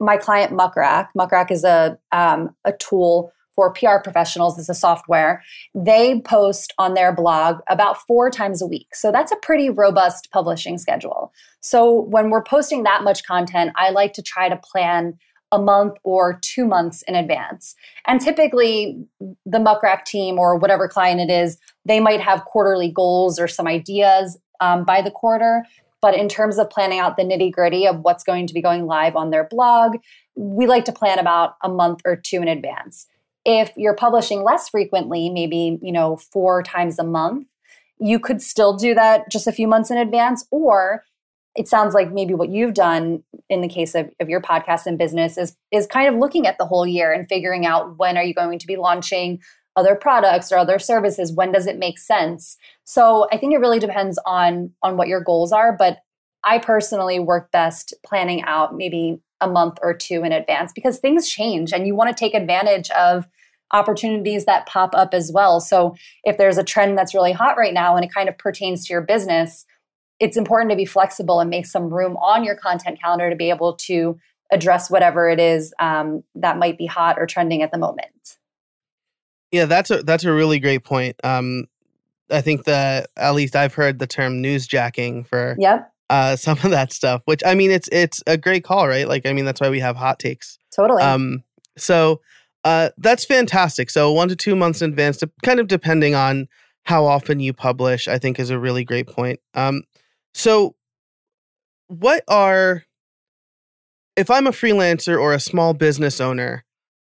my 0.00 0.16
client 0.16 0.52
Muck 0.52 0.76
Rack, 0.76 1.10
Muckrack 1.16 1.50
is 1.50 1.64
a 1.64 1.98
um, 2.10 2.54
a 2.64 2.72
tool 2.72 3.32
for 3.58 3.72
PR 3.72 3.98
professionals. 4.00 4.56
It's 4.56 4.68
a 4.68 4.74
software. 4.74 5.42
They 5.74 6.20
post 6.20 6.72
on 6.78 6.94
their 6.94 7.12
blog 7.12 7.56
about 7.68 8.00
four 8.06 8.30
times 8.30 8.62
a 8.62 8.66
week. 8.68 8.94
So 8.94 9.10
that's 9.10 9.32
a 9.32 9.36
pretty 9.42 9.68
robust 9.68 10.30
publishing 10.30 10.78
schedule. 10.78 11.32
So 11.60 12.02
when 12.02 12.30
we're 12.30 12.44
posting 12.44 12.84
that 12.84 13.02
much 13.02 13.24
content, 13.24 13.72
I 13.74 13.90
like 13.90 14.12
to 14.12 14.22
try 14.22 14.48
to 14.48 14.56
plan 14.56 15.18
a 15.50 15.58
month 15.58 15.94
or 16.04 16.38
two 16.40 16.66
months 16.66 17.02
in 17.08 17.16
advance. 17.16 17.74
And 18.06 18.20
typically, 18.20 19.04
the 19.44 19.58
Muck 19.58 19.82
Rack 19.82 20.04
team 20.04 20.38
or 20.38 20.56
whatever 20.56 20.86
client 20.86 21.20
it 21.20 21.32
is, 21.32 21.58
they 21.84 21.98
might 21.98 22.20
have 22.20 22.44
quarterly 22.44 22.92
goals 22.92 23.40
or 23.40 23.48
some 23.48 23.66
ideas 23.66 24.38
um, 24.60 24.84
by 24.84 25.02
the 25.02 25.10
quarter. 25.10 25.64
But 26.00 26.14
in 26.14 26.28
terms 26.28 26.58
of 26.58 26.70
planning 26.70 27.00
out 27.00 27.16
the 27.16 27.24
nitty 27.24 27.50
gritty 27.50 27.88
of 27.88 28.02
what's 28.02 28.22
going 28.22 28.46
to 28.46 28.54
be 28.54 28.62
going 28.62 28.86
live 28.86 29.16
on 29.16 29.30
their 29.30 29.48
blog, 29.48 29.96
we 30.36 30.68
like 30.68 30.84
to 30.84 30.92
plan 30.92 31.18
about 31.18 31.56
a 31.64 31.68
month 31.68 32.02
or 32.04 32.14
two 32.14 32.36
in 32.36 32.46
advance. 32.46 33.08
If 33.50 33.72
you're 33.76 33.96
publishing 33.96 34.42
less 34.42 34.68
frequently, 34.68 35.30
maybe, 35.30 35.78
you 35.80 35.90
know, 35.90 36.16
four 36.16 36.62
times 36.62 36.98
a 36.98 37.04
month, 37.04 37.48
you 37.98 38.20
could 38.20 38.42
still 38.42 38.76
do 38.76 38.94
that 38.94 39.30
just 39.30 39.46
a 39.46 39.52
few 39.52 39.66
months 39.66 39.90
in 39.90 39.96
advance. 39.96 40.46
Or 40.50 41.02
it 41.56 41.66
sounds 41.66 41.94
like 41.94 42.12
maybe 42.12 42.34
what 42.34 42.50
you've 42.50 42.74
done 42.74 43.24
in 43.48 43.62
the 43.62 43.68
case 43.68 43.94
of, 43.94 44.10
of 44.20 44.28
your 44.28 44.42
podcast 44.42 44.84
and 44.84 44.98
business 44.98 45.38
is 45.38 45.56
is 45.72 45.86
kind 45.86 46.08
of 46.08 46.20
looking 46.20 46.46
at 46.46 46.58
the 46.58 46.66
whole 46.66 46.86
year 46.86 47.10
and 47.10 47.26
figuring 47.26 47.64
out 47.64 47.96
when 47.96 48.18
are 48.18 48.22
you 48.22 48.34
going 48.34 48.58
to 48.58 48.66
be 48.66 48.76
launching 48.76 49.40
other 49.74 49.94
products 49.94 50.52
or 50.52 50.58
other 50.58 50.78
services 50.78 51.32
when 51.32 51.50
does 51.50 51.66
it 51.66 51.78
make 51.78 51.98
sense 51.98 52.56
so 52.84 53.26
i 53.32 53.36
think 53.36 53.52
it 53.52 53.58
really 53.58 53.78
depends 53.78 54.18
on 54.24 54.70
on 54.82 54.96
what 54.96 55.08
your 55.08 55.20
goals 55.20 55.52
are 55.52 55.74
but 55.76 55.98
i 56.44 56.58
personally 56.58 57.18
work 57.18 57.50
best 57.50 57.94
planning 58.04 58.42
out 58.42 58.76
maybe 58.76 59.18
a 59.40 59.48
month 59.48 59.78
or 59.82 59.94
two 59.94 60.22
in 60.24 60.32
advance 60.32 60.72
because 60.72 60.98
things 60.98 61.28
change 61.28 61.72
and 61.72 61.86
you 61.86 61.94
want 61.94 62.08
to 62.08 62.18
take 62.18 62.34
advantage 62.34 62.90
of 62.90 63.26
opportunities 63.72 64.44
that 64.44 64.66
pop 64.66 64.94
up 64.94 65.12
as 65.12 65.30
well 65.32 65.60
so 65.60 65.94
if 66.24 66.38
there's 66.38 66.58
a 66.58 66.64
trend 66.64 66.96
that's 66.96 67.14
really 67.14 67.32
hot 67.32 67.56
right 67.56 67.74
now 67.74 67.96
and 67.96 68.04
it 68.04 68.12
kind 68.12 68.28
of 68.28 68.36
pertains 68.38 68.86
to 68.86 68.92
your 68.92 69.02
business 69.02 69.66
it's 70.20 70.36
important 70.36 70.70
to 70.70 70.76
be 70.76 70.84
flexible 70.84 71.40
and 71.40 71.50
make 71.50 71.66
some 71.66 71.92
room 71.92 72.16
on 72.16 72.44
your 72.44 72.56
content 72.56 73.00
calendar 73.00 73.30
to 73.30 73.36
be 73.36 73.50
able 73.50 73.74
to 73.74 74.18
address 74.50 74.90
whatever 74.90 75.28
it 75.28 75.38
is 75.38 75.72
um, 75.78 76.22
that 76.34 76.58
might 76.58 76.78
be 76.78 76.86
hot 76.86 77.18
or 77.18 77.26
trending 77.26 77.62
at 77.62 77.70
the 77.70 77.78
moment. 77.78 78.38
Yeah, 79.52 79.64
that's 79.64 79.90
a 79.90 80.02
that's 80.02 80.24
a 80.24 80.32
really 80.32 80.58
great 80.58 80.84
point. 80.84 81.16
Um, 81.24 81.64
I 82.30 82.40
think 82.42 82.64
that 82.64 83.08
at 83.16 83.34
least 83.34 83.56
I've 83.56 83.74
heard 83.74 83.98
the 83.98 84.06
term 84.06 84.42
newsjacking 84.42 85.26
for 85.26 85.56
yep. 85.58 85.90
uh, 86.10 86.36
some 86.36 86.58
of 86.58 86.70
that 86.70 86.92
stuff. 86.92 87.22
Which 87.24 87.42
I 87.46 87.54
mean, 87.54 87.70
it's 87.70 87.88
it's 87.90 88.22
a 88.26 88.36
great 88.36 88.64
call, 88.64 88.88
right? 88.88 89.08
Like, 89.08 89.24
I 89.24 89.32
mean, 89.32 89.44
that's 89.44 89.60
why 89.60 89.70
we 89.70 89.80
have 89.80 89.96
hot 89.96 90.18
takes. 90.18 90.58
Totally. 90.74 91.02
Um, 91.02 91.44
so 91.76 92.20
uh, 92.64 92.90
that's 92.98 93.24
fantastic. 93.24 93.90
So 93.90 94.12
one 94.12 94.28
to 94.28 94.36
two 94.36 94.56
months 94.56 94.82
in 94.82 94.90
advance, 94.90 95.22
kind 95.42 95.60
of 95.60 95.68
depending 95.68 96.14
on 96.14 96.48
how 96.84 97.04
often 97.04 97.40
you 97.40 97.52
publish, 97.52 98.08
I 98.08 98.18
think 98.18 98.38
is 98.38 98.50
a 98.50 98.58
really 98.58 98.84
great 98.84 99.06
point. 99.06 99.40
Um, 99.54 99.82
so, 100.32 100.74
what 101.88 102.22
are, 102.28 102.84
if 104.16 104.30
I'm 104.30 104.46
a 104.46 104.52
freelancer 104.52 105.20
or 105.20 105.34
a 105.34 105.40
small 105.40 105.74
business 105.74 106.20
owner, 106.20 106.64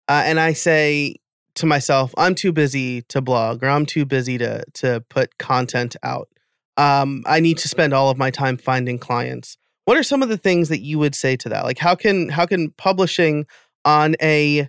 uh, 0.09 0.23
and 0.25 0.39
I 0.39 0.53
say 0.53 1.17
to 1.57 1.67
myself, 1.67 2.15
I'm 2.17 2.35
too 2.35 2.53
busy 2.53 3.03
to 3.03 3.21
blog 3.21 3.63
or 3.63 3.69
I'm 3.69 3.87
too 3.87 4.05
busy 4.05 4.39
to 4.39 4.65
to 4.75 5.05
put 5.09 5.39
content 5.39 5.97
out. 6.03 6.29
Um, 6.77 7.23
I 7.27 7.41
need 7.41 7.59
to 7.59 7.69
spend 7.69 7.93
all 7.93 8.11
of 8.11 8.19
my 8.19 8.31
time 8.31 8.57
finding 8.57 8.99
clients. 8.99 9.57
What 9.85 9.97
are 9.97 10.03
some 10.03 10.23
of 10.23 10.29
the 10.29 10.39
things 10.39 10.69
that 10.69 10.81
you 10.81 10.99
would 10.99 11.15
say 11.15 11.37
to 11.37 11.49
that? 11.49 11.65
Like, 11.65 11.79
how 11.79 11.95
can 11.95 12.29
how 12.29 12.47
can 12.47 12.71
publishing 12.71 13.47
on 13.85 14.15
a 14.23 14.69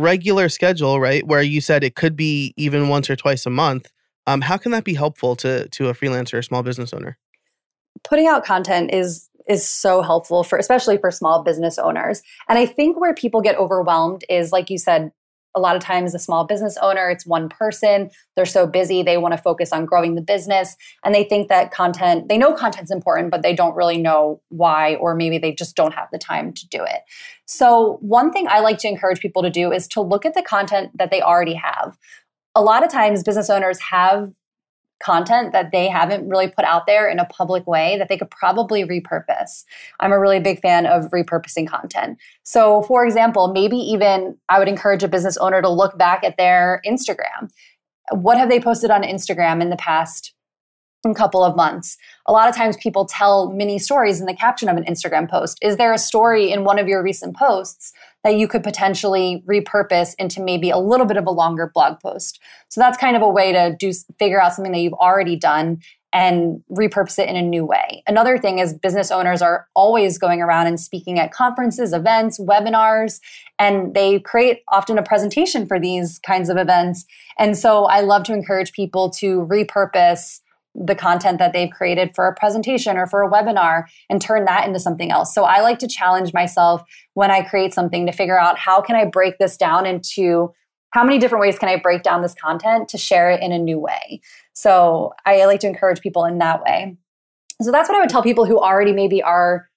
regular 0.00 0.48
schedule, 0.48 1.00
right, 1.00 1.26
where 1.26 1.42
you 1.42 1.60
said 1.60 1.84
it 1.84 1.94
could 1.94 2.16
be 2.16 2.54
even 2.56 2.88
once 2.88 3.08
or 3.10 3.16
twice 3.16 3.46
a 3.46 3.50
month, 3.50 3.90
um, 4.26 4.40
how 4.40 4.56
can 4.56 4.72
that 4.72 4.84
be 4.84 4.94
helpful 4.94 5.36
to 5.36 5.68
to 5.68 5.88
a 5.88 5.94
freelancer 5.94 6.34
or 6.34 6.42
small 6.42 6.62
business 6.62 6.92
owner? 6.92 7.18
putting 8.04 8.26
out 8.26 8.44
content 8.44 8.92
is 8.92 9.28
is 9.48 9.68
so 9.68 10.00
helpful 10.00 10.44
for 10.44 10.58
especially 10.58 10.96
for 10.96 11.10
small 11.10 11.42
business 11.42 11.78
owners. 11.78 12.22
And 12.48 12.58
I 12.58 12.66
think 12.66 13.00
where 13.00 13.14
people 13.14 13.40
get 13.40 13.56
overwhelmed 13.56 14.24
is 14.28 14.52
like 14.52 14.70
you 14.70 14.78
said 14.78 15.10
a 15.54 15.60
lot 15.60 15.76
of 15.76 15.82
times 15.82 16.14
a 16.14 16.18
small 16.18 16.44
business 16.44 16.76
owner 16.80 17.10
it's 17.10 17.26
one 17.26 17.48
person. 17.48 18.10
They're 18.36 18.46
so 18.46 18.66
busy 18.66 19.02
they 19.02 19.16
want 19.16 19.32
to 19.32 19.38
focus 19.38 19.72
on 19.72 19.84
growing 19.84 20.14
the 20.14 20.22
business 20.22 20.76
and 21.04 21.14
they 21.14 21.24
think 21.24 21.48
that 21.48 21.72
content 21.72 22.28
they 22.28 22.38
know 22.38 22.52
content's 22.52 22.90
important 22.90 23.30
but 23.30 23.42
they 23.42 23.54
don't 23.54 23.74
really 23.74 23.98
know 23.98 24.40
why 24.48 24.94
or 24.96 25.14
maybe 25.14 25.38
they 25.38 25.52
just 25.52 25.76
don't 25.76 25.94
have 25.94 26.08
the 26.12 26.18
time 26.18 26.52
to 26.52 26.68
do 26.68 26.82
it. 26.82 27.02
So 27.46 27.98
one 28.00 28.32
thing 28.32 28.46
i 28.48 28.60
like 28.60 28.78
to 28.78 28.88
encourage 28.88 29.20
people 29.20 29.42
to 29.42 29.50
do 29.50 29.72
is 29.72 29.88
to 29.88 30.00
look 30.00 30.24
at 30.24 30.34
the 30.34 30.42
content 30.42 30.96
that 30.96 31.10
they 31.10 31.20
already 31.20 31.54
have. 31.54 31.96
A 32.54 32.62
lot 32.62 32.84
of 32.84 32.90
times 32.90 33.22
business 33.22 33.50
owners 33.50 33.78
have 33.80 34.32
content 35.02 35.52
that 35.52 35.72
they 35.72 35.88
haven't 35.88 36.28
really 36.28 36.48
put 36.48 36.64
out 36.64 36.86
there 36.86 37.08
in 37.08 37.18
a 37.18 37.24
public 37.26 37.66
way 37.66 37.96
that 37.98 38.08
they 38.08 38.16
could 38.16 38.30
probably 38.30 38.84
repurpose. 38.84 39.64
I'm 39.98 40.12
a 40.12 40.20
really 40.20 40.40
big 40.40 40.60
fan 40.60 40.86
of 40.86 41.10
repurposing 41.10 41.66
content. 41.66 42.18
So, 42.42 42.82
for 42.82 43.04
example, 43.04 43.52
maybe 43.52 43.76
even 43.76 44.36
I 44.48 44.58
would 44.58 44.68
encourage 44.68 45.02
a 45.02 45.08
business 45.08 45.36
owner 45.38 45.62
to 45.62 45.68
look 45.68 45.96
back 45.98 46.22
at 46.22 46.36
their 46.36 46.80
Instagram. 46.86 47.50
What 48.12 48.38
have 48.38 48.48
they 48.48 48.60
posted 48.60 48.90
on 48.90 49.02
Instagram 49.02 49.62
in 49.62 49.70
the 49.70 49.76
past 49.76 50.34
couple 51.14 51.42
of 51.42 51.56
months. 51.56 51.96
A 52.26 52.32
lot 52.32 52.48
of 52.48 52.54
times 52.54 52.76
people 52.76 53.06
tell 53.06 53.50
mini 53.50 53.78
stories 53.78 54.20
in 54.20 54.26
the 54.26 54.36
caption 54.36 54.68
of 54.68 54.76
an 54.76 54.84
Instagram 54.84 55.28
post. 55.28 55.58
Is 55.62 55.76
there 55.76 55.92
a 55.92 55.98
story 55.98 56.52
in 56.52 56.64
one 56.64 56.78
of 56.78 56.88
your 56.88 57.02
recent 57.02 57.36
posts 57.36 57.92
that 58.22 58.36
you 58.36 58.46
could 58.46 58.62
potentially 58.62 59.42
repurpose 59.46 60.14
into 60.18 60.42
maybe 60.42 60.68
a 60.68 60.78
little 60.78 61.06
bit 61.06 61.16
of 61.16 61.26
a 61.26 61.30
longer 61.30 61.70
blog 61.72 61.98
post? 62.00 62.38
So 62.68 62.80
that's 62.80 62.98
kind 62.98 63.16
of 63.16 63.22
a 63.22 63.28
way 63.28 63.52
to 63.52 63.74
do 63.78 63.92
figure 64.18 64.40
out 64.40 64.52
something 64.52 64.72
that 64.72 64.80
you've 64.80 64.92
already 64.92 65.36
done 65.36 65.80
and 66.12 66.62
repurpose 66.70 67.18
it 67.18 67.28
in 67.28 67.36
a 67.36 67.42
new 67.42 67.64
way. 67.64 68.02
Another 68.06 68.36
thing 68.36 68.58
is 68.58 68.74
business 68.74 69.10
owners 69.10 69.40
are 69.40 69.68
always 69.74 70.18
going 70.18 70.42
around 70.42 70.66
and 70.66 70.80
speaking 70.80 71.18
at 71.18 71.32
conferences, 71.32 71.92
events, 71.92 72.38
webinars, 72.38 73.20
and 73.58 73.94
they 73.94 74.18
create 74.18 74.62
often 74.68 74.98
a 74.98 75.02
presentation 75.02 75.66
for 75.66 75.78
these 75.78 76.18
kinds 76.18 76.48
of 76.48 76.56
events. 76.56 77.06
And 77.38 77.56
so 77.56 77.84
I 77.84 78.00
love 78.00 78.24
to 78.24 78.32
encourage 78.32 78.72
people 78.72 79.08
to 79.10 79.46
repurpose 79.46 80.40
the 80.74 80.94
content 80.94 81.38
that 81.38 81.52
they've 81.52 81.70
created 81.70 82.14
for 82.14 82.26
a 82.28 82.34
presentation 82.34 82.96
or 82.96 83.06
for 83.06 83.22
a 83.22 83.30
webinar 83.30 83.84
and 84.08 84.20
turn 84.20 84.44
that 84.44 84.66
into 84.66 84.78
something 84.78 85.10
else. 85.10 85.34
So 85.34 85.44
I 85.44 85.60
like 85.60 85.78
to 85.80 85.88
challenge 85.88 86.32
myself 86.32 86.82
when 87.14 87.30
I 87.30 87.42
create 87.42 87.74
something 87.74 88.06
to 88.06 88.12
figure 88.12 88.38
out 88.38 88.58
how 88.58 88.80
can 88.80 88.94
I 88.94 89.04
break 89.04 89.38
this 89.38 89.56
down 89.56 89.84
into 89.84 90.52
how 90.92 91.04
many 91.04 91.18
different 91.18 91.42
ways 91.42 91.58
can 91.58 91.68
I 91.68 91.76
break 91.76 92.02
down 92.02 92.22
this 92.22 92.34
content 92.34 92.88
to 92.90 92.98
share 92.98 93.30
it 93.30 93.42
in 93.42 93.52
a 93.52 93.58
new 93.58 93.78
way. 93.78 94.20
So 94.52 95.12
I 95.26 95.44
like 95.46 95.60
to 95.60 95.66
encourage 95.66 96.00
people 96.00 96.24
in 96.24 96.38
that 96.38 96.62
way. 96.62 96.96
So 97.62 97.70
that's 97.70 97.88
what 97.88 97.96
I 97.96 98.00
would 98.00 98.10
tell 98.10 98.22
people 98.22 98.44
who 98.44 98.58
already 98.58 98.92
maybe 98.92 99.22
are 99.22 99.68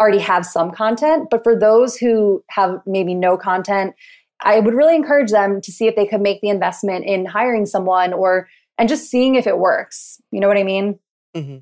already 0.00 0.18
have 0.18 0.46
some 0.46 0.70
content, 0.70 1.28
but 1.30 1.42
for 1.42 1.58
those 1.58 1.96
who 1.96 2.44
have 2.50 2.80
maybe 2.86 3.14
no 3.14 3.36
content, 3.36 3.94
I 4.40 4.60
would 4.60 4.74
really 4.74 4.94
encourage 4.94 5.32
them 5.32 5.60
to 5.60 5.72
see 5.72 5.86
if 5.88 5.96
they 5.96 6.06
could 6.06 6.20
make 6.20 6.40
the 6.40 6.48
investment 6.48 7.04
in 7.04 7.26
hiring 7.26 7.66
someone 7.66 8.12
or 8.12 8.48
and 8.78 8.88
just 8.88 9.10
seeing 9.10 9.34
if 9.34 9.46
it 9.46 9.58
works. 9.58 10.20
You 10.30 10.40
know 10.40 10.48
what 10.48 10.56
I 10.56 10.62
mean? 10.62 10.98
Mm-hmm. 11.36 11.58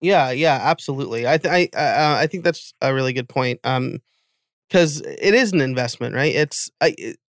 Yeah, 0.00 0.30
yeah, 0.30 0.58
absolutely. 0.62 1.26
I 1.26 1.38
th- 1.38 1.72
I 1.74 1.78
uh, 1.78 2.16
I 2.18 2.26
think 2.26 2.44
that's 2.44 2.74
a 2.80 2.92
really 2.92 3.12
good 3.12 3.28
point. 3.28 3.60
Um, 3.64 4.00
because 4.72 5.02
it 5.02 5.34
is 5.34 5.52
an 5.52 5.60
investment, 5.60 6.14
right? 6.14 6.34
It's 6.34 6.70
I. 6.80 6.94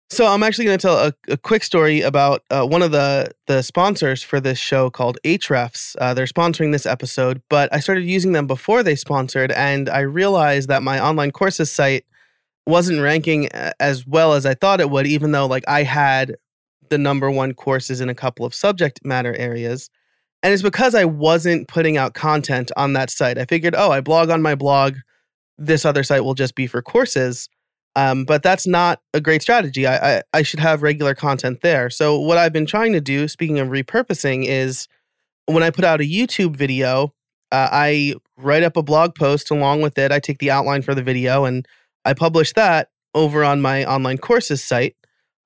so 0.08 0.26
I'm 0.26 0.44
actually 0.44 0.66
going 0.66 0.78
to 0.78 0.82
tell 0.82 0.98
a, 0.98 1.12
a, 1.28 1.36
quick 1.36 1.64
story 1.64 2.00
about 2.00 2.42
uh, 2.48 2.64
one 2.64 2.80
of 2.80 2.92
the 2.92 3.32
the 3.48 3.62
sponsors 3.62 4.22
for 4.22 4.40
this 4.40 4.58
show 4.58 4.88
called 4.88 5.18
Ahrefs. 5.24 5.96
Uh, 6.00 6.14
they're 6.14 6.26
sponsoring 6.26 6.70
this 6.70 6.86
episode, 6.86 7.42
but 7.50 7.72
I 7.74 7.80
started 7.80 8.04
using 8.04 8.32
them 8.32 8.46
before 8.46 8.82
they 8.84 8.94
sponsored, 8.94 9.50
and 9.52 9.88
I 9.88 10.00
realized 10.00 10.68
that 10.68 10.82
my 10.82 11.04
online 11.04 11.32
courses 11.32 11.72
site 11.72 12.04
wasn't 12.66 13.00
ranking 13.00 13.48
as 13.80 14.06
well 14.06 14.32
as 14.32 14.46
I 14.46 14.54
thought 14.54 14.80
it 14.80 14.88
would, 14.90 15.06
even 15.06 15.32
though 15.32 15.46
like 15.46 15.64
I 15.66 15.82
had 15.82 16.36
the 16.90 16.98
number 16.98 17.30
one 17.30 17.54
courses 17.54 18.00
in 18.00 18.08
a 18.08 18.14
couple 18.14 18.44
of 18.44 18.54
subject 18.54 19.00
matter 19.04 19.34
areas. 19.36 19.90
And 20.42 20.52
it's 20.52 20.62
because 20.62 20.94
I 20.94 21.04
wasn't 21.04 21.68
putting 21.68 21.96
out 21.96 22.14
content 22.14 22.70
on 22.76 22.92
that 22.92 23.10
site. 23.10 23.38
I 23.38 23.46
figured, 23.46 23.74
oh, 23.76 23.90
I 23.90 24.00
blog 24.00 24.30
on 24.30 24.42
my 24.42 24.54
blog. 24.54 24.96
This 25.56 25.84
other 25.84 26.02
site 26.02 26.24
will 26.24 26.34
just 26.34 26.54
be 26.54 26.66
for 26.66 26.82
courses. 26.82 27.48
Um, 27.96 28.24
but 28.24 28.42
that's 28.42 28.66
not 28.66 29.00
a 29.14 29.20
great 29.20 29.40
strategy. 29.40 29.86
I, 29.86 30.16
I, 30.16 30.22
I 30.32 30.42
should 30.42 30.60
have 30.60 30.82
regular 30.82 31.14
content 31.14 31.60
there. 31.62 31.88
So 31.90 32.18
what 32.18 32.38
I've 32.38 32.52
been 32.52 32.66
trying 32.66 32.92
to 32.92 33.00
do, 33.00 33.28
speaking 33.28 33.58
of 33.58 33.68
repurposing, 33.68 34.44
is 34.46 34.88
when 35.46 35.62
I 35.62 35.70
put 35.70 35.84
out 35.84 36.00
a 36.00 36.04
YouTube 36.04 36.56
video, 36.56 37.14
uh, 37.52 37.68
I 37.70 38.14
write 38.36 38.64
up 38.64 38.76
a 38.76 38.82
blog 38.82 39.14
post 39.14 39.50
along 39.50 39.82
with 39.82 39.96
it. 39.96 40.10
I 40.10 40.18
take 40.18 40.38
the 40.38 40.50
outline 40.50 40.82
for 40.82 40.94
the 40.94 41.02
video 41.02 41.44
and 41.44 41.66
I 42.04 42.14
publish 42.14 42.52
that 42.54 42.88
over 43.14 43.44
on 43.44 43.62
my 43.62 43.84
online 43.84 44.18
courses 44.18 44.62
site. 44.62 44.96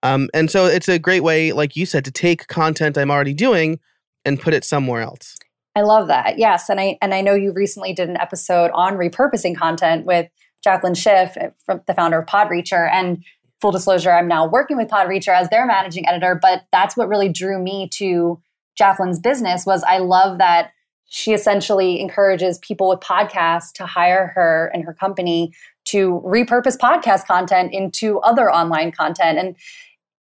Um, 0.02 0.28
and 0.32 0.50
so 0.50 0.66
it's 0.66 0.88
a 0.88 0.98
great 0.98 1.22
way, 1.22 1.52
like 1.52 1.76
you 1.76 1.87
said, 1.87 2.04
to 2.04 2.11
take 2.11 2.46
content 2.46 2.96
I'm 2.96 3.11
already 3.11 3.34
doing 3.34 3.80
and 4.24 4.40
put 4.40 4.54
it 4.54 4.64
somewhere 4.64 5.02
else. 5.02 5.37
I 5.74 5.82
love 5.82 6.08
that. 6.08 6.38
Yes, 6.38 6.68
and 6.68 6.80
I 6.80 6.98
and 7.00 7.14
I 7.14 7.20
know 7.20 7.34
you 7.34 7.52
recently 7.52 7.92
did 7.92 8.08
an 8.08 8.16
episode 8.16 8.70
on 8.74 8.94
repurposing 8.94 9.56
content 9.56 10.06
with 10.06 10.28
Jacqueline 10.62 10.94
Schiff, 10.94 11.37
uh, 11.37 11.50
from 11.64 11.82
the 11.87 11.94
founder 11.94 12.18
of 12.18 12.26
Podreacher, 12.26 12.90
and 12.92 13.24
full 13.61 13.70
disclosure, 13.70 14.11
I'm 14.11 14.28
now 14.28 14.46
working 14.46 14.76
with 14.76 14.88
Podreacher 14.88 15.34
as 15.34 15.48
their 15.50 15.66
managing 15.66 16.06
editor. 16.08 16.38
But 16.40 16.64
that's 16.72 16.96
what 16.96 17.08
really 17.08 17.28
drew 17.28 17.62
me 17.62 17.88
to 17.94 18.40
Jacqueline's 18.76 19.18
business 19.18 19.66
was 19.66 19.82
I 19.84 19.98
love 19.98 20.38
that 20.38 20.72
she 21.06 21.32
essentially 21.32 22.00
encourages 22.00 22.58
people 22.58 22.88
with 22.88 23.00
podcasts 23.00 23.72
to 23.74 23.87
hire 23.87 24.32
her 24.34 24.70
and 24.74 24.84
her 24.84 24.92
company 24.92 25.52
to 25.87 26.22
repurpose 26.24 26.76
podcast 26.76 27.26
content 27.26 27.72
into 27.72 28.18
other 28.20 28.50
online 28.50 28.92
content 28.92 29.38
and 29.38 29.56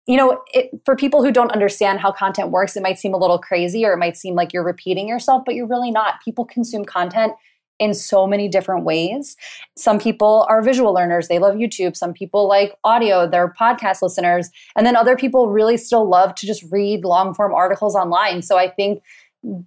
you 0.07 0.17
know 0.17 0.43
it, 0.53 0.71
for 0.85 0.97
people 0.97 1.25
who 1.25 1.33
don't 1.33 1.53
understand 1.53 2.01
how 2.01 2.13
content 2.13 2.51
works 2.51 2.77
it 2.77 2.83
might 2.83 2.99
seem 2.99 3.15
a 3.15 3.19
little 3.19 3.39
crazy 3.39 3.85
or 3.85 3.93
it 3.93 3.99
might 3.99 4.17
seem 4.17 4.35
like 4.35 4.53
you're 4.53 4.65
repeating 4.65 5.09
yourself 5.09 5.43
but 5.45 5.55
you're 5.55 5.67
really 5.67 5.91
not 5.91 6.21
people 6.25 6.45
consume 6.45 6.85
content 6.85 7.33
in 7.79 7.95
so 7.95 8.27
many 8.27 8.49
different 8.49 8.85
ways. 8.85 9.37
Some 9.77 9.99
people 9.99 10.47
are 10.49 10.63
visual 10.63 10.95
learners, 10.95 11.29
they 11.29 11.39
love 11.39 11.57
YouTube. 11.57 11.97
Some 11.97 12.13
people 12.13 12.49
like 12.49 12.75
audio, 12.85 13.29
they're 13.29 13.53
podcast 13.53 14.03
listeners. 14.03 14.51
And 14.77 14.87
then 14.87 14.97
other 14.97 15.17
people 15.17 15.49
really 15.49 15.77
still 15.77 16.09
love 16.09 16.35
to 16.37 16.47
just 16.47 16.65
read 16.71 17.05
long 17.05 17.35
form 17.35 17.55
articles 17.55 17.95
online. 17.95 18.43
So 18.43 18.57
I 18.57 18.71
think 18.71 19.03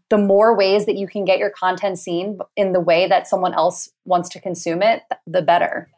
the 0.10 0.17
more 0.17 0.56
ways 0.56 0.86
that 0.86 0.95
you 0.95 1.08
can 1.08 1.23
get 1.23 1.39
your 1.39 1.52
content 1.52 1.99
seen 1.99 2.39
in 2.56 2.73
the 2.73 2.80
way 2.80 3.08
that 3.08 3.28
someone 3.28 3.54
else 3.54 3.89
wants 4.06 4.30
to 4.30 4.41
consume 4.41 4.82
it, 4.82 5.04
the 5.25 5.41
better. 5.41 5.89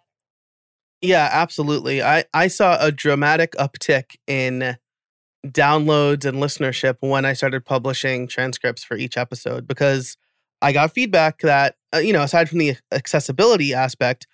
Yeah, 1.02 1.30
absolutely. 1.32 2.04
I, 2.04 2.26
I 2.34 2.48
saw 2.48 2.78
a 2.80 2.92
dramatic 2.92 3.54
uptick 3.54 4.18
in 4.28 4.78
downloads 5.48 6.26
and 6.26 6.38
listenership 6.38 6.98
when 7.00 7.26
I 7.26 7.34
started 7.34 7.66
publishing 7.66 8.28
transcripts 8.28 8.84
for 8.84 8.96
each 8.96 9.18
episode 9.18 9.68
because 9.68 10.16
I 10.62 10.72
got 10.74 10.94
feedback 10.94 11.40
that, 11.40 11.76
uh, 11.94 11.98
you 11.98 12.14
know, 12.14 12.22
aside 12.22 12.50
from 12.50 12.60
the 12.60 12.76
accessibility 12.92 13.74
aspect, 13.74 14.28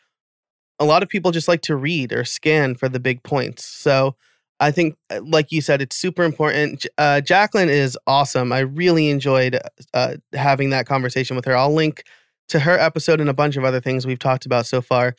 a 0.80 0.86
lot 0.86 1.04
of 1.04 1.10
people 1.10 1.32
just 1.32 1.48
like 1.48 1.62
to 1.62 1.76
read 1.76 2.12
or 2.12 2.26
scan 2.26 2.76
for 2.76 2.90
the 2.90 3.00
big 3.00 3.24
points. 3.24 3.66
So 3.66 4.16
I 4.60 4.72
think, 4.72 4.98
uh, 5.10 5.22
like 5.24 5.52
you 5.52 5.62
said, 5.62 5.82
it's 5.82 5.96
super 5.96 6.24
important. 6.24 6.86
Uh, 6.98 7.22
Jacqueline 7.22 7.70
is 7.70 7.98
awesome. 8.08 8.52
I 8.52 8.60
really 8.60 9.10
enjoyed 9.10 9.58
uh, 9.94 10.16
having 10.34 10.72
that 10.72 10.86
conversation 10.86 11.36
with 11.38 11.46
her. 11.46 11.56
I'll 11.56 11.74
link 11.74 12.04
to 12.50 12.60
her 12.60 12.78
episode 12.78 13.22
and 13.22 13.30
a 13.30 13.34
bunch 13.34 13.56
of 13.56 13.64
other 13.64 13.80
things 13.80 14.06
we've 14.06 14.20
talked 14.20 14.46
about 14.46 14.66
so 14.66 14.82
far 14.82 15.16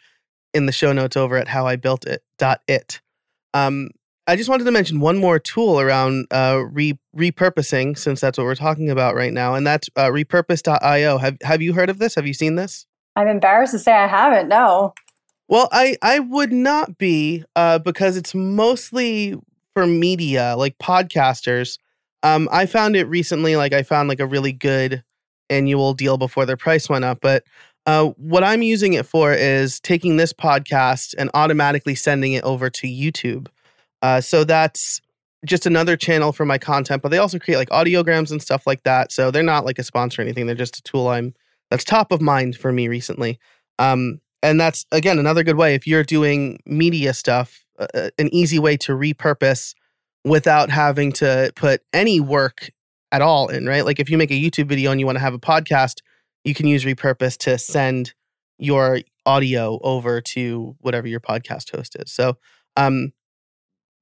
in 0.55 0.67
the 0.67 0.73
show 0.73 0.93
notes 0.93 1.17
over 1.17 1.37
at 1.37 1.47
howibuiltit.it. 1.49 3.01
Um, 3.55 3.91
I 4.27 4.37
just 4.37 4.51
wanted 4.51 4.65
to 4.65 4.71
mention 4.71 5.01
one 5.01 5.17
more 5.17 5.39
tool 5.39 5.81
around 5.81 6.27
uh, 6.31 6.63
re- 6.71 6.99
repurposing, 7.17 7.97
since 7.97 8.21
that's 8.21 8.37
what 8.37 8.45
we're 8.45 8.55
talking 8.55 8.91
about 8.91 9.15
right 9.15 9.33
now, 9.33 9.55
and 9.55 9.67
that's 9.67 9.89
uh, 9.97 10.09
repurpose.io. 10.09 11.19
Have 11.19 11.39
Have 11.43 11.63
you 11.63 11.73
heard 11.73 11.89
of 11.89 11.99
this? 11.99 12.15
Have 12.15 12.27
you 12.27 12.35
seen 12.35 12.57
this? 12.57 12.87
I'm 13.17 13.27
embarrassed 13.27 13.73
to 13.73 13.79
say 13.79 13.93
I 13.93 14.07
haven't. 14.07 14.49
No. 14.49 14.93
Well, 15.49 15.69
I 15.73 15.97
I 16.03 16.19
would 16.19 16.53
not 16.53 16.99
be 16.99 17.45
uh, 17.57 17.79
because 17.79 18.19
it's 18.19 18.35
mostly 18.35 19.35
for 19.75 19.87
media, 19.87 20.55
like 20.59 20.77
podcasters. 20.79 21.79
Um, 22.23 22.49
I 22.53 22.67
found 22.67 22.97
it 22.97 23.09
recently. 23.09 23.57
Like 23.57 23.73
I 23.73 23.83
found 23.83 24.11
like 24.11 24.21
a 24.21 24.27
really 24.27 24.53
good 24.53 25.03
annual 25.49 25.95
deal 25.95 26.19
before 26.19 26.45
their 26.45 26.59
price 26.59 26.89
went 26.89 27.07
up, 27.07 27.21
but 27.23 27.45
uh, 27.89 28.11
what 28.19 28.45
I'm 28.45 28.61
using 28.61 28.93
it 28.93 29.07
for 29.07 29.33
is 29.33 29.81
taking 29.81 30.19
this 30.19 30.35
podcast 30.35 31.15
and 31.17 31.31
automatically 31.33 31.95
sending 31.95 32.35
it 32.35 32.45
over 32.45 32.69
to 32.69 32.87
YouTube. 32.87 33.49
Uh, 34.03 34.21
so 34.21 34.45
that's 34.45 35.01
just 35.47 35.65
another 35.65 35.97
channel 35.97 36.31
for 36.33 36.45
my 36.45 36.59
content, 36.59 37.01
but 37.01 37.09
they 37.09 37.17
also 37.17 37.39
create 37.39 37.57
like 37.57 37.71
audiograms 37.71 38.31
and 38.31 38.43
stuff 38.43 38.67
like 38.67 38.83
that. 38.83 39.11
So 39.11 39.31
they're 39.31 39.43
not 39.43 39.65
like 39.65 39.79
a 39.79 39.83
sponsor 39.83 40.21
or 40.21 40.25
anything. 40.27 40.45
They're 40.45 40.55
just 40.55 40.77
a 40.77 40.83
tool 40.83 41.09
I'm 41.09 41.33
that's 41.71 41.83
top 41.83 42.13
of 42.13 42.21
mind 42.21 42.57
for 42.57 42.73
me 42.73 42.89
recently. 42.89 43.39
Um, 43.79 44.21
and 44.43 44.61
that's 44.61 44.85
again 44.93 45.19
another 45.19 45.43
good 45.43 45.57
way 45.57 45.75
if 45.75 45.87
you're 45.87 46.05
doing 46.05 46.61
media 46.67 47.15
stuff, 47.15 47.65
uh, 47.79 47.87
uh 47.95 48.11
an 48.19 48.29
easy 48.35 48.59
way 48.59 48.77
to 48.79 48.93
repurpose 48.93 49.75
without 50.27 50.69
having 50.69 51.11
to 51.13 51.53
put 51.57 51.81
any 51.95 52.21
work 52.21 52.69
at 53.13 53.23
all 53.23 53.49
in, 53.49 53.65
right? 53.65 53.87
Like 53.87 53.99
if 53.99 54.11
you 54.11 54.19
make 54.19 54.31
a 54.31 54.35
YouTube 54.35 54.67
video 54.67 54.91
and 54.91 55.01
you 55.01 55.07
want 55.07 55.17
to 55.17 55.21
have 55.21 55.33
a 55.33 55.39
podcast, 55.39 56.03
you 56.49 56.55
can 56.55 56.67
use 56.67 56.85
repurpose 56.85 57.37
to 57.39 57.59
send 57.59 58.15
your 58.59 59.01
audio 59.27 59.79
over 59.83 60.21
to 60.21 60.75
whatever 60.81 61.07
your 61.07 61.21
podcast 61.21 61.71
host 61.75 61.95
is. 61.97 62.11
So 62.11 62.39
um, 62.77 63.13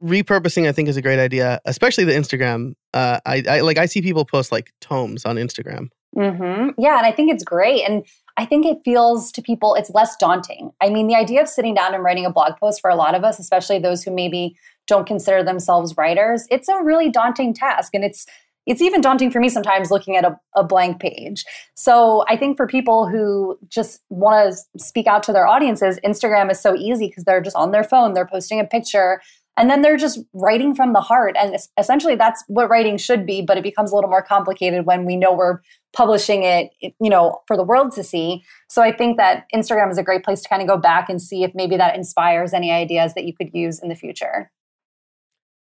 repurposing 0.03 0.69
i 0.69 0.73
think 0.73 0.89
is 0.91 0.97
a 0.99 1.03
great 1.03 1.19
idea 1.19 1.59
especially 1.65 2.05
the 2.05 2.13
instagram 2.13 2.75
uh 2.93 3.19
i, 3.25 3.43
I 3.49 3.61
like 3.61 3.79
i 3.79 3.87
see 3.87 4.03
people 4.03 4.27
post 4.27 4.53
like 4.53 4.71
tomes 4.83 5.25
on 5.25 5.37
instagram 5.37 5.89
mm-hmm. 6.15 6.69
yeah 6.79 6.99
and 6.99 7.07
i 7.07 7.11
think 7.11 7.33
it's 7.33 7.43
great 7.43 7.83
and 7.83 8.05
i 8.37 8.45
think 8.45 8.67
it 8.67 8.77
feels 8.85 9.33
to 9.33 9.41
people 9.41 9.75
it's 9.75 9.89
less 9.89 10.15
daunting 10.17 10.71
i 10.83 10.91
mean 10.91 11.07
the 11.07 11.15
idea 11.15 11.41
of 11.41 11.49
sitting 11.49 11.75
down 11.75 11.95
and 11.95 12.05
writing 12.05 12.27
a 12.27 12.31
blog 12.31 12.59
post 12.61 12.83
for 12.83 12.91
a 12.91 12.95
lot 12.95 13.15
of 13.15 13.25
us 13.25 13.39
especially 13.39 13.79
those 13.79 14.03
who 14.03 14.11
maybe 14.11 14.55
don't 14.87 15.07
consider 15.07 15.43
themselves 15.43 15.97
writers 15.97 16.47
it's 16.51 16.69
a 16.69 16.83
really 16.83 17.09
daunting 17.09 17.55
task 17.55 17.95
and 17.95 18.05
it's 18.05 18.27
it's 18.67 18.83
even 18.83 19.01
daunting 19.01 19.31
for 19.31 19.41
me 19.41 19.49
sometimes 19.49 19.91
looking 19.91 20.17
at 20.17 20.25
a, 20.25 20.39
a 20.55 20.65
blank 20.65 21.01
page. 21.01 21.45
So 21.75 22.25
I 22.29 22.37
think 22.37 22.57
for 22.57 22.67
people 22.67 23.09
who 23.09 23.59
just 23.69 24.01
want 24.11 24.53
to 24.53 24.79
speak 24.79 25.07
out 25.07 25.23
to 25.25 25.33
their 25.33 25.47
audiences, 25.47 26.01
Instagram 26.05 26.51
is 26.51 26.61
so 26.61 26.75
easy 26.77 27.09
because 27.09 27.25
they're 27.25 27.41
just 27.41 27.57
on 27.57 27.71
their 27.71 27.85
phone, 27.85 28.15
they're 28.15 28.27
posting 28.27 28.61
a 28.61 28.65
picture, 28.65 29.21
and 29.57 29.71
then 29.71 29.83
they're 29.83 29.97
just 29.97 30.19
writing 30.35 30.75
from 30.75 30.93
the 30.93 31.01
heart 31.01 31.35
and 31.39 31.57
essentially 31.79 32.15
that's 32.15 32.45
what 32.47 32.69
writing 32.69 32.97
should 32.97 33.25
be 33.25 33.43
but 33.43 33.57
it 33.57 33.63
becomes 33.63 33.91
a 33.91 33.95
little 33.95 34.11
more 34.11 34.23
complicated 34.23 34.87
when 34.87 35.05
we 35.05 35.17
know 35.17 35.33
we're 35.33 35.61
publishing 35.93 36.43
it 36.43 36.71
you 36.81 37.11
know 37.11 37.41
for 37.47 37.57
the 37.57 37.65
world 37.65 37.93
to 37.93 38.05
see. 38.05 38.45
So 38.69 38.83
i 38.83 38.93
think 38.93 39.17
that 39.17 39.47
instagram 39.55 39.91
is 39.91 39.99
a 39.99 40.03
great 40.03 40.25
place 40.25 40.43
to 40.43 40.49
kind 40.49 40.63
of 40.63 40.69
go 40.69 40.77
back 40.77 41.09
and 41.09 41.21
see 41.21 41.43
if 41.43 41.53
maybe 41.55 41.77
that 41.77 41.97
inspires 41.97 42.53
any 42.53 42.71
ideas 42.71 43.15
that 43.15 43.25
you 43.25 43.35
could 43.35 43.51
use 43.53 43.83
in 43.83 43.89
the 43.89 43.95
future. 43.95 44.51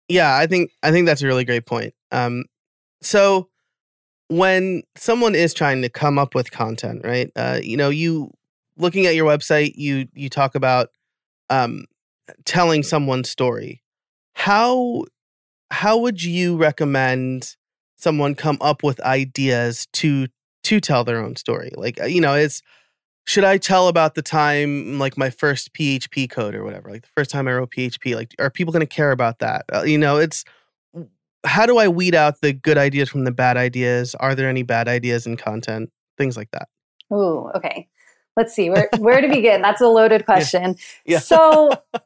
Yeah 0.10 0.36
i 0.36 0.48
think 0.48 0.72
i 0.82 0.92
think 0.92 1.06
that's 1.06 1.22
a 1.22 1.28
really 1.28 1.46
great 1.46 1.66
point. 1.66 1.94
Um, 2.12 2.46
so 3.06 3.50
when 4.30 4.84
someone 4.96 5.36
is 5.36 5.54
trying 5.54 5.82
to 5.82 5.89
come 5.89 6.18
up 6.18 6.34
with 6.34 6.52
content 6.52 7.02
right 7.04 7.32
uh, 7.36 7.60
you 7.62 7.78
know 7.78 7.89
you 7.89 8.32
looking 8.78 9.06
at 9.06 9.16
your 9.16 9.30
website 9.30 9.74
you 9.76 10.08
you 10.13 10.30
talk 10.30 10.56
about 10.56 10.89
um, 11.50 11.86
telling 12.46 12.84
someone's 12.84 13.30
story. 13.30 13.82
How 14.34 15.04
how 15.72 15.98
would 15.98 16.24
you 16.24 16.56
recommend 16.58 17.56
someone 17.96 18.36
come 18.36 18.58
up 18.62 18.84
with 18.84 19.00
ideas 19.02 19.88
to 19.94 20.28
to 20.63 20.80
tell 20.80 21.04
their 21.04 21.20
own 21.24 21.36
story? 21.36 21.72
Like 21.76 22.02
uh, 22.02 22.06
you 22.06 22.22
know 22.22 22.36
it's 22.36 22.62
should 23.26 23.46
i 23.46 23.58
tell 23.58 23.88
about 23.88 24.16
the 24.16 24.22
time 24.22 25.00
like 25.00 25.18
my 25.18 25.30
first 25.30 25.74
php 25.74 26.30
code 26.30 26.54
or 26.54 26.62
whatever 26.66 26.92
like 26.92 27.04
the 27.04 27.10
first 27.16 27.32
time 27.32 27.48
i 27.48 27.54
wrote 27.54 27.72
php 27.72 28.13
like 28.16 28.36
are 28.38 28.50
people 28.50 28.74
going 28.74 28.86
to 28.86 28.86
care 28.86 29.12
about 29.12 29.39
that? 29.39 29.66
Uh, 29.74 29.84
you 29.84 29.98
know 29.98 30.18
it's 30.18 30.44
how 31.45 31.65
do 31.65 31.77
i 31.77 31.88
weed 31.88 32.15
out 32.15 32.41
the 32.41 32.53
good 32.53 32.77
ideas 32.77 33.10
from 33.10 33.23
the 33.23 33.32
bad 33.32 33.58
ideas? 33.58 34.15
Are 34.15 34.36
there 34.36 34.49
any 34.49 34.63
bad 34.63 34.88
ideas 34.88 35.25
in 35.25 35.38
content? 35.38 35.89
Things 36.17 36.38
like 36.38 36.51
that. 36.51 36.67
Ooh, 37.13 37.49
okay. 37.56 37.88
Let's 38.36 38.53
see 38.53 38.69
where 38.69 38.89
where 38.97 39.21
to 39.21 39.27
begin? 39.27 39.62
That's 39.62 39.82
a 39.82 39.88
loaded 39.88 40.25
question. 40.25 40.75
Yeah. 41.06 41.15
yeah. 41.15 41.19
so 41.19 41.71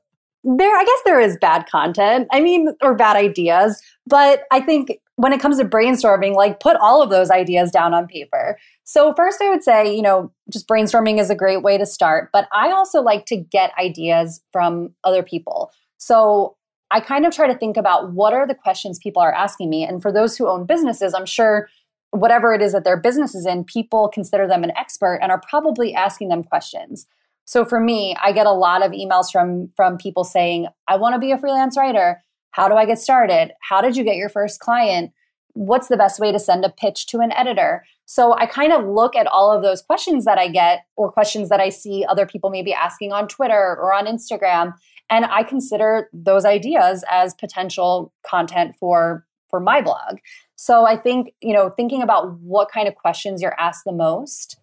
there 0.43 0.77
i 0.77 0.83
guess 0.83 0.99
there 1.03 1.19
is 1.19 1.35
bad 1.41 1.65
content 1.69 2.27
i 2.31 2.39
mean 2.39 2.69
or 2.81 2.95
bad 2.95 3.17
ideas 3.17 3.81
but 4.05 4.43
i 4.51 4.61
think 4.61 4.91
when 5.15 5.33
it 5.33 5.41
comes 5.41 5.57
to 5.57 5.65
brainstorming 5.65 6.35
like 6.35 6.59
put 6.59 6.77
all 6.77 7.01
of 7.01 7.09
those 7.09 7.31
ideas 7.31 7.71
down 7.71 7.93
on 7.93 8.07
paper. 8.07 8.57
So 8.83 9.13
first 9.13 9.41
i 9.41 9.49
would 9.49 9.63
say 9.63 9.93
you 9.93 10.01
know 10.01 10.31
just 10.51 10.67
brainstorming 10.67 11.19
is 11.19 11.29
a 11.29 11.35
great 11.35 11.63
way 11.63 11.77
to 11.77 11.85
start 11.85 12.29
but 12.31 12.47
i 12.53 12.71
also 12.71 13.01
like 13.01 13.25
to 13.25 13.35
get 13.35 13.71
ideas 13.79 14.41
from 14.53 14.93
other 15.03 15.23
people. 15.23 15.71
So 15.97 16.55
i 16.91 16.99
kind 16.99 17.25
of 17.25 17.33
try 17.33 17.47
to 17.47 17.57
think 17.57 17.77
about 17.77 18.13
what 18.13 18.33
are 18.33 18.47
the 18.47 18.55
questions 18.55 18.99
people 18.99 19.21
are 19.21 19.33
asking 19.33 19.69
me 19.69 19.83
and 19.83 20.01
for 20.01 20.11
those 20.11 20.37
who 20.37 20.47
own 20.47 20.65
businesses 20.65 21.13
i'm 21.13 21.25
sure 21.25 21.67
whatever 22.11 22.53
it 22.53 22.61
is 22.61 22.71
that 22.71 22.83
their 22.83 22.97
business 22.97 23.35
is 23.35 23.45
in 23.45 23.63
people 23.63 24.07
consider 24.07 24.47
them 24.47 24.63
an 24.63 24.71
expert 24.77 25.19
and 25.21 25.31
are 25.31 25.41
probably 25.49 25.93
asking 25.93 26.29
them 26.29 26.43
questions 26.43 27.07
so 27.49 27.63
for 27.63 27.79
me, 27.79 28.13
I 28.21 28.33
get 28.33 28.45
a 28.45 28.51
lot 28.51 28.85
of 28.85 28.91
emails 28.91 29.31
from 29.31 29.69
from 29.77 29.97
people 29.97 30.25
saying, 30.25 30.67
"I 30.89 30.97
want 30.97 31.15
to 31.15 31.19
be 31.19 31.31
a 31.31 31.37
freelance 31.37 31.77
writer. 31.77 32.21
How 32.51 32.67
do 32.67 32.75
I 32.75 32.85
get 32.85 32.99
started? 32.99 33.53
How 33.61 33.79
did 33.79 33.95
you 33.95 34.03
get 34.03 34.17
your 34.17 34.27
first 34.27 34.59
client? 34.59 35.13
what's 35.57 35.87
the 35.87 35.97
best 35.97 36.19
way 36.19 36.31
to 36.31 36.39
send 36.39 36.63
a 36.63 36.69
pitch 36.69 37.07
to 37.07 37.19
an 37.19 37.31
editor? 37.31 37.83
So 38.05 38.33
I 38.35 38.45
kind 38.45 38.71
of 38.71 38.85
look 38.85 39.15
at 39.15 39.27
all 39.27 39.51
of 39.51 39.63
those 39.63 39.81
questions 39.81 40.23
that 40.25 40.37
I 40.37 40.47
get 40.47 40.85
or 40.95 41.11
questions 41.11 41.49
that 41.49 41.59
I 41.59 41.69
see 41.69 42.05
other 42.07 42.25
people 42.25 42.49
maybe 42.49 42.73
asking 42.73 43.11
on 43.11 43.27
Twitter 43.27 43.75
or 43.75 43.93
on 43.93 44.05
Instagram 44.05 44.73
and 45.09 45.25
I 45.25 45.43
consider 45.43 46.09
those 46.13 46.45
ideas 46.45 47.03
as 47.09 47.33
potential 47.33 48.13
content 48.25 48.75
for 48.79 49.25
for 49.49 49.59
my 49.59 49.81
blog. 49.81 50.17
So 50.55 50.85
I 50.85 50.97
think, 50.97 51.33
you 51.41 51.53
know, 51.53 51.69
thinking 51.69 52.01
about 52.01 52.37
what 52.39 52.69
kind 52.71 52.87
of 52.87 52.95
questions 52.95 53.41
you're 53.41 53.57
asked 53.59 53.83
the 53.85 53.93
most 53.93 54.57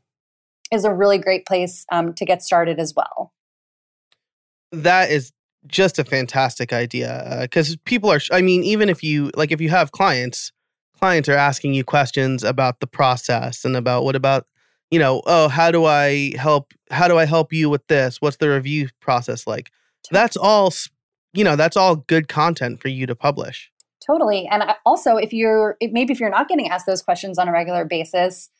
is 0.70 0.85
a 0.85 0.92
really 0.92 1.18
great 1.18 1.46
place 1.46 1.87
um, 1.90 2.12
to 2.14 2.24
get 2.24 2.42
started 2.42 2.78
as 2.78 2.94
well. 2.94 3.33
That 4.72 5.11
is 5.11 5.33
just 5.66 5.98
a 5.98 6.04
fantastic 6.04 6.72
idea 6.72 7.38
because 7.42 7.72
uh, 7.72 7.76
people 7.85 8.11
are, 8.11 8.20
I 8.30 8.42
mean, 8.42 8.62
even 8.64 8.88
if 8.88 9.02
you, 9.02 9.30
like, 9.37 9.52
if 9.52 9.61
you 9.61 9.70
have 9.70 9.92
clients, 9.92 10.52
clients 10.98 11.28
are 11.28 11.37
asking 11.37 11.74
you 11.74 11.85
questions 11.85 12.42
about 12.44 12.80
the 12.80 12.87
process 12.87 13.64
and 13.64 13.76
about 13.76 14.04
what 14.04 14.16
about, 14.16 14.46
you 14.90 14.98
know, 14.98 15.22
oh, 15.26 15.48
how 15.48 15.70
do 15.70 15.87
I 15.87 16.37
help, 16.37 16.74
how 16.90 17.09
do 17.09 17.16
I 17.16 17.24
help 17.24 17.52
you 17.52 17.70
with 17.70 17.87
this? 17.87 18.20
What's 18.20 18.37
the 18.37 18.50
review 18.50 18.88
process 19.00 19.46
like? 19.46 19.70
That's 20.10 20.36
all, 20.36 20.72
you 21.32 21.44
know, 21.44 21.56
that's 21.56 21.76
all 21.76 21.96
good 21.96 22.28
content 22.28 22.80
for 22.80 22.88
you 22.88 23.06
to 23.06 23.14
publish. 23.14 23.70
Totally. 24.06 24.46
And 24.46 24.64
also, 24.84 25.16
if 25.16 25.32
you're 25.32 25.76
maybe 25.80 26.12
if 26.12 26.20
you're 26.20 26.30
not 26.30 26.48
getting 26.48 26.68
asked 26.68 26.86
those 26.86 27.02
questions 27.02 27.38
on 27.38 27.48
a 27.48 27.52
regular 27.52 27.84
basis, 27.84 28.50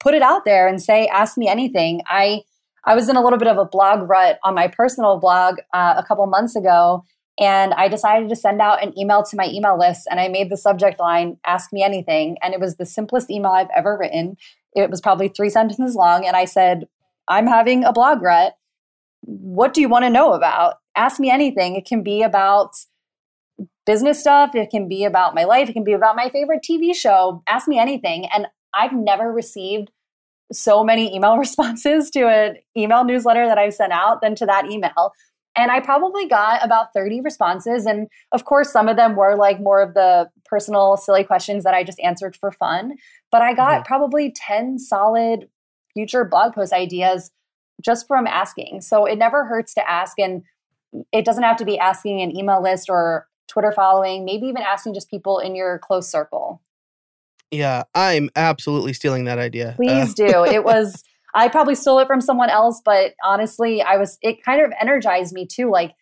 put 0.00 0.14
it 0.14 0.22
out 0.22 0.44
there 0.44 0.66
and 0.66 0.82
say, 0.82 1.06
"Ask 1.06 1.38
me 1.38 1.48
anything." 1.48 2.02
I 2.08 2.42
I 2.84 2.94
was 2.94 3.08
in 3.08 3.16
a 3.16 3.22
little 3.22 3.38
bit 3.38 3.48
of 3.48 3.56
a 3.56 3.64
blog 3.64 4.08
rut 4.08 4.38
on 4.42 4.54
my 4.54 4.68
personal 4.68 5.18
blog 5.18 5.56
uh, 5.72 5.94
a 5.96 6.02
couple 6.02 6.26
months 6.26 6.56
ago, 6.56 7.04
and 7.38 7.72
I 7.74 7.88
decided 7.88 8.28
to 8.28 8.36
send 8.36 8.60
out 8.60 8.82
an 8.82 8.98
email 8.98 9.22
to 9.22 9.36
my 9.36 9.46
email 9.46 9.78
list, 9.78 10.08
and 10.10 10.18
I 10.18 10.28
made 10.28 10.50
the 10.50 10.56
subject 10.56 10.98
line 10.98 11.38
"Ask 11.46 11.72
me 11.72 11.84
anything," 11.84 12.36
and 12.42 12.52
it 12.52 12.60
was 12.60 12.76
the 12.76 12.86
simplest 12.86 13.30
email 13.30 13.52
I've 13.52 13.70
ever 13.76 13.96
written. 13.96 14.36
It 14.74 14.90
was 14.90 15.00
probably 15.00 15.28
three 15.28 15.50
sentences 15.50 15.94
long, 15.94 16.26
and 16.26 16.36
I 16.36 16.46
said, 16.46 16.88
"I'm 17.28 17.46
having 17.46 17.84
a 17.84 17.92
blog 17.92 18.22
rut. 18.22 18.56
What 19.26 19.74
do 19.74 19.80
you 19.80 19.88
want 19.88 20.04
to 20.04 20.10
know 20.10 20.32
about? 20.32 20.76
Ask 20.96 21.20
me 21.20 21.30
anything. 21.30 21.76
It 21.76 21.86
can 21.86 22.02
be 22.02 22.22
about." 22.22 22.74
business 23.86 24.20
stuff. 24.20 24.54
It 24.54 24.70
can 24.70 24.88
be 24.88 25.04
about 25.04 25.34
my 25.34 25.44
life. 25.44 25.68
It 25.68 25.74
can 25.74 25.84
be 25.84 25.92
about 25.92 26.16
my 26.16 26.28
favorite 26.28 26.64
TV 26.68 26.94
show. 26.94 27.42
Ask 27.46 27.68
me 27.68 27.78
anything. 27.78 28.26
And 28.34 28.46
I've 28.72 28.92
never 28.92 29.32
received 29.32 29.90
so 30.52 30.84
many 30.84 31.14
email 31.14 31.36
responses 31.36 32.10
to 32.10 32.28
an 32.28 32.56
email 32.76 33.04
newsletter 33.04 33.46
that 33.46 33.58
I've 33.58 33.74
sent 33.74 33.92
out 33.92 34.20
than 34.22 34.34
to 34.36 34.46
that 34.46 34.70
email. 34.70 35.12
And 35.56 35.70
I 35.70 35.78
probably 35.78 36.26
got 36.26 36.64
about 36.64 36.92
30 36.94 37.20
responses. 37.20 37.86
And 37.86 38.08
of 38.32 38.44
course, 38.44 38.72
some 38.72 38.88
of 38.88 38.96
them 38.96 39.14
were 39.14 39.36
like 39.36 39.60
more 39.60 39.80
of 39.80 39.94
the 39.94 40.28
personal, 40.46 40.96
silly 40.96 41.22
questions 41.22 41.62
that 41.62 41.74
I 41.74 41.84
just 41.84 42.00
answered 42.00 42.34
for 42.34 42.50
fun. 42.50 42.94
But 43.30 43.42
I 43.42 43.54
got 43.54 43.74
mm-hmm. 43.74 43.86
probably 43.86 44.34
10 44.34 44.80
solid 44.80 45.48
future 45.92 46.24
blog 46.24 46.54
post 46.54 46.72
ideas 46.72 47.30
just 47.82 48.06
from 48.06 48.26
asking. 48.26 48.80
So 48.80 49.04
it 49.04 49.16
never 49.16 49.44
hurts 49.44 49.74
to 49.74 49.90
ask. 49.90 50.18
And 50.18 50.42
it 51.12 51.24
doesn't 51.24 51.42
have 51.42 51.56
to 51.58 51.64
be 51.64 51.78
asking 51.78 52.20
an 52.22 52.36
email 52.36 52.62
list 52.62 52.88
or 52.88 53.26
Twitter 53.48 53.72
following, 53.72 54.24
maybe 54.24 54.46
even 54.46 54.62
asking 54.62 54.94
just 54.94 55.10
people 55.10 55.38
in 55.38 55.54
your 55.54 55.78
close 55.78 56.10
circle. 56.10 56.62
Yeah, 57.50 57.84
I'm 57.94 58.30
absolutely 58.36 58.92
stealing 58.92 59.24
that 59.24 59.38
idea. 59.38 59.70
Uh, 59.70 59.74
Please 59.74 60.10
uh. 60.10 60.26
do. 60.26 60.44
It 60.44 60.64
was 60.64 61.02
I 61.34 61.48
probably 61.48 61.74
stole 61.74 61.98
it 61.98 62.06
from 62.06 62.20
someone 62.20 62.48
else, 62.48 62.80
but 62.84 63.14
honestly, 63.24 63.82
I 63.82 63.96
was 63.96 64.18
it 64.22 64.42
kind 64.44 64.62
of 64.62 64.72
energized 64.80 65.32
me 65.32 65.46
too 65.46 65.68
like 65.68 65.94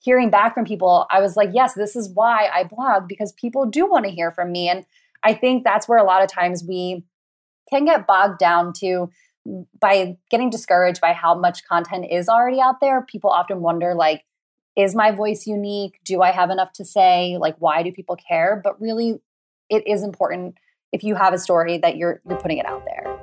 hearing 0.00 0.30
back 0.30 0.54
from 0.54 0.64
people. 0.64 1.06
I 1.10 1.20
was 1.20 1.36
like, 1.36 1.50
yes, 1.52 1.74
this 1.74 1.94
is 1.94 2.10
why 2.12 2.48
I 2.52 2.64
blog 2.64 3.06
because 3.06 3.32
people 3.32 3.66
do 3.66 3.86
want 3.86 4.04
to 4.06 4.10
hear 4.10 4.30
from 4.30 4.50
me 4.50 4.68
and 4.68 4.84
I 5.22 5.34
think 5.34 5.64
that's 5.64 5.86
where 5.86 5.98
a 5.98 6.04
lot 6.04 6.22
of 6.22 6.30
times 6.30 6.64
we 6.66 7.04
can 7.68 7.84
get 7.84 8.06
bogged 8.06 8.38
down 8.38 8.72
to 8.80 9.10
by 9.80 10.16
getting 10.30 10.50
discouraged 10.50 11.00
by 11.00 11.12
how 11.12 11.34
much 11.34 11.64
content 11.66 12.06
is 12.10 12.28
already 12.28 12.60
out 12.60 12.80
there. 12.80 13.02
People 13.02 13.30
often 13.30 13.60
wonder 13.60 13.94
like 13.94 14.24
is 14.76 14.94
my 14.94 15.10
voice 15.10 15.46
unique? 15.46 15.98
Do 16.04 16.22
I 16.22 16.30
have 16.30 16.50
enough 16.50 16.72
to 16.74 16.84
say? 16.84 17.36
Like, 17.38 17.56
why 17.58 17.82
do 17.82 17.92
people 17.92 18.16
care? 18.16 18.60
But 18.62 18.80
really, 18.80 19.20
it 19.68 19.86
is 19.86 20.02
important 20.02 20.56
if 20.92 21.02
you 21.02 21.14
have 21.14 21.34
a 21.34 21.38
story 21.38 21.78
that 21.78 21.96
you're 21.96 22.20
you're 22.28 22.38
putting 22.38 22.58
it 22.58 22.66
out 22.66 22.84
there. 22.84 23.20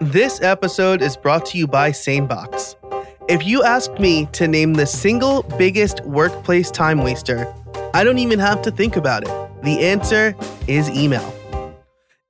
This 0.00 0.40
episode 0.42 1.02
is 1.02 1.16
brought 1.16 1.46
to 1.46 1.58
you 1.58 1.66
by 1.66 1.90
SaneBox. 1.90 2.74
If 3.28 3.46
you 3.46 3.64
ask 3.64 3.92
me 3.98 4.26
to 4.32 4.46
name 4.46 4.74
the 4.74 4.86
single 4.86 5.42
biggest 5.58 6.04
workplace 6.04 6.70
time 6.70 6.98
waster, 6.98 7.52
I 7.92 8.04
don't 8.04 8.18
even 8.18 8.38
have 8.38 8.62
to 8.62 8.70
think 8.70 8.96
about 8.96 9.22
it. 9.22 9.62
The 9.62 9.80
answer 9.80 10.36
is 10.68 10.88
email. 10.90 11.35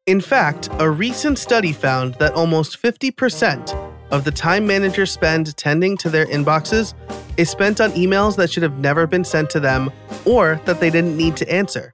In 0.07 0.21
fact, 0.21 0.69
a 0.79 0.88
recent 0.88 1.37
study 1.37 1.73
found 1.73 2.14
that 2.21 2.35
almost 2.35 2.81
50% 2.81 3.75
of 4.12 4.23
the 4.23 4.31
time 4.31 4.64
managers 4.64 5.11
spend 5.11 5.57
tending 5.57 5.97
to 5.97 6.09
their 6.09 6.27
inboxes 6.27 6.95
is 7.37 7.51
spent 7.51 7.81
on 7.81 7.90
emails 7.90 8.37
that 8.37 8.49
should 8.49 8.62
have 8.62 8.79
never 8.79 9.09
been 9.09 9.25
sent 9.25 9.51
to 9.51 9.59
them 9.59 9.90
or 10.25 10.61
that 10.64 10.79
they 10.79 10.90
didn't 10.90 11.16
need 11.16 11.37
to 11.38 11.53
answer. 11.53 11.92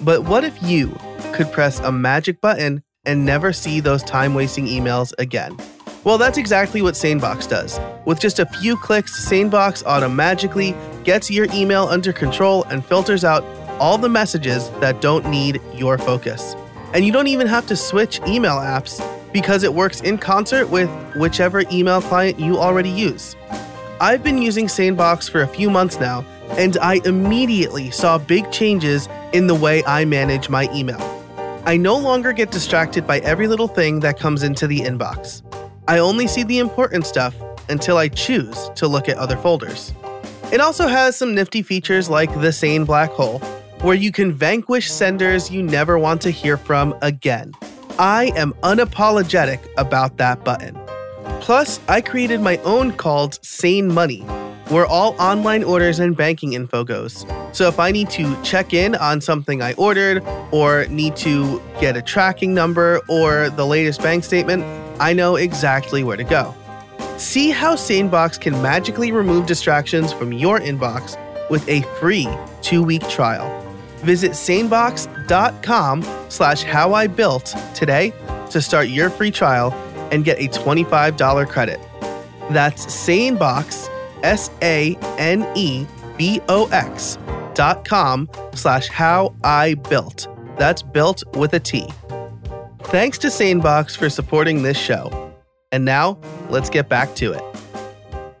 But 0.00 0.24
what 0.24 0.42
if 0.42 0.56
you 0.62 0.98
could 1.34 1.52
press 1.52 1.80
a 1.80 1.92
magic 1.92 2.40
button 2.40 2.82
and 3.04 3.26
never 3.26 3.52
see 3.52 3.80
those 3.80 4.02
time 4.04 4.32
wasting 4.32 4.64
emails 4.64 5.12
again? 5.18 5.54
Well, 6.02 6.16
that's 6.16 6.38
exactly 6.38 6.80
what 6.80 6.94
SaneBox 6.94 7.46
does. 7.46 7.78
With 8.06 8.20
just 8.20 8.38
a 8.38 8.46
few 8.46 8.74
clicks, 8.74 9.28
SaneBox 9.28 9.84
automatically 9.84 10.74
gets 11.04 11.30
your 11.30 11.46
email 11.52 11.84
under 11.88 12.14
control 12.14 12.64
and 12.70 12.82
filters 12.82 13.22
out 13.22 13.44
all 13.78 13.98
the 13.98 14.08
messages 14.08 14.70
that 14.80 15.02
don't 15.02 15.26
need 15.26 15.60
your 15.74 15.98
focus. 15.98 16.54
And 16.92 17.04
you 17.04 17.12
don't 17.12 17.28
even 17.28 17.46
have 17.46 17.66
to 17.68 17.76
switch 17.76 18.20
email 18.26 18.56
apps 18.56 19.00
because 19.32 19.62
it 19.62 19.72
works 19.72 20.00
in 20.00 20.18
concert 20.18 20.66
with 20.68 20.90
whichever 21.14 21.62
email 21.70 22.02
client 22.02 22.40
you 22.40 22.58
already 22.58 22.90
use. 22.90 23.36
I've 24.00 24.24
been 24.24 24.38
using 24.38 24.66
SaneBox 24.66 25.30
for 25.30 25.42
a 25.42 25.46
few 25.46 25.70
months 25.70 26.00
now, 26.00 26.24
and 26.52 26.76
I 26.78 27.00
immediately 27.04 27.90
saw 27.90 28.18
big 28.18 28.50
changes 28.50 29.08
in 29.32 29.46
the 29.46 29.54
way 29.54 29.84
I 29.84 30.04
manage 30.04 30.48
my 30.48 30.68
email. 30.74 31.00
I 31.64 31.76
no 31.76 31.96
longer 31.96 32.32
get 32.32 32.50
distracted 32.50 33.06
by 33.06 33.18
every 33.20 33.46
little 33.46 33.68
thing 33.68 34.00
that 34.00 34.18
comes 34.18 34.42
into 34.42 34.66
the 34.66 34.80
inbox. 34.80 35.42
I 35.86 35.98
only 35.98 36.26
see 36.26 36.42
the 36.42 36.58
important 36.58 37.06
stuff 37.06 37.36
until 37.68 37.98
I 37.98 38.08
choose 38.08 38.70
to 38.76 38.88
look 38.88 39.08
at 39.08 39.16
other 39.18 39.36
folders. 39.36 39.92
It 40.52 40.60
also 40.60 40.88
has 40.88 41.16
some 41.16 41.34
nifty 41.34 41.62
features 41.62 42.10
like 42.10 42.32
the 42.40 42.52
Sane 42.52 42.84
Black 42.84 43.10
Hole, 43.10 43.40
where 43.82 43.94
you 43.94 44.12
can 44.12 44.32
vanquish 44.32 44.90
senders 44.90 45.50
you 45.50 45.62
never 45.62 45.98
want 45.98 46.20
to 46.22 46.30
hear 46.30 46.56
from 46.56 46.94
again. 47.00 47.52
I 47.98 48.32
am 48.36 48.52
unapologetic 48.62 49.60
about 49.78 50.18
that 50.18 50.44
button. 50.44 50.78
Plus, 51.40 51.80
I 51.88 52.00
created 52.00 52.40
my 52.40 52.58
own 52.58 52.92
called 52.92 53.42
Sane 53.44 53.92
Money, 53.92 54.20
where 54.68 54.86
all 54.86 55.16
online 55.18 55.64
orders 55.64 55.98
and 55.98 56.16
banking 56.16 56.52
info 56.52 56.84
goes. 56.84 57.24
So 57.52 57.68
if 57.68 57.80
I 57.80 57.90
need 57.90 58.10
to 58.10 58.40
check 58.42 58.74
in 58.74 58.94
on 58.94 59.20
something 59.20 59.62
I 59.62 59.72
ordered, 59.74 60.22
or 60.52 60.86
need 60.86 61.16
to 61.16 61.60
get 61.80 61.96
a 61.96 62.02
tracking 62.02 62.52
number 62.54 63.00
or 63.08 63.50
the 63.50 63.66
latest 63.66 64.02
bank 64.02 64.24
statement, 64.24 64.62
I 65.00 65.12
know 65.14 65.36
exactly 65.36 66.04
where 66.04 66.16
to 66.16 66.24
go. 66.24 66.54
See 67.16 67.50
how 67.50 67.74
SaneBox 67.74 68.40
can 68.40 68.60
magically 68.62 69.12
remove 69.12 69.46
distractions 69.46 70.12
from 70.12 70.32
your 70.32 70.60
inbox 70.60 71.18
with 71.50 71.68
a 71.68 71.82
free 71.98 72.28
two-week 72.62 73.08
trial. 73.08 73.59
Visit 74.00 74.32
sanebox.com 74.32 76.02
slash 76.28 76.64
howibuilt 76.64 77.74
today 77.74 78.12
to 78.50 78.60
start 78.60 78.88
your 78.88 79.10
free 79.10 79.30
trial 79.30 79.72
and 80.12 80.24
get 80.24 80.38
a 80.38 80.48
$25 80.48 81.48
credit. 81.48 81.80
That's 82.50 82.86
SaneBox, 82.86 83.88
S 84.22 84.50
A 84.62 84.96
N 85.18 85.46
E 85.56 85.86
B 86.16 86.40
O 86.48 86.66
X 86.66 87.18
dot 87.54 87.84
com 87.88 88.28
slash 88.54 88.88
how 88.88 89.34
I 89.44 89.74
built. 89.74 90.26
That's 90.56 90.82
built 90.82 91.22
with 91.36 91.54
a 91.54 91.60
T. 91.60 91.86
Thanks 92.84 93.18
to 93.18 93.28
SaneBox 93.28 93.96
for 93.96 94.10
supporting 94.10 94.62
this 94.62 94.76
show. 94.76 95.32
And 95.72 95.84
now, 95.84 96.18
let's 96.48 96.68
get 96.68 96.88
back 96.88 97.14
to 97.16 97.32
it. 97.32 97.42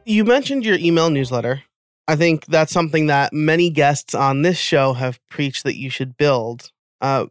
You 0.04 0.24
mentioned 0.24 0.64
your 0.64 0.76
email 0.76 1.08
newsletter. 1.08 1.62
I 2.10 2.16
think 2.16 2.46
that's 2.46 2.72
something 2.72 3.06
that 3.06 3.32
many 3.32 3.70
guests 3.70 4.16
on 4.16 4.42
this 4.42 4.58
show 4.58 4.94
have 4.94 5.20
preached 5.28 5.62
that 5.62 5.76
you 5.76 5.90
should 5.90 6.16
build. 6.16 6.72
Uh, 7.00 7.26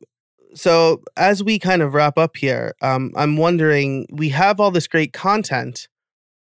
so 0.53 1.03
as 1.17 1.43
we 1.43 1.59
kind 1.59 1.81
of 1.81 1.93
wrap 1.93 2.17
up 2.17 2.37
here, 2.37 2.73
um, 2.81 3.11
I'm 3.17 3.35
wondering 3.35 4.07
we 4.09 4.29
have 4.29 4.61
all 4.61 4.71
this 4.71 4.87
great 4.87 5.11
content. 5.11 5.89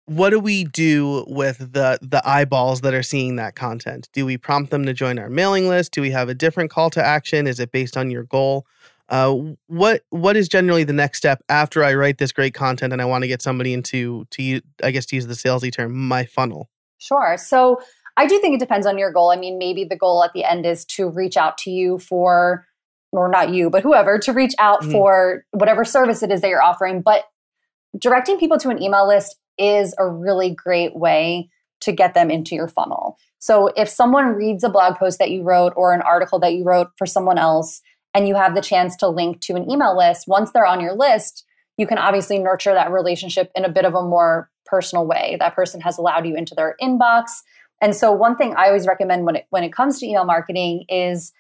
What 0.05 0.29
do 0.29 0.39
we 0.39 0.63
do 0.63 1.25
with 1.27 1.57
the 1.57 1.99
the 2.01 2.21
eyeballs 2.25 2.79
that 2.79 2.93
are 2.93 3.03
seeing 3.03 3.35
that 3.35 3.55
content? 3.55 4.07
Do 4.13 4.25
we 4.25 4.37
prompt 4.37 4.71
them 4.71 4.85
to 4.85 4.93
join 4.93 5.19
our 5.19 5.29
mailing 5.29 5.67
list? 5.67 5.91
Do 5.91 6.01
we 6.01 6.11
have 6.11 6.29
a 6.29 6.33
different 6.33 6.71
call 6.71 6.89
to 6.91 7.05
action? 7.05 7.45
Is 7.45 7.59
it 7.59 7.73
based 7.73 7.97
on 7.97 8.09
your 8.09 8.23
goal? 8.23 8.65
Uh, 9.09 9.35
what 9.67 10.03
what 10.11 10.37
is 10.37 10.47
generally 10.47 10.85
the 10.85 10.93
next 10.93 11.17
step 11.17 11.43
after 11.49 11.83
I 11.83 11.93
write 11.93 12.19
this 12.19 12.31
great 12.31 12.53
content 12.53 12.93
and 12.93 13.01
I 13.01 13.05
want 13.05 13.23
to 13.23 13.27
get 13.27 13.41
somebody 13.41 13.73
into 13.73 14.23
to 14.31 14.61
I 14.81 14.91
guess 14.91 15.07
to 15.07 15.17
use 15.17 15.27
the 15.27 15.33
salesy 15.33 15.73
term 15.73 15.93
my 16.07 16.23
funnel? 16.23 16.69
Sure. 17.03 17.35
So 17.37 17.81
I 18.17 18.27
do 18.27 18.39
think 18.39 18.55
it 18.55 18.59
depends 18.59 18.85
on 18.85 18.97
your 18.97 19.11
goal. 19.11 19.31
I 19.31 19.35
mean, 19.35 19.57
maybe 19.57 19.83
the 19.83 19.95
goal 19.95 20.23
at 20.23 20.33
the 20.33 20.43
end 20.43 20.65
is 20.65 20.85
to 20.85 21.09
reach 21.09 21.37
out 21.37 21.57
to 21.59 21.71
you 21.71 21.97
for 21.99 22.65
or 23.11 23.29
not 23.29 23.53
you, 23.53 23.69
but 23.69 23.83
whoever, 23.83 24.17
to 24.19 24.33
reach 24.33 24.53
out 24.59 24.81
mm-hmm. 24.81 24.91
for 24.91 25.45
whatever 25.51 25.85
service 25.85 26.23
it 26.23 26.31
is 26.31 26.41
that 26.41 26.49
you're 26.49 26.63
offering. 26.63 27.01
But 27.01 27.25
directing 27.99 28.39
people 28.39 28.57
to 28.59 28.69
an 28.69 28.81
email 28.81 29.07
list 29.07 29.37
is 29.57 29.93
a 29.99 30.07
really 30.07 30.49
great 30.49 30.95
way 30.95 31.49
to 31.81 31.91
get 31.91 32.13
them 32.13 32.31
into 32.31 32.55
your 32.55 32.67
funnel. 32.67 33.17
So 33.39 33.67
if 33.75 33.89
someone 33.89 34.27
reads 34.27 34.63
a 34.63 34.69
blog 34.69 34.95
post 34.95 35.19
that 35.19 35.29
you 35.29 35.43
wrote 35.43 35.73
or 35.75 35.93
an 35.93 36.01
article 36.01 36.39
that 36.39 36.53
you 36.53 36.63
wrote 36.63 36.87
for 36.97 37.05
someone 37.05 37.37
else, 37.37 37.81
and 38.13 38.27
you 38.27 38.35
have 38.35 38.55
the 38.55 38.61
chance 38.61 38.95
to 38.97 39.07
link 39.07 39.41
to 39.41 39.55
an 39.55 39.69
email 39.69 39.97
list, 39.97 40.27
once 40.27 40.51
they're 40.51 40.65
on 40.65 40.79
your 40.79 40.93
list, 40.93 41.45
you 41.77 41.87
can 41.87 41.97
obviously 41.97 42.37
nurture 42.37 42.73
that 42.73 42.91
relationship 42.91 43.51
in 43.55 43.65
a 43.65 43.71
bit 43.71 43.85
of 43.85 43.95
a 43.95 44.03
more 44.03 44.49
personal 44.65 45.07
way. 45.07 45.35
That 45.39 45.55
person 45.55 45.81
has 45.81 45.97
allowed 45.97 46.27
you 46.27 46.35
into 46.35 46.53
their 46.55 46.75
inbox. 46.81 47.25
And 47.83 47.93
so 47.93 48.13
one 48.13 48.37
thing 48.37 48.55
I 48.55 48.67
always 48.67 48.87
recommend 48.87 49.25
when 49.25 49.35
it 49.35 49.45
when 49.49 49.65
it 49.65 49.73
comes 49.73 49.99
to 49.99 50.05
email 50.07 50.23
marketing 50.23 50.85
is 50.87 51.33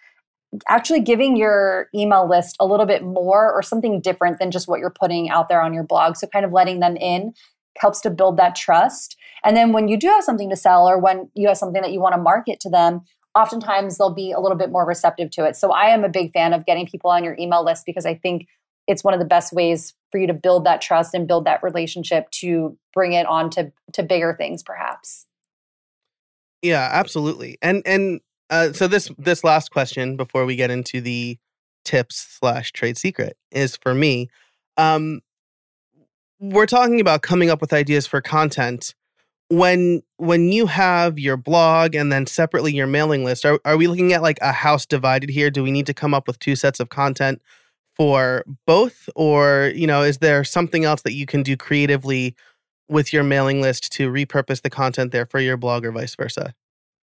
actually 0.67 0.99
giving 0.99 1.37
your 1.37 1.87
email 1.95 2.27
list 2.29 2.57
a 2.59 2.65
little 2.65 2.85
bit 2.85 3.01
more 3.01 3.51
or 3.51 3.63
something 3.63 4.01
different 4.01 4.39
than 4.39 4.51
just 4.51 4.67
what 4.67 4.81
you're 4.81 4.93
putting 4.99 5.29
out 5.29 5.47
there 5.47 5.61
on 5.61 5.73
your 5.73 5.85
blog. 5.85 6.17
So 6.17 6.27
kind 6.27 6.43
of 6.43 6.51
letting 6.51 6.81
them 6.81 6.97
in 6.97 7.33
helps 7.77 8.01
to 8.01 8.09
build 8.09 8.35
that 8.37 8.55
trust. 8.55 9.15
And 9.45 9.55
then 9.55 9.71
when 9.71 9.87
you 9.87 9.97
do 9.97 10.07
have 10.07 10.25
something 10.25 10.49
to 10.49 10.57
sell 10.57 10.85
or 10.85 10.99
when 10.99 11.29
you 11.33 11.47
have 11.47 11.57
something 11.57 11.81
that 11.81 11.93
you 11.93 12.01
want 12.01 12.13
to 12.13 12.21
market 12.21 12.59
to 12.59 12.69
them, 12.69 13.01
oftentimes 13.35 13.97
they'll 13.97 14.13
be 14.13 14.33
a 14.33 14.39
little 14.41 14.57
bit 14.57 14.69
more 14.69 14.85
receptive 14.85 15.31
to 15.31 15.45
it. 15.45 15.55
So 15.55 15.71
I 15.71 15.85
am 15.85 16.03
a 16.03 16.09
big 16.09 16.33
fan 16.33 16.51
of 16.51 16.65
getting 16.65 16.85
people 16.85 17.09
on 17.09 17.23
your 17.23 17.37
email 17.39 17.63
list 17.63 17.85
because 17.85 18.05
I 18.05 18.15
think 18.15 18.47
it's 18.85 19.03
one 19.03 19.13
of 19.13 19.21
the 19.21 19.25
best 19.25 19.53
ways 19.53 19.93
for 20.11 20.19
you 20.19 20.27
to 20.27 20.33
build 20.33 20.65
that 20.65 20.81
trust 20.81 21.13
and 21.13 21.25
build 21.25 21.45
that 21.45 21.63
relationship 21.63 22.29
to 22.31 22.77
bring 22.93 23.13
it 23.13 23.25
on 23.27 23.49
to 23.51 23.71
to 23.93 24.03
bigger 24.03 24.35
things 24.37 24.61
perhaps. 24.61 25.25
Yeah, 26.63 26.89
absolutely. 26.91 27.57
And 27.61 27.83
and 27.85 28.21
uh, 28.49 28.73
so 28.73 28.87
this 28.87 29.11
this 29.19 29.43
last 29.43 29.71
question 29.71 30.17
before 30.17 30.45
we 30.45 30.55
get 30.55 30.71
into 30.71 31.01
the 31.01 31.37
tips 31.85 32.15
slash 32.39 32.71
trade 32.71 32.97
secret 32.97 33.37
is 33.51 33.75
for 33.77 33.93
me. 33.93 34.29
Um, 34.77 35.21
we're 36.39 36.65
talking 36.65 37.01
about 37.01 37.21
coming 37.21 37.49
up 37.49 37.61
with 37.61 37.73
ideas 37.73 38.07
for 38.07 38.21
content 38.21 38.95
when 39.49 40.01
when 40.17 40.51
you 40.51 40.65
have 40.67 41.19
your 41.19 41.37
blog 41.37 41.95
and 41.95 42.11
then 42.11 42.25
separately 42.25 42.73
your 42.73 42.87
mailing 42.87 43.23
list 43.25 43.45
are, 43.45 43.59
are 43.65 43.77
we 43.77 43.87
looking 43.87 44.13
at 44.13 44.21
like 44.23 44.39
a 44.41 44.51
house 44.51 44.85
divided 44.85 45.29
here 45.29 45.51
do 45.51 45.63
we 45.63 45.71
need 45.71 45.85
to 45.85 45.93
come 45.93 46.13
up 46.13 46.27
with 46.27 46.39
two 46.39 46.55
sets 46.55 46.79
of 46.79 46.89
content 46.89 47.41
for 47.95 48.43
both 48.65 49.09
or 49.15 49.71
you 49.75 49.87
know 49.87 50.01
is 50.03 50.19
there 50.19 50.43
something 50.43 50.85
else 50.85 51.03
that 51.03 51.13
you 51.13 51.25
can 51.27 51.43
do 51.43 51.57
creatively 51.57 52.35
with 52.93 53.11
your 53.11 53.23
mailing 53.23 53.61
list 53.61 53.91
to 53.93 54.09
repurpose 54.09 54.61
the 54.61 54.69
content 54.69 55.11
there 55.11 55.25
for 55.25 55.39
your 55.39 55.57
blog 55.57 55.83
or 55.83 55.91
vice 55.91 56.15
versa? 56.15 56.53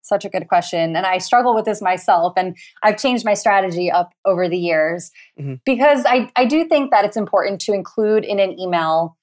Such 0.03 0.25
a 0.25 0.29
good 0.29 0.47
question 0.47 0.95
and 0.95 1.05
i 1.05 1.19
struggle 1.19 1.53
with 1.53 1.65
this 1.65 1.83
myself 1.83 2.35
and 2.37 2.57
i've 2.85 2.97
changed 2.97 3.25
my 3.25 3.35
strategy 3.35 3.91
up 3.91 4.13
over 4.25 4.49
the 4.49 4.59
years 4.59 5.11
mm-hmm. 5.39 5.55
because 5.65 6.05
I, 6.07 6.31
I 6.37 6.45
do 6.45 6.69
think 6.69 6.93
that 6.93 7.05
it's 7.05 7.17
important 7.17 7.61
to 7.63 7.73
include 7.73 8.25
in 8.25 8.39
an 8.39 8.59
email 8.59 9.17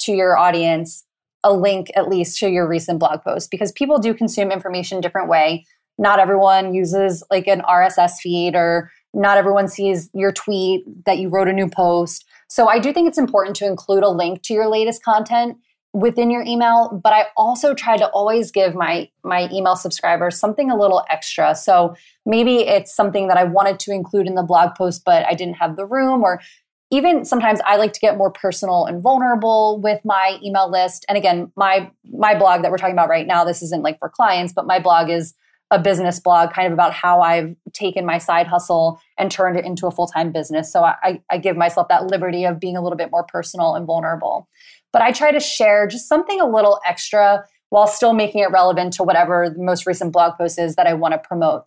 to 0.00 0.12
your 0.12 0.36
audience 0.36 1.04
a 1.44 1.52
link 1.52 1.90
at 1.96 2.08
least 2.08 2.38
to 2.38 2.48
your 2.48 2.68
recent 2.68 2.98
blog 2.98 3.22
post 3.22 3.50
because 3.50 3.72
people 3.72 3.98
do 3.98 4.14
consume 4.14 4.50
information 4.52 5.00
different 5.00 5.28
way. 5.28 5.66
Not 5.98 6.18
everyone 6.18 6.74
uses 6.74 7.22
like 7.30 7.46
an 7.46 7.60
rss 7.62 8.18
feed 8.20 8.54
or 8.54 8.90
not 9.14 9.36
everyone 9.36 9.68
sees 9.68 10.08
your 10.14 10.32
tweet 10.32 10.84
that 11.04 11.18
you 11.18 11.28
wrote 11.28 11.48
a 11.48 11.52
new 11.52 11.68
post. 11.68 12.24
So 12.48 12.68
i 12.68 12.78
do 12.78 12.92
think 12.92 13.08
it's 13.08 13.18
important 13.18 13.56
to 13.56 13.66
include 13.66 14.04
a 14.04 14.08
link 14.08 14.42
to 14.42 14.54
your 14.54 14.68
latest 14.68 15.02
content 15.02 15.56
within 15.92 16.30
your 16.30 16.42
email 16.42 17.00
but 17.02 17.12
i 17.12 17.26
also 17.36 17.74
try 17.74 17.96
to 17.96 18.06
always 18.08 18.50
give 18.50 18.74
my 18.74 19.08
my 19.24 19.48
email 19.52 19.76
subscribers 19.76 20.38
something 20.38 20.70
a 20.70 20.76
little 20.76 21.04
extra 21.10 21.54
so 21.54 21.94
maybe 22.24 22.60
it's 22.60 22.94
something 22.94 23.28
that 23.28 23.36
i 23.36 23.44
wanted 23.44 23.78
to 23.78 23.92
include 23.92 24.26
in 24.26 24.34
the 24.34 24.42
blog 24.42 24.74
post 24.74 25.02
but 25.04 25.26
i 25.26 25.34
didn't 25.34 25.54
have 25.54 25.76
the 25.76 25.86
room 25.86 26.22
or 26.22 26.40
even 26.92 27.24
sometimes 27.24 27.58
I 27.64 27.76
like 27.76 27.94
to 27.94 28.00
get 28.00 28.18
more 28.18 28.30
personal 28.30 28.84
and 28.84 29.02
vulnerable 29.02 29.80
with 29.80 30.04
my 30.04 30.38
email 30.44 30.70
list. 30.70 31.06
And 31.08 31.16
again, 31.16 31.50
my 31.56 31.90
my 32.12 32.38
blog 32.38 32.60
that 32.60 32.70
we're 32.70 32.76
talking 32.76 32.94
about 32.94 33.08
right 33.08 33.26
now, 33.26 33.44
this 33.44 33.62
isn't 33.62 33.82
like 33.82 33.98
for 33.98 34.10
clients, 34.10 34.52
but 34.52 34.66
my 34.66 34.78
blog 34.78 35.08
is 35.08 35.32
a 35.70 35.78
business 35.78 36.20
blog 36.20 36.52
kind 36.52 36.66
of 36.66 36.74
about 36.74 36.92
how 36.92 37.22
I've 37.22 37.56
taken 37.72 38.04
my 38.04 38.18
side 38.18 38.46
hustle 38.46 39.00
and 39.18 39.30
turned 39.30 39.56
it 39.56 39.64
into 39.64 39.86
a 39.86 39.90
full-time 39.90 40.30
business. 40.30 40.70
So 40.70 40.84
I, 40.84 41.22
I 41.30 41.38
give 41.38 41.56
myself 41.56 41.88
that 41.88 42.08
liberty 42.08 42.44
of 42.44 42.60
being 42.60 42.76
a 42.76 42.82
little 42.82 42.98
bit 42.98 43.10
more 43.10 43.24
personal 43.24 43.74
and 43.74 43.86
vulnerable. 43.86 44.50
But 44.92 45.02
I 45.02 45.12
try 45.12 45.32
to 45.32 45.40
share 45.40 45.86
just 45.86 46.08
something 46.08 46.40
a 46.40 46.46
little 46.46 46.80
extra 46.86 47.44
while 47.70 47.86
still 47.86 48.12
making 48.12 48.42
it 48.42 48.50
relevant 48.50 48.92
to 48.94 49.02
whatever 49.02 49.48
the 49.48 49.62
most 49.62 49.86
recent 49.86 50.12
blog 50.12 50.36
post 50.36 50.58
is 50.58 50.76
that 50.76 50.86
I 50.86 50.92
want 50.92 51.12
to 51.12 51.18
promote. 51.18 51.64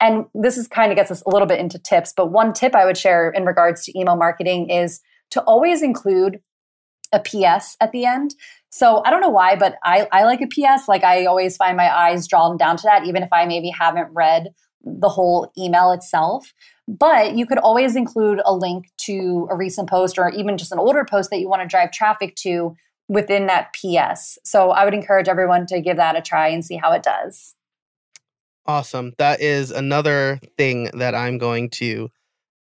And 0.00 0.26
this 0.32 0.56
is 0.56 0.68
kind 0.68 0.92
of 0.92 0.96
gets 0.96 1.10
us 1.10 1.22
a 1.26 1.30
little 1.30 1.48
bit 1.48 1.58
into 1.58 1.78
tips, 1.78 2.12
but 2.16 2.30
one 2.30 2.52
tip 2.52 2.74
I 2.74 2.84
would 2.84 2.96
share 2.96 3.30
in 3.30 3.44
regards 3.44 3.84
to 3.84 3.98
email 3.98 4.14
marketing 4.14 4.70
is 4.70 5.00
to 5.30 5.40
always 5.42 5.82
include 5.82 6.40
a 7.12 7.20
PS 7.20 7.76
at 7.80 7.90
the 7.92 8.04
end. 8.04 8.34
So 8.70 9.02
I 9.04 9.10
don't 9.10 9.20
know 9.20 9.30
why, 9.30 9.56
but 9.56 9.76
I, 9.82 10.06
I 10.12 10.24
like 10.24 10.40
a 10.40 10.46
PS. 10.46 10.88
Like 10.88 11.02
I 11.02 11.24
always 11.24 11.56
find 11.56 11.76
my 11.76 11.92
eyes 11.92 12.28
drawn 12.28 12.56
down 12.56 12.76
to 12.76 12.82
that, 12.84 13.06
even 13.06 13.22
if 13.22 13.32
I 13.32 13.46
maybe 13.46 13.70
haven't 13.70 14.08
read 14.12 14.50
the 14.84 15.08
whole 15.08 15.50
email 15.58 15.90
itself. 15.90 16.52
But 16.88 17.36
you 17.36 17.44
could 17.44 17.58
always 17.58 17.96
include 17.96 18.40
a 18.46 18.54
link 18.54 18.90
to 19.02 19.46
a 19.50 19.56
recent 19.56 19.90
post 19.90 20.18
or 20.18 20.30
even 20.30 20.56
just 20.56 20.72
an 20.72 20.78
older 20.78 21.04
post 21.04 21.28
that 21.30 21.38
you 21.38 21.48
want 21.48 21.60
to 21.60 21.68
drive 21.68 21.92
traffic 21.92 22.34
to 22.36 22.74
within 23.08 23.46
that 23.46 23.74
PS. 23.74 24.38
So 24.42 24.70
I 24.70 24.84
would 24.84 24.94
encourage 24.94 25.28
everyone 25.28 25.66
to 25.66 25.80
give 25.80 25.98
that 25.98 26.16
a 26.16 26.22
try 26.22 26.48
and 26.48 26.64
see 26.64 26.76
how 26.76 26.92
it 26.92 27.02
does. 27.02 27.54
Awesome. 28.66 29.12
That 29.18 29.40
is 29.40 29.70
another 29.70 30.40
thing 30.56 30.90
that 30.94 31.14
I'm 31.14 31.38
going 31.38 31.70
to 31.70 32.10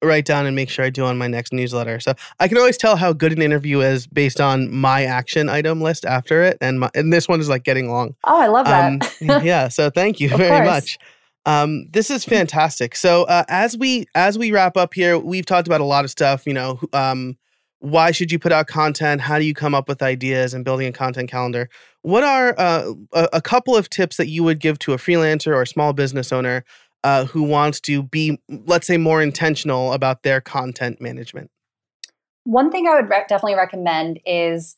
write 0.04 0.26
down 0.26 0.46
and 0.46 0.56
make 0.56 0.70
sure 0.70 0.86
I 0.86 0.90
do 0.90 1.06
on 1.06 1.18
my 1.18 1.28
next 1.28 1.54
newsletter. 1.54 2.00
So 2.00 2.14
I 2.40 2.48
can 2.48 2.58
always 2.58 2.78
tell 2.78 2.96
how 2.96 3.14
good 3.14 3.32
an 3.32 3.42
interview 3.42 3.82
is 3.82 4.08
based 4.08 4.40
on 4.40 4.72
my 4.72 5.04
action 5.06 5.50
item 5.50 5.82
list 5.82 6.06
after 6.06 6.44
it, 6.44 6.58
and 6.62 6.80
my, 6.80 6.90
and 6.94 7.12
this 7.12 7.28
one 7.28 7.40
is 7.40 7.50
like 7.50 7.64
getting 7.64 7.90
long. 7.90 8.16
Oh, 8.24 8.40
I 8.40 8.48
love 8.48 8.66
that. 8.66 9.22
Um, 9.22 9.44
yeah. 9.44 9.68
So 9.68 9.90
thank 9.90 10.20
you 10.20 10.30
very 10.38 10.66
course. 10.66 10.68
much. 10.68 11.00
Um, 11.46 11.88
this 11.92 12.10
is 12.10 12.26
fantastic. 12.26 12.96
So 12.96 13.24
uh, 13.24 13.44
as 13.48 13.78
we 13.78 14.08
as 14.16 14.38
we 14.38 14.52
wrap 14.52 14.78
up 14.78 14.94
here, 14.94 15.18
we've 15.18 15.46
talked 15.46 15.68
about 15.68 15.82
a 15.82 15.86
lot 15.86 16.04
of 16.04 16.12
stuff. 16.12 16.46
You 16.48 16.54
know, 16.54 16.80
um, 16.94 17.38
why 17.80 18.12
should 18.12 18.32
you 18.32 18.40
put 18.40 18.52
out 18.52 18.68
content? 18.68 19.22
How 19.22 19.38
do 19.38 19.46
you 19.46 19.54
come 19.54 19.76
up 19.76 19.88
with 19.88 20.02
ideas 20.02 20.54
and 20.54 20.66
building 20.66 20.88
a 20.88 20.92
content 20.92 21.30
calendar? 21.30 21.70
What 22.02 22.24
are 22.24 22.56
uh, 22.58 22.94
a, 23.14 23.30
a, 23.34 23.42
couple 23.42 23.76
of 23.76 23.90
tips 23.90 24.18
that 24.18 24.28
you 24.28 24.44
would 24.44 24.60
give 24.60 24.80
to 24.80 24.94
a 24.94 24.98
freelancer 24.98 25.48
or 25.48 25.62
a 25.62 25.68
small 25.68 25.94
business 25.94 26.32
owner 26.32 26.64
uh, 27.04 27.26
who 27.26 27.44
wants 27.44 27.80
to 27.82 28.04
be, 28.04 28.40
let's 28.50 28.88
say, 28.88 28.98
more 28.98 29.22
intentional 29.22 29.94
about 29.94 30.24
their 30.24 30.42
content 30.42 31.00
management? 31.00 31.52
One 32.44 32.72
thing 32.72 32.88
I 32.88 32.96
would 32.96 33.10
re- 33.10 33.26
definitely 33.28 33.56
recommend 33.56 34.20
is 34.26 34.78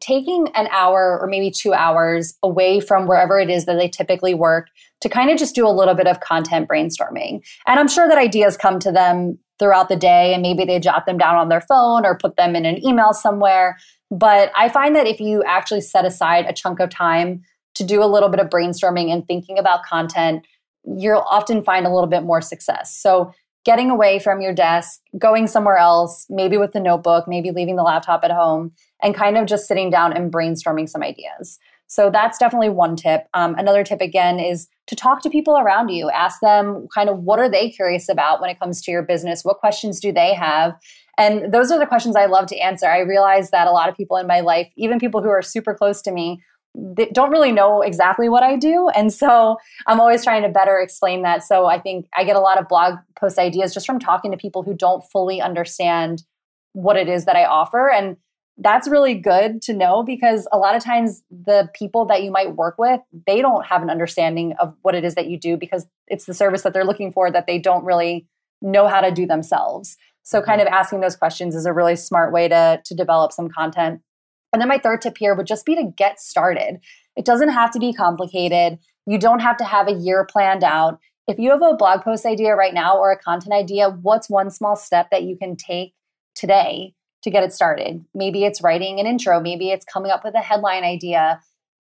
taking 0.00 0.48
an 0.54 0.68
hour 0.70 1.18
or 1.20 1.26
maybe 1.26 1.50
two 1.50 1.72
hours 1.72 2.34
away 2.42 2.80
from 2.80 3.06
wherever 3.06 3.38
it 3.38 3.50
is 3.50 3.66
that 3.66 3.76
they 3.76 3.88
typically 3.88 4.34
work 4.34 4.68
to 5.00 5.08
kind 5.08 5.30
of 5.30 5.38
just 5.38 5.54
do 5.54 5.66
a 5.66 5.70
little 5.70 5.94
bit 5.94 6.06
of 6.06 6.20
content 6.20 6.68
brainstorming. 6.68 7.44
And 7.66 7.80
I'm 7.80 7.88
sure 7.88 8.08
that 8.08 8.18
ideas 8.18 8.56
come 8.56 8.78
to 8.80 8.92
them 8.92 9.38
throughout 9.58 9.88
the 9.88 9.96
day 9.96 10.32
and 10.32 10.42
maybe 10.42 10.64
they 10.64 10.78
jot 10.78 11.06
them 11.06 11.18
down 11.18 11.36
on 11.36 11.48
their 11.48 11.60
phone 11.60 12.04
or 12.04 12.16
put 12.16 12.36
them 12.36 12.56
in 12.56 12.64
an 12.64 12.84
email 12.84 13.12
somewhere. 13.12 13.76
But 14.10 14.50
I 14.56 14.68
find 14.68 14.94
that 14.96 15.06
if 15.06 15.20
you 15.20 15.42
actually 15.44 15.80
set 15.80 16.04
aside 16.04 16.46
a 16.46 16.52
chunk 16.52 16.80
of 16.80 16.90
time 16.90 17.42
to 17.74 17.84
do 17.84 18.02
a 18.02 18.06
little 18.06 18.28
bit 18.28 18.40
of 18.40 18.48
brainstorming 18.48 19.12
and 19.12 19.26
thinking 19.26 19.58
about 19.58 19.84
content, 19.84 20.44
you'll 20.84 21.20
often 21.20 21.62
find 21.62 21.86
a 21.86 21.92
little 21.92 22.08
bit 22.08 22.22
more 22.22 22.40
success. 22.40 22.94
So, 22.94 23.32
getting 23.64 23.90
away 23.90 24.18
from 24.18 24.40
your 24.40 24.52
desk, 24.52 25.00
going 25.18 25.46
somewhere 25.46 25.76
else, 25.76 26.26
maybe 26.28 26.56
with 26.56 26.72
the 26.72 26.80
notebook, 26.80 27.26
maybe 27.28 27.50
leaving 27.50 27.76
the 27.76 27.82
laptop 27.82 28.24
at 28.24 28.30
home, 28.30 28.72
and 29.02 29.14
kind 29.14 29.36
of 29.36 29.46
just 29.46 29.68
sitting 29.68 29.90
down 29.90 30.12
and 30.12 30.32
brainstorming 30.32 30.88
some 30.88 31.02
ideas. 31.02 31.58
So 31.86 32.08
that's 32.10 32.38
definitely 32.38 32.70
one 32.70 32.96
tip. 32.96 33.26
Um, 33.34 33.54
another 33.56 33.84
tip 33.84 34.00
again 34.00 34.40
is 34.40 34.66
to 34.86 34.96
talk 34.96 35.22
to 35.22 35.30
people 35.30 35.58
around 35.58 35.90
you. 35.90 36.10
Ask 36.10 36.40
them 36.40 36.88
kind 36.92 37.10
of 37.10 37.18
what 37.18 37.38
are 37.38 37.50
they 37.50 37.68
curious 37.68 38.08
about 38.08 38.40
when 38.40 38.48
it 38.48 38.58
comes 38.58 38.80
to 38.82 38.90
your 38.90 39.02
business? 39.02 39.44
What 39.44 39.58
questions 39.58 40.00
do 40.00 40.10
they 40.10 40.32
have? 40.32 40.74
And 41.18 41.52
those 41.52 41.70
are 41.70 41.78
the 41.78 41.86
questions 41.86 42.16
I 42.16 42.24
love 42.24 42.46
to 42.46 42.56
answer. 42.56 42.86
I 42.86 43.00
realize 43.00 43.50
that 43.50 43.68
a 43.68 43.72
lot 43.72 43.90
of 43.90 43.96
people 43.96 44.16
in 44.16 44.26
my 44.26 44.40
life, 44.40 44.72
even 44.76 44.98
people 44.98 45.22
who 45.22 45.28
are 45.28 45.42
super 45.42 45.74
close 45.74 46.00
to 46.02 46.12
me, 46.12 46.42
they 46.74 47.06
don't 47.06 47.30
really 47.30 47.52
know 47.52 47.82
exactly 47.82 48.28
what 48.28 48.42
I 48.42 48.56
do. 48.56 48.88
And 48.88 49.12
so 49.12 49.58
I'm 49.86 50.00
always 50.00 50.24
trying 50.24 50.42
to 50.42 50.48
better 50.48 50.78
explain 50.78 51.22
that. 51.22 51.42
So 51.44 51.66
I 51.66 51.78
think 51.78 52.06
I 52.16 52.24
get 52.24 52.36
a 52.36 52.40
lot 52.40 52.58
of 52.58 52.68
blog 52.68 52.94
post 53.14 53.38
ideas 53.38 53.74
just 53.74 53.86
from 53.86 53.98
talking 53.98 54.30
to 54.30 54.36
people 54.36 54.62
who 54.62 54.74
don't 54.74 55.04
fully 55.12 55.40
understand 55.40 56.22
what 56.72 56.96
it 56.96 57.08
is 57.08 57.26
that 57.26 57.36
I 57.36 57.44
offer. 57.44 57.90
And 57.90 58.16
that's 58.58 58.88
really 58.88 59.14
good 59.14 59.62
to 59.62 59.72
know 59.72 60.02
because 60.02 60.46
a 60.52 60.58
lot 60.58 60.76
of 60.76 60.82
times 60.82 61.22
the 61.30 61.68
people 61.74 62.04
that 62.06 62.22
you 62.22 62.30
might 62.30 62.54
work 62.54 62.76
with 62.78 63.00
they 63.26 63.40
don't 63.40 63.64
have 63.66 63.82
an 63.82 63.90
understanding 63.90 64.54
of 64.58 64.74
what 64.82 64.94
it 64.94 65.04
is 65.04 65.14
that 65.14 65.26
you 65.26 65.38
do 65.38 65.56
because 65.56 65.86
it's 66.06 66.26
the 66.26 66.34
service 66.34 66.62
that 66.62 66.72
they're 66.72 66.84
looking 66.84 67.12
for 67.12 67.30
that 67.30 67.46
they 67.46 67.58
don't 67.58 67.84
really 67.84 68.26
know 68.60 68.88
how 68.88 69.00
to 69.00 69.10
do 69.10 69.26
themselves 69.26 69.96
so 70.22 70.38
mm-hmm. 70.38 70.50
kind 70.50 70.60
of 70.60 70.66
asking 70.68 71.00
those 71.00 71.16
questions 71.16 71.54
is 71.54 71.64
a 71.64 71.72
really 71.72 71.96
smart 71.96 72.32
way 72.32 72.46
to 72.46 72.80
to 72.84 72.94
develop 72.94 73.32
some 73.32 73.48
content 73.48 74.02
and 74.52 74.60
then 74.60 74.68
my 74.68 74.78
third 74.78 75.00
tip 75.00 75.16
here 75.18 75.34
would 75.34 75.46
just 75.46 75.66
be 75.66 75.74
to 75.74 75.92
get 75.96 76.20
started 76.20 76.80
it 77.16 77.24
doesn't 77.24 77.50
have 77.50 77.70
to 77.70 77.78
be 77.78 77.92
complicated 77.92 78.78
you 79.06 79.18
don't 79.18 79.40
have 79.40 79.56
to 79.56 79.64
have 79.64 79.88
a 79.88 79.92
year 79.92 80.24
planned 80.24 80.64
out 80.64 80.98
if 81.28 81.38
you 81.38 81.50
have 81.50 81.62
a 81.62 81.74
blog 81.74 82.02
post 82.02 82.26
idea 82.26 82.54
right 82.54 82.74
now 82.74 82.98
or 82.98 83.12
a 83.12 83.18
content 83.18 83.54
idea, 83.54 83.90
what's 83.90 84.28
one 84.28 84.50
small 84.50 84.74
step 84.74 85.08
that 85.10 85.22
you 85.22 85.36
can 85.36 85.56
take 85.56 85.94
today 86.34 86.94
to 87.22 87.30
get 87.30 87.44
it 87.44 87.52
started? 87.52 88.04
Maybe 88.12 88.44
it's 88.44 88.62
writing 88.62 88.98
an 88.98 89.06
intro, 89.06 89.40
maybe 89.40 89.70
it's 89.70 89.84
coming 89.84 90.10
up 90.10 90.24
with 90.24 90.34
a 90.34 90.40
headline 90.40 90.82
idea. 90.82 91.40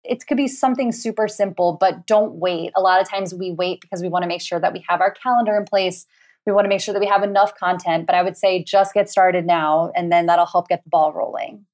It 0.02 0.26
could 0.26 0.36
be 0.36 0.48
something 0.48 0.90
super 0.90 1.28
simple, 1.28 1.76
but 1.78 2.06
don't 2.06 2.34
wait. 2.34 2.72
A 2.74 2.80
lot 2.80 3.00
of 3.00 3.08
times 3.08 3.32
we 3.32 3.52
wait 3.52 3.80
because 3.80 4.02
we 4.02 4.08
want 4.08 4.24
to 4.24 4.28
make 4.28 4.40
sure 4.40 4.58
that 4.58 4.72
we 4.72 4.84
have 4.88 5.00
our 5.00 5.12
calendar 5.12 5.56
in 5.56 5.64
place. 5.64 6.06
We 6.44 6.52
want 6.52 6.64
to 6.64 6.68
make 6.68 6.80
sure 6.80 6.92
that 6.92 7.00
we 7.00 7.06
have 7.06 7.22
enough 7.22 7.54
content, 7.54 8.06
but 8.06 8.16
I 8.16 8.22
would 8.24 8.36
say 8.36 8.64
just 8.64 8.92
get 8.92 9.08
started 9.08 9.46
now, 9.46 9.92
and 9.94 10.10
then 10.10 10.26
that'll 10.26 10.46
help 10.46 10.66
get 10.66 10.82
the 10.82 10.90
ball 10.90 11.12
rolling. 11.12 11.64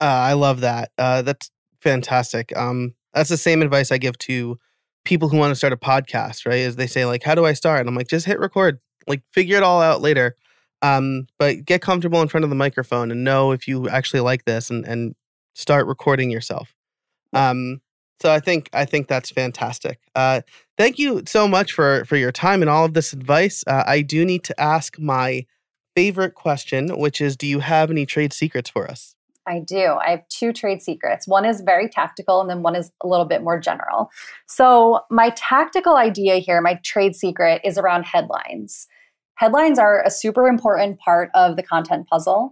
Uh, 0.00 0.04
I 0.04 0.32
love 0.32 0.60
that. 0.60 0.92
Uh, 0.98 1.22
that's 1.22 1.50
fantastic. 1.80 2.56
Um, 2.56 2.94
that's 3.12 3.30
the 3.30 3.36
same 3.36 3.62
advice 3.62 3.92
I 3.92 3.98
give 3.98 4.16
to 4.18 4.58
people 5.04 5.28
who 5.28 5.36
want 5.36 5.50
to 5.50 5.54
start 5.56 5.72
a 5.72 5.76
podcast, 5.76 6.46
right? 6.46 6.60
Is 6.60 6.76
they 6.76 6.86
say 6.86 7.04
like, 7.04 7.22
"How 7.22 7.34
do 7.34 7.44
I 7.44 7.52
start?" 7.52 7.80
And 7.80 7.88
I'm 7.88 7.94
like, 7.94 8.08
"Just 8.08 8.26
hit 8.26 8.38
record. 8.40 8.78
Like, 9.06 9.22
figure 9.32 9.56
it 9.56 9.62
all 9.62 9.80
out 9.80 10.00
later." 10.00 10.36
Um, 10.82 11.26
but 11.38 11.64
get 11.64 11.82
comfortable 11.82 12.22
in 12.22 12.28
front 12.28 12.44
of 12.44 12.50
the 12.50 12.56
microphone 12.56 13.10
and 13.10 13.24
know 13.24 13.52
if 13.52 13.68
you 13.68 13.88
actually 13.88 14.20
like 14.20 14.44
this, 14.44 14.70
and 14.70 14.86
and 14.86 15.14
start 15.54 15.86
recording 15.86 16.30
yourself. 16.30 16.74
Um, 17.32 17.80
so 18.22 18.32
I 18.32 18.40
think 18.40 18.70
I 18.72 18.84
think 18.84 19.08
that's 19.08 19.30
fantastic. 19.30 20.00
Uh, 20.14 20.42
thank 20.78 20.98
you 20.98 21.22
so 21.26 21.48
much 21.48 21.72
for 21.72 22.04
for 22.06 22.16
your 22.16 22.32
time 22.32 22.62
and 22.62 22.70
all 22.70 22.84
of 22.84 22.94
this 22.94 23.12
advice. 23.12 23.64
Uh, 23.66 23.84
I 23.86 24.02
do 24.02 24.24
need 24.24 24.44
to 24.44 24.60
ask 24.60 24.98
my 24.98 25.46
favorite 25.96 26.34
question, 26.34 26.88
which 26.98 27.20
is, 27.20 27.36
do 27.36 27.46
you 27.46 27.60
have 27.60 27.90
any 27.90 28.06
trade 28.06 28.32
secrets 28.32 28.70
for 28.70 28.88
us? 28.90 29.14
I 29.50 29.58
do. 29.58 29.96
I 30.00 30.10
have 30.10 30.28
two 30.28 30.52
trade 30.52 30.80
secrets. 30.80 31.26
One 31.26 31.44
is 31.44 31.60
very 31.60 31.88
tactical, 31.88 32.40
and 32.40 32.48
then 32.48 32.62
one 32.62 32.76
is 32.76 32.92
a 33.02 33.08
little 33.08 33.26
bit 33.26 33.42
more 33.42 33.58
general. 33.58 34.10
So, 34.46 35.00
my 35.10 35.30
tactical 35.36 35.96
idea 35.96 36.36
here, 36.36 36.60
my 36.60 36.78
trade 36.84 37.16
secret, 37.16 37.60
is 37.64 37.76
around 37.76 38.04
headlines. 38.04 38.86
Headlines 39.34 39.78
are 39.78 40.02
a 40.04 40.10
super 40.10 40.46
important 40.46 41.00
part 41.00 41.30
of 41.34 41.56
the 41.56 41.62
content 41.62 42.06
puzzle. 42.06 42.50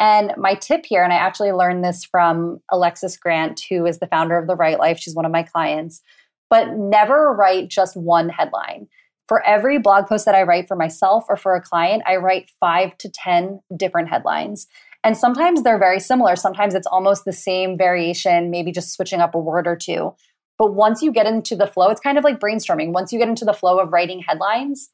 And 0.00 0.32
my 0.36 0.54
tip 0.54 0.86
here, 0.86 1.04
and 1.04 1.12
I 1.12 1.16
actually 1.16 1.52
learned 1.52 1.84
this 1.84 2.04
from 2.04 2.60
Alexis 2.72 3.16
Grant, 3.16 3.60
who 3.68 3.86
is 3.86 3.98
the 3.98 4.06
founder 4.06 4.38
of 4.38 4.46
The 4.46 4.56
Write 4.56 4.78
Life, 4.78 4.98
she's 4.98 5.14
one 5.14 5.26
of 5.26 5.32
my 5.32 5.42
clients, 5.42 6.00
but 6.48 6.76
never 6.76 7.32
write 7.32 7.68
just 7.68 7.96
one 7.96 8.30
headline. 8.30 8.88
For 9.28 9.46
every 9.46 9.78
blog 9.78 10.06
post 10.08 10.24
that 10.24 10.34
I 10.34 10.42
write 10.42 10.66
for 10.66 10.76
myself 10.76 11.24
or 11.28 11.36
for 11.36 11.54
a 11.54 11.60
client, 11.60 12.02
I 12.06 12.16
write 12.16 12.50
five 12.58 12.96
to 12.98 13.08
10 13.08 13.60
different 13.76 14.08
headlines. 14.08 14.66
And 15.02 15.16
sometimes 15.16 15.62
they're 15.62 15.78
very 15.78 16.00
similar. 16.00 16.36
Sometimes 16.36 16.74
it's 16.74 16.86
almost 16.86 17.24
the 17.24 17.32
same 17.32 17.76
variation, 17.76 18.50
maybe 18.50 18.70
just 18.70 18.92
switching 18.92 19.20
up 19.20 19.34
a 19.34 19.38
word 19.38 19.66
or 19.66 19.76
two. 19.76 20.14
But 20.58 20.74
once 20.74 21.00
you 21.00 21.10
get 21.10 21.26
into 21.26 21.56
the 21.56 21.66
flow, 21.66 21.88
it's 21.88 22.02
kind 22.02 22.18
of 22.18 22.24
like 22.24 22.38
brainstorming. 22.38 22.92
Once 22.92 23.12
you 23.12 23.18
get 23.18 23.28
into 23.28 23.46
the 23.46 23.54
flow 23.54 23.78
of 23.78 23.92
writing 23.92 24.20
headlines, 24.20 24.90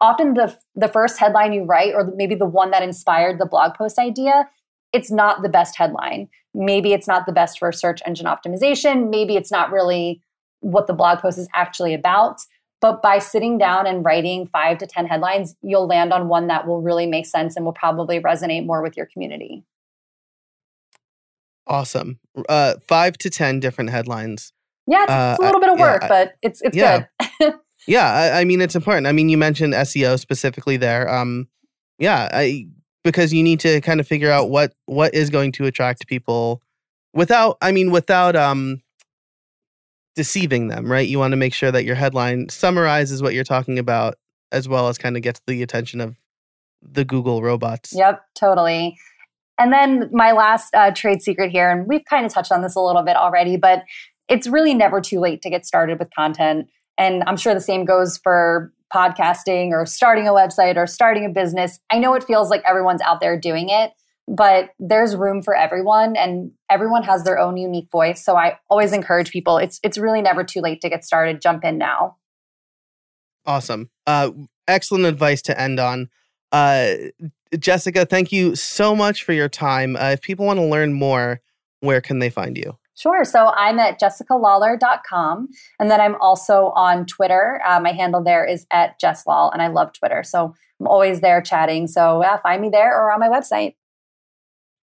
often 0.00 0.34
the 0.34 0.54
the 0.74 0.88
first 0.88 1.18
headline 1.18 1.52
you 1.52 1.64
write 1.64 1.94
or 1.94 2.12
maybe 2.14 2.34
the 2.34 2.46
one 2.46 2.70
that 2.72 2.82
inspired 2.82 3.38
the 3.38 3.46
blog 3.46 3.74
post 3.74 3.98
idea, 3.98 4.48
it's 4.92 5.10
not 5.10 5.42
the 5.42 5.48
best 5.48 5.78
headline. 5.78 6.28
Maybe 6.52 6.92
it's 6.92 7.08
not 7.08 7.24
the 7.24 7.32
best 7.32 7.58
for 7.58 7.72
search 7.72 8.02
engine 8.06 8.26
optimization, 8.26 9.08
maybe 9.08 9.36
it's 9.36 9.50
not 9.50 9.72
really 9.72 10.22
what 10.60 10.86
the 10.86 10.92
blog 10.92 11.20
post 11.20 11.38
is 11.38 11.48
actually 11.54 11.94
about. 11.94 12.40
But 12.80 13.02
by 13.02 13.18
sitting 13.18 13.58
down 13.58 13.86
and 13.86 14.04
writing 14.04 14.46
five 14.46 14.78
to 14.78 14.86
10 14.86 15.06
headlines, 15.06 15.56
you'll 15.62 15.86
land 15.86 16.12
on 16.12 16.28
one 16.28 16.46
that 16.46 16.66
will 16.66 16.80
really 16.80 17.06
make 17.06 17.26
sense 17.26 17.56
and 17.56 17.64
will 17.64 17.72
probably 17.72 18.20
resonate 18.20 18.66
more 18.66 18.82
with 18.82 18.96
your 18.96 19.06
community. 19.06 19.64
Awesome. 21.66 22.20
Uh, 22.48 22.74
five 22.86 23.18
to 23.18 23.30
10 23.30 23.60
different 23.60 23.90
headlines. 23.90 24.52
Yeah, 24.86 25.02
it's, 25.02 25.12
uh, 25.12 25.30
it's 25.32 25.42
a 25.42 25.46
little 25.46 25.60
bit 25.60 25.70
of 25.70 25.78
work, 25.78 26.02
yeah, 26.02 26.08
but 26.08 26.34
it's, 26.40 26.62
it's 26.62 26.76
yeah. 26.76 27.04
good. 27.40 27.54
yeah, 27.86 28.12
I, 28.12 28.40
I, 28.40 28.44
mean, 28.44 28.60
it's 28.60 28.76
important. 28.76 29.06
I 29.06 29.12
mean, 29.12 29.28
you 29.28 29.36
mentioned 29.36 29.74
SEO 29.74 30.18
specifically 30.18 30.76
there. 30.76 31.12
Um, 31.12 31.48
yeah, 31.98 32.28
I, 32.32 32.68
because 33.04 33.32
you 33.32 33.42
need 33.42 33.60
to 33.60 33.80
kind 33.80 34.00
of 34.00 34.06
figure 34.06 34.30
out 34.30 34.50
what 34.50 34.74
what 34.86 35.14
is 35.14 35.30
going 35.30 35.52
to 35.52 35.64
attract 35.64 36.06
people 36.06 36.62
without 37.14 37.56
i 37.62 37.72
mean 37.72 37.90
without 37.90 38.36
um 38.36 38.82
deceiving 40.18 40.66
them, 40.66 40.90
right? 40.90 41.06
You 41.06 41.20
want 41.20 41.30
to 41.30 41.36
make 41.36 41.54
sure 41.54 41.70
that 41.70 41.84
your 41.84 41.94
headline 41.94 42.48
summarizes 42.48 43.22
what 43.22 43.34
you're 43.34 43.44
talking 43.44 43.78
about 43.78 44.16
as 44.50 44.68
well 44.68 44.88
as 44.88 44.98
kind 44.98 45.16
of 45.16 45.22
gets 45.22 45.40
the 45.46 45.62
attention 45.62 46.00
of 46.00 46.16
the 46.82 47.04
Google 47.04 47.40
robots. 47.40 47.92
Yep, 47.94 48.20
totally. 48.34 48.98
And 49.60 49.72
then 49.72 50.10
my 50.12 50.32
last 50.32 50.74
uh, 50.74 50.90
trade 50.90 51.22
secret 51.22 51.52
here, 51.52 51.70
and 51.70 51.86
we've 51.86 52.04
kind 52.04 52.26
of 52.26 52.32
touched 52.34 52.50
on 52.50 52.62
this 52.62 52.74
a 52.74 52.80
little 52.80 53.02
bit 53.02 53.14
already, 53.14 53.56
but 53.56 53.84
it's 54.28 54.48
really 54.48 54.74
never 54.74 55.00
too 55.00 55.20
late 55.20 55.40
to 55.42 55.50
get 55.50 55.64
started 55.64 56.00
with 56.00 56.08
content. 56.12 56.66
And 56.98 57.22
I'm 57.28 57.36
sure 57.36 57.54
the 57.54 57.60
same 57.60 57.84
goes 57.84 58.18
for 58.18 58.72
podcasting 58.92 59.70
or 59.70 59.86
starting 59.86 60.26
a 60.26 60.32
website 60.32 60.76
or 60.76 60.88
starting 60.88 61.26
a 61.26 61.28
business. 61.28 61.78
I 61.92 62.00
know 62.00 62.14
it 62.14 62.24
feels 62.24 62.50
like 62.50 62.64
everyone's 62.66 63.02
out 63.02 63.20
there 63.20 63.38
doing 63.38 63.68
it, 63.68 63.92
but 64.28 64.70
there's 64.78 65.16
room 65.16 65.42
for 65.42 65.56
everyone 65.56 66.14
and 66.14 66.50
everyone 66.70 67.02
has 67.02 67.24
their 67.24 67.38
own 67.38 67.56
unique 67.56 67.90
voice 67.90 68.24
so 68.24 68.36
i 68.36 68.58
always 68.68 68.92
encourage 68.92 69.30
people 69.30 69.56
it's 69.58 69.80
it's 69.82 69.96
really 69.96 70.20
never 70.20 70.44
too 70.44 70.60
late 70.60 70.80
to 70.80 70.88
get 70.88 71.04
started 71.04 71.40
jump 71.40 71.64
in 71.64 71.78
now 71.78 72.16
awesome 73.46 73.88
uh 74.06 74.30
excellent 74.66 75.06
advice 75.06 75.40
to 75.40 75.58
end 75.58 75.80
on 75.80 76.08
uh 76.52 76.92
jessica 77.58 78.04
thank 78.04 78.30
you 78.30 78.54
so 78.54 78.94
much 78.94 79.22
for 79.22 79.32
your 79.32 79.48
time 79.48 79.96
uh, 79.96 80.10
if 80.10 80.20
people 80.20 80.44
want 80.44 80.58
to 80.58 80.64
learn 80.64 80.92
more 80.92 81.40
where 81.80 82.00
can 82.00 82.18
they 82.18 82.30
find 82.30 82.56
you 82.56 82.76
Sure. 82.98 83.24
So 83.24 83.52
I'm 83.54 83.78
at 83.78 84.00
jessicalawlor.com. 84.00 85.48
And 85.78 85.88
then 85.88 86.00
I'm 86.00 86.16
also 86.20 86.72
on 86.74 87.06
Twitter. 87.06 87.62
Uh, 87.64 87.78
my 87.78 87.92
handle 87.92 88.24
there 88.24 88.44
is 88.44 88.66
at 88.72 89.00
jesslaw, 89.00 89.52
and 89.52 89.62
I 89.62 89.68
love 89.68 89.92
Twitter. 89.92 90.24
So 90.24 90.52
I'm 90.80 90.86
always 90.88 91.20
there 91.20 91.40
chatting. 91.40 91.86
So 91.86 92.20
yeah, 92.22 92.38
find 92.38 92.60
me 92.60 92.70
there 92.70 92.92
or 92.92 93.12
on 93.12 93.20
my 93.20 93.28
website. 93.28 93.76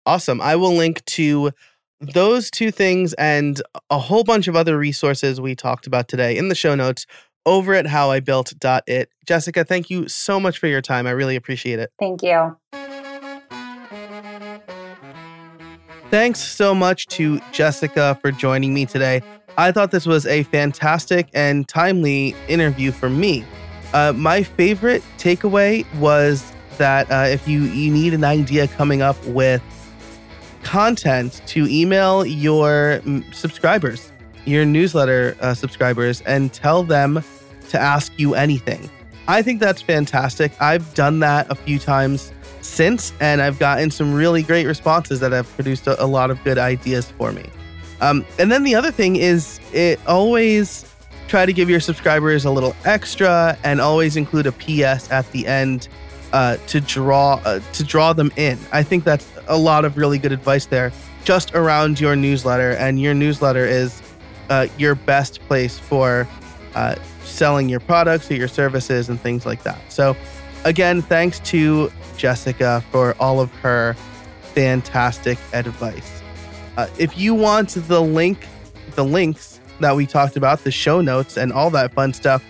Awesome. 0.06 0.40
I 0.42 0.56
will 0.56 0.74
link 0.74 1.04
to 1.06 1.52
those 2.00 2.52
two 2.52 2.72
things 2.72 3.14
and 3.14 3.62
a 3.90 3.98
whole 3.98 4.24
bunch 4.24 4.48
of 4.48 4.56
other 4.56 4.78
resources 4.78 5.42
we 5.42 5.56
talked 5.56 5.88
about 5.88 6.08
today 6.08 6.38
in 6.38 6.50
the 6.50 6.56
show 6.56 6.76
notes 6.76 7.06
over 7.46 7.74
at 7.74 7.86
howibuilt.it. 7.86 9.10
Jessica, 9.26 9.64
thank 9.64 9.90
you 9.90 10.08
so 10.08 10.40
much 10.40 10.58
for 10.58 10.68
your 10.68 10.82
time. 10.82 11.08
I 11.08 11.12
really 11.12 11.36
appreciate 11.36 11.80
it. 11.80 11.92
Thank 12.00 12.24
you. 12.24 12.58
Thanks 16.12 16.40
so 16.40 16.76
much 16.76 17.08
to 17.08 17.40
Jessica 17.52 18.18
for 18.22 18.32
joining 18.32 18.74
me 18.74 18.86
today. 18.86 19.22
I 19.58 19.72
thought 19.72 19.92
this 19.92 20.06
was 20.06 20.26
a 20.28 20.44
fantastic 20.44 21.30
and 21.34 21.68
timely 21.68 22.36
interview 22.48 22.92
for 22.92 23.10
me. 23.10 23.46
Uh, 23.94 24.14
my 24.14 24.44
favorite 24.44 25.04
takeaway 25.18 25.86
was 25.96 26.52
that 26.78 27.10
uh, 27.10 27.28
if 27.30 27.48
you, 27.48 27.64
you 27.64 27.92
need 27.92 28.14
an 28.14 28.24
idea 28.24 28.68
coming 28.68 29.02
up 29.02 29.24
with 29.26 29.62
content 30.66 31.42
to 31.46 31.68
email 31.68 32.26
your 32.26 33.00
subscribers, 33.32 34.12
your 34.46 34.66
newsletter 34.66 35.38
uh, 35.40 35.54
subscribers, 35.54 36.22
and 36.22 36.52
tell 36.52 36.84
them 36.84 37.24
to 37.70 37.80
ask 37.80 38.12
you 38.18 38.34
anything. 38.34 38.90
I 39.28 39.42
think 39.42 39.60
that's 39.60 39.82
fantastic. 39.82 40.52
I've 40.60 40.94
done 40.94 41.20
that 41.20 41.50
a 41.50 41.56
few 41.56 41.80
times 41.80 42.34
since, 42.62 43.14
and 43.20 43.42
I've 43.42 43.60
gotten 43.60 43.92
some 43.92 44.14
really 44.14 44.44
great 44.44 44.66
responses 44.66 45.20
that 45.20 45.32
have 45.32 45.48
produced 45.56 45.88
a, 45.88 46.04
a 46.04 46.08
lot 46.08 46.32
of 46.32 46.44
good 46.44 46.58
ideas 46.58 47.12
for 47.12 47.32
me. 47.32 47.46
Um, 48.02 48.26
and 48.40 48.52
then 48.52 48.64
the 48.64 48.76
other 48.76 48.92
thing 48.92 49.16
is, 49.16 49.60
it 49.72 50.00
always 50.08 50.92
try 51.28 51.46
to 51.46 51.54
give 51.54 51.70
your 51.70 51.80
subscribers 51.80 52.44
a 52.44 52.52
little 52.52 52.76
extra, 52.86 53.58
and 53.64 53.80
always 53.80 54.18
include 54.18 54.48
a 54.48 54.52
PS 54.52 55.10
at 55.12 55.32
the 55.32 55.48
end 55.48 55.88
uh, 56.36 56.58
to 56.68 56.82
draw 56.82 57.40
uh, 57.46 57.62
to 57.72 57.82
draw 57.82 58.12
them 58.12 58.30
in. 58.36 58.60
I 58.74 58.84
think 58.84 59.06
that's 59.06 59.26
a 59.48 59.58
lot 59.58 59.86
of 59.86 59.96
really 59.96 60.20
good 60.20 60.34
advice 60.34 60.66
there, 60.66 60.92
just 61.24 61.56
around 61.56 61.98
your 61.98 62.18
newsletter. 62.18 62.72
And 62.72 63.00
your 63.00 63.14
newsletter 63.14 63.66
is 63.66 64.02
uh, 64.50 64.68
your 64.78 64.96
best 64.96 65.40
place 65.48 65.80
for 65.80 66.28
uh, 66.76 66.96
selling 67.24 67.70
your 67.70 67.80
products 67.80 68.30
or 68.30 68.34
your 68.36 68.50
services 68.50 69.08
and 69.08 69.18
things 69.20 69.46
like 69.46 69.64
that. 69.64 69.80
So, 69.90 70.14
again, 70.66 71.02
thanks 71.02 71.40
to 71.52 71.90
Jessica 72.18 72.84
for 72.92 73.16
all 73.18 73.40
of 73.40 73.50
her 73.62 73.96
fantastic 74.54 75.38
advice. 75.54 76.22
Uh, 76.76 76.88
if 77.00 77.18
you 77.18 77.34
want 77.34 77.70
the 77.70 78.02
link, 78.02 78.46
the 78.96 79.06
links 79.06 79.62
that 79.80 79.96
we 79.96 80.06
talked 80.06 80.36
about, 80.36 80.66
the 80.66 80.72
show 80.72 81.00
notes, 81.00 81.38
and 81.38 81.54
all 81.54 81.70
that 81.70 81.94
fun 81.94 82.12
stuff 82.12 82.44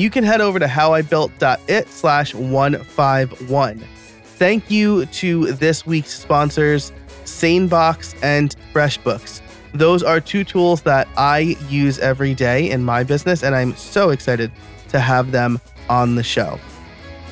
you 0.00 0.10
can 0.10 0.24
head 0.24 0.40
over 0.40 0.58
to 0.58 0.66
howibuilt.it 0.66 1.88
slash 1.88 2.34
151. 2.34 3.78
Thank 4.22 4.70
you 4.70 5.06
to 5.06 5.52
this 5.52 5.86
week's 5.86 6.18
sponsors, 6.18 6.92
SaneBox 7.24 8.16
and 8.22 8.54
FreshBooks. 8.72 9.40
Those 9.74 10.02
are 10.02 10.20
two 10.20 10.44
tools 10.44 10.82
that 10.82 11.08
I 11.16 11.56
use 11.68 11.98
every 11.98 12.34
day 12.34 12.70
in 12.70 12.84
my 12.84 13.04
business, 13.04 13.42
and 13.42 13.54
I'm 13.54 13.76
so 13.76 14.10
excited 14.10 14.50
to 14.88 15.00
have 15.00 15.32
them 15.32 15.60
on 15.88 16.14
the 16.14 16.22
show. 16.22 16.58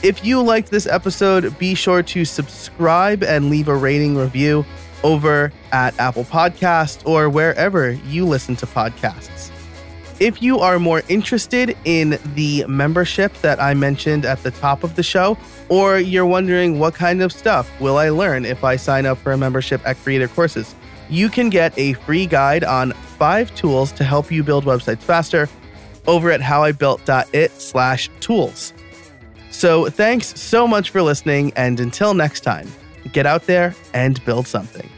If 0.02 0.24
you 0.24 0.42
liked 0.42 0.70
this 0.70 0.86
episode, 0.86 1.58
be 1.58 1.74
sure 1.74 2.02
to 2.02 2.24
subscribe 2.24 3.22
and 3.22 3.50
leave 3.50 3.68
a 3.68 3.76
rating 3.76 4.16
review 4.16 4.64
over 5.02 5.52
at 5.72 5.98
Apple 5.98 6.24
Podcast 6.24 7.06
or 7.06 7.30
wherever 7.30 7.92
you 7.92 8.26
listen 8.26 8.56
to 8.56 8.66
podcasts. 8.66 9.50
If 10.18 10.40
you 10.40 10.60
are 10.60 10.78
more 10.78 11.02
interested 11.10 11.76
in 11.84 12.18
the 12.34 12.64
membership 12.66 13.34
that 13.42 13.60
I 13.60 13.74
mentioned 13.74 14.24
at 14.24 14.42
the 14.42 14.50
top 14.50 14.82
of 14.82 14.96
the 14.96 15.02
show, 15.02 15.36
or 15.68 15.98
you're 15.98 16.24
wondering 16.24 16.78
what 16.78 16.94
kind 16.94 17.20
of 17.20 17.32
stuff 17.32 17.70
will 17.80 17.98
I 17.98 18.08
learn 18.08 18.46
if 18.46 18.64
I 18.64 18.76
sign 18.76 19.04
up 19.04 19.18
for 19.18 19.32
a 19.32 19.36
membership 19.36 19.86
at 19.86 19.98
Creator 19.98 20.28
Courses, 20.28 20.74
you 21.10 21.28
can 21.28 21.50
get 21.50 21.78
a 21.78 21.92
free 21.92 22.24
guide 22.24 22.64
on 22.64 22.92
five 22.92 23.54
tools 23.54 23.92
to 23.92 24.04
help 24.04 24.32
you 24.32 24.42
build 24.42 24.64
websites 24.64 25.00
faster 25.02 25.50
over 26.06 26.30
at 26.30 26.40
howibuilt.it 26.40 27.52
slash 27.60 28.08
tools. 28.20 28.72
So 29.50 29.90
thanks 29.90 30.40
so 30.40 30.66
much 30.66 30.90
for 30.90 31.02
listening, 31.02 31.52
and 31.56 31.78
until 31.78 32.14
next 32.14 32.40
time, 32.40 32.72
get 33.12 33.26
out 33.26 33.42
there 33.42 33.74
and 33.92 34.24
build 34.24 34.46
something. 34.46 34.88